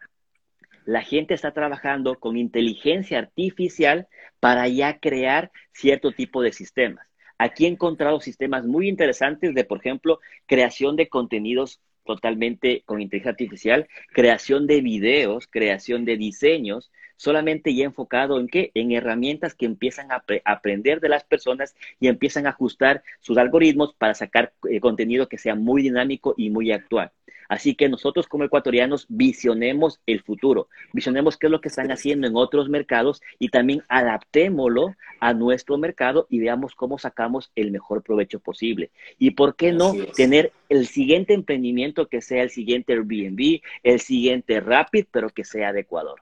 La 0.84 1.00
gente 1.00 1.32
está 1.32 1.52
trabajando 1.52 2.20
con 2.20 2.36
inteligencia 2.36 3.18
artificial 3.18 4.08
para 4.40 4.68
ya 4.68 4.98
crear 4.98 5.50
cierto 5.72 6.12
tipo 6.12 6.42
de 6.42 6.52
sistemas. 6.52 7.08
Aquí 7.38 7.64
he 7.64 7.68
encontrado 7.68 8.20
sistemas 8.20 8.66
muy 8.66 8.90
interesantes 8.90 9.54
de, 9.54 9.64
por 9.64 9.78
ejemplo, 9.78 10.20
creación 10.44 10.96
de 10.96 11.08
contenidos 11.08 11.80
totalmente 12.04 12.82
con 12.84 13.00
inteligencia 13.00 13.30
artificial, 13.30 13.88
creación 14.12 14.66
de 14.66 14.82
videos, 14.82 15.46
creación 15.46 16.04
de 16.04 16.18
diseños, 16.18 16.90
solamente 17.16 17.74
ya 17.74 17.84
enfocado 17.84 18.38
en 18.38 18.48
qué? 18.48 18.70
En 18.74 18.92
herramientas 18.92 19.54
que 19.54 19.66
empiezan 19.66 20.10
a 20.12 20.24
aprender 20.44 21.00
de 21.00 21.08
las 21.08 21.24
personas 21.24 21.74
y 22.00 22.08
empiezan 22.08 22.46
a 22.46 22.50
ajustar 22.50 23.02
sus 23.20 23.38
algoritmos 23.38 23.94
para 23.94 24.14
sacar 24.14 24.52
eh, 24.70 24.80
contenido 24.80 25.28
que 25.28 25.38
sea 25.38 25.54
muy 25.54 25.82
dinámico 25.82 26.34
y 26.36 26.50
muy 26.50 26.72
actual. 26.72 27.12
Así 27.48 27.74
que 27.74 27.88
nosotros 27.88 28.26
como 28.26 28.44
ecuatorianos 28.44 29.06
visionemos 29.08 30.00
el 30.06 30.22
futuro, 30.22 30.68
visionemos 30.92 31.36
qué 31.36 31.46
es 31.46 31.50
lo 31.50 31.60
que 31.60 31.68
están 31.68 31.90
haciendo 31.90 32.26
en 32.26 32.36
otros 32.36 32.68
mercados 32.68 33.22
y 33.38 33.48
también 33.48 33.82
adaptémoslo 33.88 34.94
a 35.20 35.34
nuestro 35.34 35.78
mercado 35.78 36.26
y 36.30 36.40
veamos 36.40 36.74
cómo 36.74 36.98
sacamos 36.98 37.50
el 37.54 37.70
mejor 37.70 38.02
provecho 38.02 38.40
posible. 38.40 38.90
Y 39.18 39.32
por 39.32 39.56
qué 39.56 39.72
no 39.72 39.92
tener 40.16 40.52
el 40.68 40.86
siguiente 40.86 41.34
emprendimiento 41.34 42.08
que 42.08 42.22
sea 42.22 42.42
el 42.42 42.50
siguiente 42.50 42.94
Airbnb, 42.94 43.60
el 43.82 44.00
siguiente 44.00 44.60
Rapid, 44.60 45.06
pero 45.10 45.30
que 45.30 45.44
sea 45.44 45.72
de 45.72 45.80
Ecuador. 45.80 46.20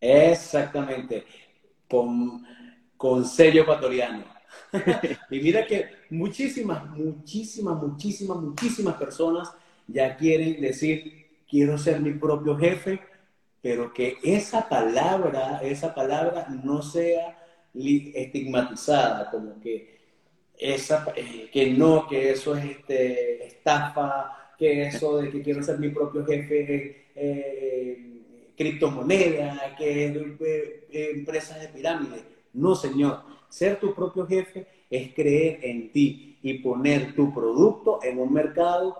Exactamente, 0.00 1.24
con, 1.88 2.44
con 2.96 3.24
sello 3.24 3.62
ecuatoriano. 3.62 4.24
y 5.30 5.40
mira 5.40 5.66
que 5.66 5.86
muchísimas, 6.10 6.88
muchísimas, 6.90 7.82
muchísimas, 7.82 8.36
muchísimas 8.38 8.94
personas 8.96 9.52
ya 9.86 10.16
quieren 10.16 10.60
decir, 10.60 11.26
quiero 11.48 11.78
ser 11.78 12.00
mi 12.00 12.12
propio 12.12 12.56
jefe, 12.56 13.00
pero 13.60 13.92
que 13.92 14.18
esa 14.22 14.68
palabra, 14.68 15.60
esa 15.62 15.94
palabra 15.94 16.46
no 16.62 16.82
sea 16.82 17.38
estigmatizada, 17.74 19.30
como 19.30 19.58
que, 19.60 19.98
esa, 20.58 21.06
eh, 21.16 21.48
que 21.52 21.70
no, 21.72 22.06
que 22.06 22.30
eso 22.32 22.56
es 22.56 22.64
este, 22.64 23.46
estafa, 23.46 24.54
que 24.58 24.82
eso 24.86 25.18
de 25.18 25.30
que 25.30 25.42
quiero 25.42 25.62
ser 25.62 25.78
mi 25.78 25.88
propio 25.90 26.24
jefe 26.26 27.06
eh, 27.14 28.17
criptomoneda, 28.58 29.74
que 29.78 30.06
es 30.06 30.16
empresas 30.90 31.60
de 31.60 31.68
pirámide. 31.68 32.22
No, 32.52 32.74
señor. 32.74 33.22
Ser 33.48 33.80
tu 33.80 33.94
propio 33.94 34.26
jefe 34.26 34.66
es 34.90 35.14
creer 35.14 35.60
en 35.62 35.90
ti 35.90 36.38
y 36.42 36.54
poner 36.58 37.14
tu 37.14 37.32
producto 37.32 38.00
en 38.02 38.18
un 38.18 38.32
mercado 38.32 38.96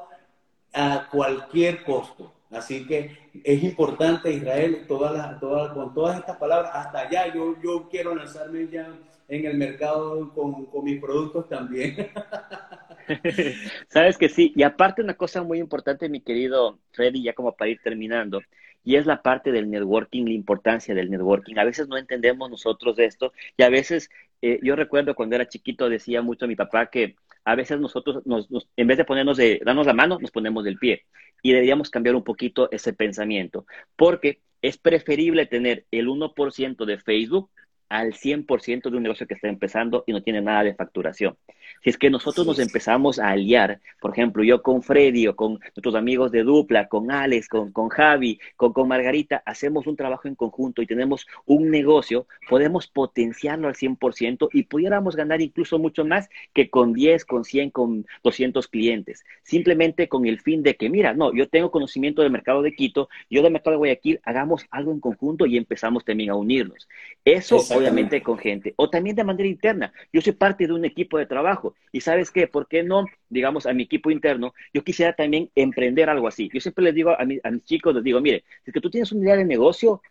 a 0.73 1.09
cualquier 1.11 1.85
costo. 1.85 2.33
Así 2.51 2.87
que 2.87 3.15
es 3.45 3.63
importante, 3.63 4.33
Israel, 4.33 4.87
todas 4.89 5.39
con 5.75 5.93
todas 5.93 6.19
estas 6.19 6.39
palabras, 6.39 6.71
hasta 6.73 7.01
allá 7.01 7.35
yo, 7.35 7.57
yo 7.63 7.89
quiero 7.91 8.15
lanzarme 8.15 8.69
ya 8.69 8.89
en 9.29 9.45
el 9.45 9.59
mercado 9.59 10.33
con, 10.33 10.65
con 10.67 10.85
mis 10.85 10.99
productos 10.99 11.47
también. 11.49 12.11
Sabes 13.89 14.19
que 14.19 14.29
sí, 14.29 14.53
y 14.55 14.63
aparte 14.63 15.03
una 15.03 15.15
cosa 15.15 15.43
muy 15.43 15.59
importante, 15.59 16.09
mi 16.09 16.21
querido 16.21 16.79
Freddy, 16.93 17.23
ya 17.23 17.33
como 17.33 17.57
para 17.57 17.71
ir 17.71 17.81
terminando, 17.83 18.41
y 18.89 18.97
es 18.97 19.05
la 19.05 19.21
parte 19.21 19.53
del 19.53 19.69
networking, 19.69 20.25
la 20.25 20.33
importancia 20.33 20.95
del 20.95 21.11
networking. 21.11 21.59
A 21.59 21.65
veces 21.65 21.89
no 21.89 21.99
entendemos 21.99 22.51
nosotros 22.51 22.99
esto 22.99 23.35
y 23.55 23.63
a 23.63 23.69
veces, 23.69 24.09
eh, 24.41 24.61
yo 24.63 24.77
recuerdo 24.77 25.15
cuando 25.15 25.37
era 25.37 25.47
chiquito, 25.47 25.91
decía 25.91 26.23
mucho 26.23 26.47
a 26.47 26.49
mi 26.49 26.57
papá 26.57 26.87
que 26.87 27.15
a 27.45 27.55
veces 27.55 27.79
nosotros, 27.79 28.25
nos, 28.25 28.49
en 28.79 28.87
vez 28.87 28.97
de 28.97 29.05
ponernos 29.05 29.37
de, 29.37 29.61
darnos 29.63 29.87
la 29.87 29.93
mano, 29.93 30.19
nos 30.19 30.31
ponemos 30.31 30.65
del 30.65 30.79
pie. 30.79 31.05
Y 31.43 31.53
deberíamos 31.53 31.91
cambiar 31.91 32.15
un 32.15 32.25
poquito 32.25 32.71
ese 32.71 32.95
pensamiento, 32.95 33.67
porque 33.95 34.41
es 34.63 34.79
preferible 34.79 35.45
tener 35.45 35.85
el 35.91 36.09
1% 36.09 36.87
de 36.87 36.97
Facebook 36.97 37.51
al 37.91 38.15
100% 38.15 38.89
de 38.91 38.97
un 38.97 39.03
negocio 39.03 39.27
que 39.27 39.35
está 39.35 39.49
empezando 39.49 40.03
y 40.07 40.13
no 40.13 40.23
tiene 40.23 40.41
nada 40.41 40.65
de 40.65 40.75
facturación. 40.75 41.37
Si 41.83 41.91
es 41.91 41.99
que 41.99 42.11
nosotros 42.11 42.47
nos 42.47 42.59
empezamos 42.59 43.19
a 43.19 43.31
aliar, 43.31 43.81
por 44.01 44.13
ejemplo, 44.13 44.43
yo 44.43 44.63
con 44.63 44.83
Freddy 44.83 45.27
o 45.29 45.37
con 45.37 45.59
nuestros 45.61 45.95
amigos 45.95 46.33
de 46.33 46.43
Dupla, 46.43 46.89
con 46.89 47.11
Alex, 47.11 47.49
con, 47.49 47.73
con 47.73 47.89
Javi, 47.89 48.39
con, 48.57 48.73
con 48.73 48.89
Margarita, 48.89 49.43
hacemos 49.47 49.87
un 49.87 49.97
trabajo 49.97 50.29
en 50.29 50.35
conjunto 50.35 50.83
y 50.83 50.87
tenemos 50.87 51.27
un 51.47 51.71
negocio, 51.71 52.27
podemos 52.49 52.89
potenciarlo 52.89 53.69
al 53.69 53.75
100% 53.75 54.49
y 54.53 54.65
pudiéramos 54.65 55.17
ganar 55.17 55.41
incluso 55.41 55.79
mucho 55.79 56.05
más 56.05 56.29
que 56.53 56.71
con 56.71 56.93
10, 56.93 57.25
con 57.25 57.45
100, 57.45 57.71
con 57.71 58.07
200 58.23 58.69
clientes. 58.69 59.25
Simplemente 59.43 60.09
con 60.09 60.27
el 60.27 60.41
fin 60.41 60.63
de 60.63 60.77
que, 60.77 60.91
mira, 60.91 61.15
no, 61.15 61.33
yo 61.33 61.49
tengo 61.49 61.71
conocimiento 61.71 62.23
del 62.23 62.33
mercado 62.33 62.63
de 62.63 62.75
Quito, 62.75 63.09
yo 63.31 63.43
del 63.43 63.53
mercado 63.53 63.73
de 63.73 63.79
Guayaquil, 63.79 64.21
hagamos 64.25 64.67
algo 64.71 64.93
en 64.93 65.01
conjunto 65.01 65.47
y 65.47 65.57
empezamos 65.57 66.05
también 66.05 66.31
a 66.31 66.35
unirnos. 66.35 66.89
Eso 67.25 67.57
obviamente 67.77 68.23
con 68.23 68.39
gente, 68.39 68.75
o 68.77 68.91
también 68.91 69.17
de 69.17 69.25
manera 69.25 69.49
interna. 69.49 69.93
Yo 70.13 70.21
soy 70.21 70.33
parte 70.33 70.67
de 70.67 70.73
un 70.73 70.85
equipo 70.85 71.19
de 71.19 71.27
trabajo 71.27 71.68
y 71.93 72.01
sabes 72.01 72.31
qué, 72.31 72.47
¿por 72.47 72.69
qué 72.69 72.83
no, 72.83 73.07
digamos, 73.29 73.67
a 73.67 73.73
mi 73.73 73.85
equipo 73.85 74.11
interno? 74.11 74.55
Yo 74.73 74.85
quisiera 74.85 75.15
también 75.15 75.51
emprender 75.55 76.11
algo 76.11 76.29
así. 76.29 76.51
Yo 76.53 76.61
siempre 76.61 76.85
les 76.85 76.95
digo 76.95 77.11
a, 77.11 77.25
mis 77.25 77.65
chicos, 77.65 77.95
les 77.95 78.05
digo, 78.05 78.21
mire, 78.21 78.45
si 78.65 78.71
es 78.71 78.75
que 78.75 78.81
tú 78.81 78.91
tienes 78.91 79.13
una 79.13 79.25
idea 79.25 79.37
de 79.37 79.45
negocio, 79.45 80.03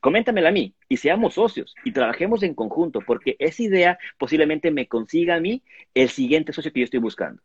coméntamela 0.00 0.48
a 0.48 0.52
mí 0.52 0.74
y 0.88 0.96
seamos 0.96 1.34
socios 1.34 1.74
y 1.84 1.92
trabajemos 1.92 2.42
en 2.42 2.54
conjunto, 2.54 3.00
porque 3.06 3.36
esa 3.38 3.62
idea 3.62 3.98
posiblemente 4.18 4.70
me 4.70 4.88
consiga 4.88 5.36
a 5.36 5.40
mí 5.40 5.62
el 5.94 6.08
siguiente 6.08 6.52
socio 6.52 6.72
que 6.72 6.80
yo 6.80 6.84
estoy 6.84 7.00
buscando. 7.00 7.40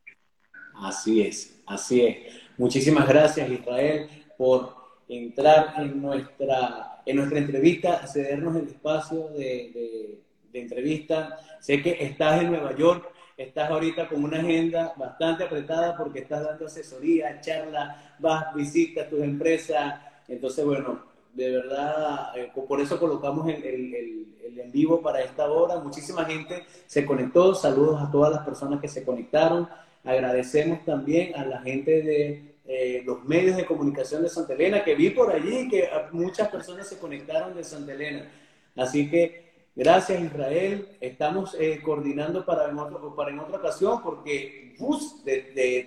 Así 0.75 1.21
es, 1.21 1.61
así 1.67 2.01
es. 2.01 2.17
Muchísimas 2.57 3.07
gracias, 3.07 3.49
Israel, 3.49 4.09
por 4.37 4.75
entrar 5.07 5.75
en 5.77 6.01
nuestra 6.01 6.97
en 7.07 7.15
nuestra 7.15 7.39
entrevista, 7.39 8.05
cedernos 8.05 8.55
el 8.57 8.67
espacio 8.67 9.29
de, 9.29 10.19
entrevista. 10.53 11.37
Sé 11.61 11.83
que 11.83 11.97
estás 11.99 12.41
en 12.41 12.49
Nueva 12.49 12.75
York, 12.75 13.07
estás 13.37 13.69
ahorita 13.69 14.09
con 14.09 14.23
una 14.23 14.39
agenda 14.39 14.93
bastante 14.97 15.43
apretada 15.43 15.95
porque 15.95 16.19
estás 16.19 16.43
dando 16.43 16.65
asesoría, 16.65 17.39
charlas, 17.39 17.95
vas, 18.19 18.53
visitas 18.55 19.09
tus 19.09 19.21
empresas. 19.21 20.01
Entonces, 20.27 20.65
bueno, 20.65 20.99
de 21.33 21.51
verdad, 21.51 22.35
eh, 22.35 22.51
por 22.67 22.81
eso 22.81 22.99
colocamos 22.99 23.47
el, 23.47 23.63
el, 23.63 24.59
en 24.59 24.71
vivo 24.71 25.01
para 25.01 25.21
esta 25.21 25.49
hora. 25.49 25.79
Muchísima 25.79 26.25
gente 26.25 26.65
se 26.87 27.05
conectó. 27.05 27.53
Saludos 27.53 28.01
a 28.01 28.11
todas 28.11 28.31
las 28.31 28.43
personas 28.43 28.81
que 28.81 28.87
se 28.87 29.05
conectaron. 29.05 29.69
Agradecemos 30.03 30.83
también 30.83 31.35
a 31.35 31.45
la 31.45 31.61
gente 31.61 32.01
de 32.01 32.55
eh, 32.65 33.03
los 33.05 33.23
medios 33.23 33.55
de 33.55 33.65
comunicación 33.65 34.23
de 34.23 34.29
Santa 34.29 34.53
Elena, 34.53 34.83
que 34.83 34.95
vi 34.95 35.11
por 35.11 35.31
allí 35.31 35.69
que 35.69 35.87
muchas 36.11 36.49
personas 36.49 36.87
se 36.87 36.97
conectaron 36.97 37.55
de 37.55 37.63
Santa 37.63 37.93
Elena. 37.93 38.29
Así 38.75 39.09
que 39.09 39.46
gracias 39.77 40.21
Israel, 40.21 40.87
estamos 40.99 41.55
eh, 41.59 41.79
coordinando 41.83 42.43
para 42.43 42.69
en, 42.69 42.79
otro, 42.79 43.15
para 43.15 43.31
en 43.31 43.39
otra 43.39 43.57
ocasión 43.57 44.01
porque 44.03 44.75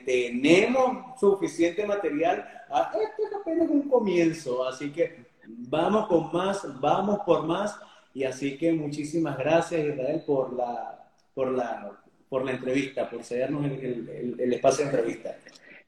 tenemos 0.06 1.18
suficiente 1.18 1.84
material. 1.84 2.48
Ah, 2.70 2.92
este 2.94 3.22
es 3.24 3.34
apenas 3.34 3.68
un 3.68 3.88
comienzo, 3.88 4.66
así 4.66 4.90
que 4.92 5.26
vamos 5.46 6.06
con 6.06 6.32
más, 6.32 6.64
vamos 6.80 7.18
por 7.26 7.46
más. 7.46 7.78
Y 8.14 8.24
así 8.24 8.56
que 8.56 8.72
muchísimas 8.72 9.36
gracias 9.36 9.84
Israel 9.84 10.22
por 10.26 10.52
la, 10.54 11.04
por 11.34 11.52
la, 11.52 11.92
por 12.28 12.44
la 12.44 12.52
entrevista, 12.52 13.10
por 13.10 13.22
cedernos 13.24 13.64
el, 13.64 14.36
el 14.38 14.52
espacio 14.52 14.84
de 14.84 14.90
entrevista. 14.90 15.36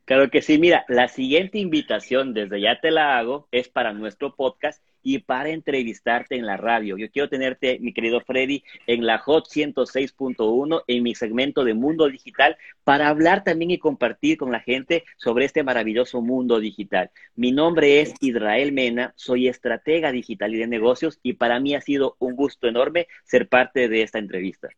Claro 0.04 0.28
que 0.30 0.42
sí, 0.42 0.58
mira, 0.58 0.84
la 0.88 1.06
siguiente 1.06 1.58
invitación, 1.58 2.34
desde 2.34 2.60
ya 2.60 2.80
te 2.80 2.90
la 2.90 3.18
hago, 3.18 3.46
es 3.52 3.68
para 3.68 3.92
nuestro 3.92 4.34
podcast 4.34 4.82
y 5.02 5.18
para 5.18 5.50
entrevistarte 5.50 6.36
en 6.36 6.46
la 6.46 6.56
radio. 6.56 6.96
Yo 6.96 7.10
quiero 7.10 7.28
tenerte, 7.28 7.78
mi 7.80 7.92
querido 7.92 8.20
Freddy, 8.20 8.62
en 8.86 9.06
la 9.06 9.18
Hot 9.18 9.46
106.1, 9.48 10.84
en 10.86 11.02
mi 11.02 11.14
segmento 11.14 11.64
de 11.64 11.74
Mundo 11.74 12.08
Digital, 12.08 12.56
para 12.84 13.08
hablar 13.08 13.44
también 13.44 13.70
y 13.70 13.78
compartir 13.78 14.38
con 14.38 14.52
la 14.52 14.60
gente 14.60 15.04
sobre 15.16 15.44
este 15.44 15.62
maravilloso 15.62 16.20
mundo 16.20 16.60
digital. 16.60 17.10
Mi 17.34 17.52
nombre 17.52 18.00
es 18.00 18.14
Israel 18.20 18.72
Mena, 18.72 19.12
soy 19.16 19.48
estratega 19.48 20.12
digital 20.12 20.54
y 20.54 20.58
de 20.58 20.66
negocios 20.66 21.18
y 21.22 21.34
para 21.34 21.60
mí 21.60 21.74
ha 21.74 21.80
sido 21.80 22.16
un 22.18 22.36
gusto 22.36 22.68
enorme 22.68 23.08
ser 23.24 23.48
parte 23.48 23.88
de 23.88 24.02
esta 24.02 24.18
entrevista. 24.18 24.68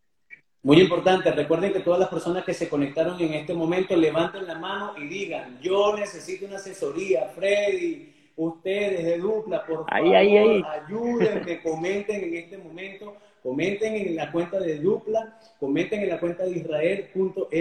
Muy 0.64 0.80
importante, 0.80 1.30
recuerden 1.30 1.74
que 1.74 1.80
todas 1.80 2.00
las 2.00 2.08
personas 2.08 2.42
que 2.42 2.54
se 2.54 2.70
conectaron 2.70 3.20
en 3.20 3.34
este 3.34 3.52
momento 3.52 3.94
levanten 3.94 4.46
la 4.46 4.58
mano 4.58 4.94
y 4.96 5.06
digan, 5.06 5.60
yo 5.60 5.94
necesito 5.94 6.46
una 6.46 6.56
asesoría, 6.56 7.28
Freddy, 7.34 8.13
ustedes 8.36 9.04
de 9.04 9.18
Dupla, 9.18 9.64
por 9.66 9.88
favor, 9.88 10.16
ayúdenme, 10.16 11.62
comenten 11.62 12.24
en 12.24 12.34
este 12.34 12.58
momento, 12.58 13.16
comenten 13.42 13.94
en 13.94 14.16
la 14.16 14.30
cuenta 14.32 14.58
de 14.60 14.78
Dupla, 14.78 15.38
comenten 15.60 16.02
en 16.02 16.08
la 16.08 16.20
cuenta 16.20 16.44
de 16.44 16.50
Israel.mkt, 16.50 17.54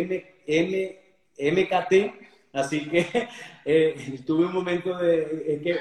así 2.53 2.89
que 2.89 3.05
eh, 3.65 4.19
tuve 4.25 4.45
un 4.45 4.53
momento 4.53 4.97
de 4.97 5.61
que 5.63 5.79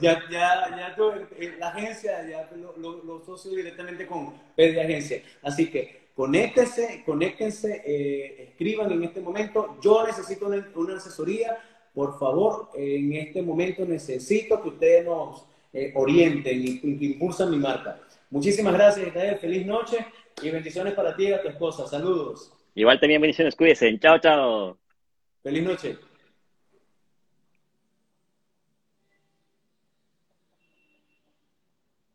ya, 0.00 0.22
ya, 0.30 0.68
ya 0.70 0.96
eh, 1.38 1.54
la 1.58 1.68
agencia, 1.68 2.28
ya 2.28 2.48
lo, 2.56 2.76
lo, 3.02 3.18
asocio 3.18 3.50
directamente 3.52 4.06
con 4.06 4.34
PD 4.56 4.80
Agencia, 4.80 5.22
así 5.42 5.70
que 5.70 6.08
Conéctense, 6.18 7.04
conéctense, 7.06 7.80
eh, 7.86 8.48
escriban 8.48 8.90
en 8.90 9.04
este 9.04 9.20
momento. 9.20 9.78
Yo 9.80 10.04
necesito 10.04 10.48
una, 10.74 10.96
asesoría. 10.96 11.56
Por 11.98 12.16
favor, 12.16 12.70
en 12.76 13.12
este 13.14 13.42
momento 13.42 13.84
necesito 13.84 14.62
que 14.62 14.68
ustedes 14.68 15.04
nos 15.04 15.44
eh, 15.72 15.90
orienten 15.96 16.62
y, 16.64 16.96
que 16.96 17.04
impulsen 17.06 17.50
mi 17.50 17.56
marca. 17.56 17.98
Muchísimas 18.30 18.72
gracias, 18.72 19.08
Israel. 19.08 19.36
Feliz 19.40 19.66
noche 19.66 20.06
y 20.40 20.48
bendiciones 20.48 20.94
para 20.94 21.16
ti 21.16 21.24
y 21.24 21.32
a 21.32 21.42
tu 21.42 21.48
esposa. 21.48 21.88
Saludos. 21.88 22.52
Igual 22.76 23.00
también 23.00 23.20
bendiciones. 23.20 23.56
Cuídense. 23.56 23.98
Chao, 23.98 24.20
chao. 24.20 24.78
Feliz 25.42 25.64
noche. 25.64 25.98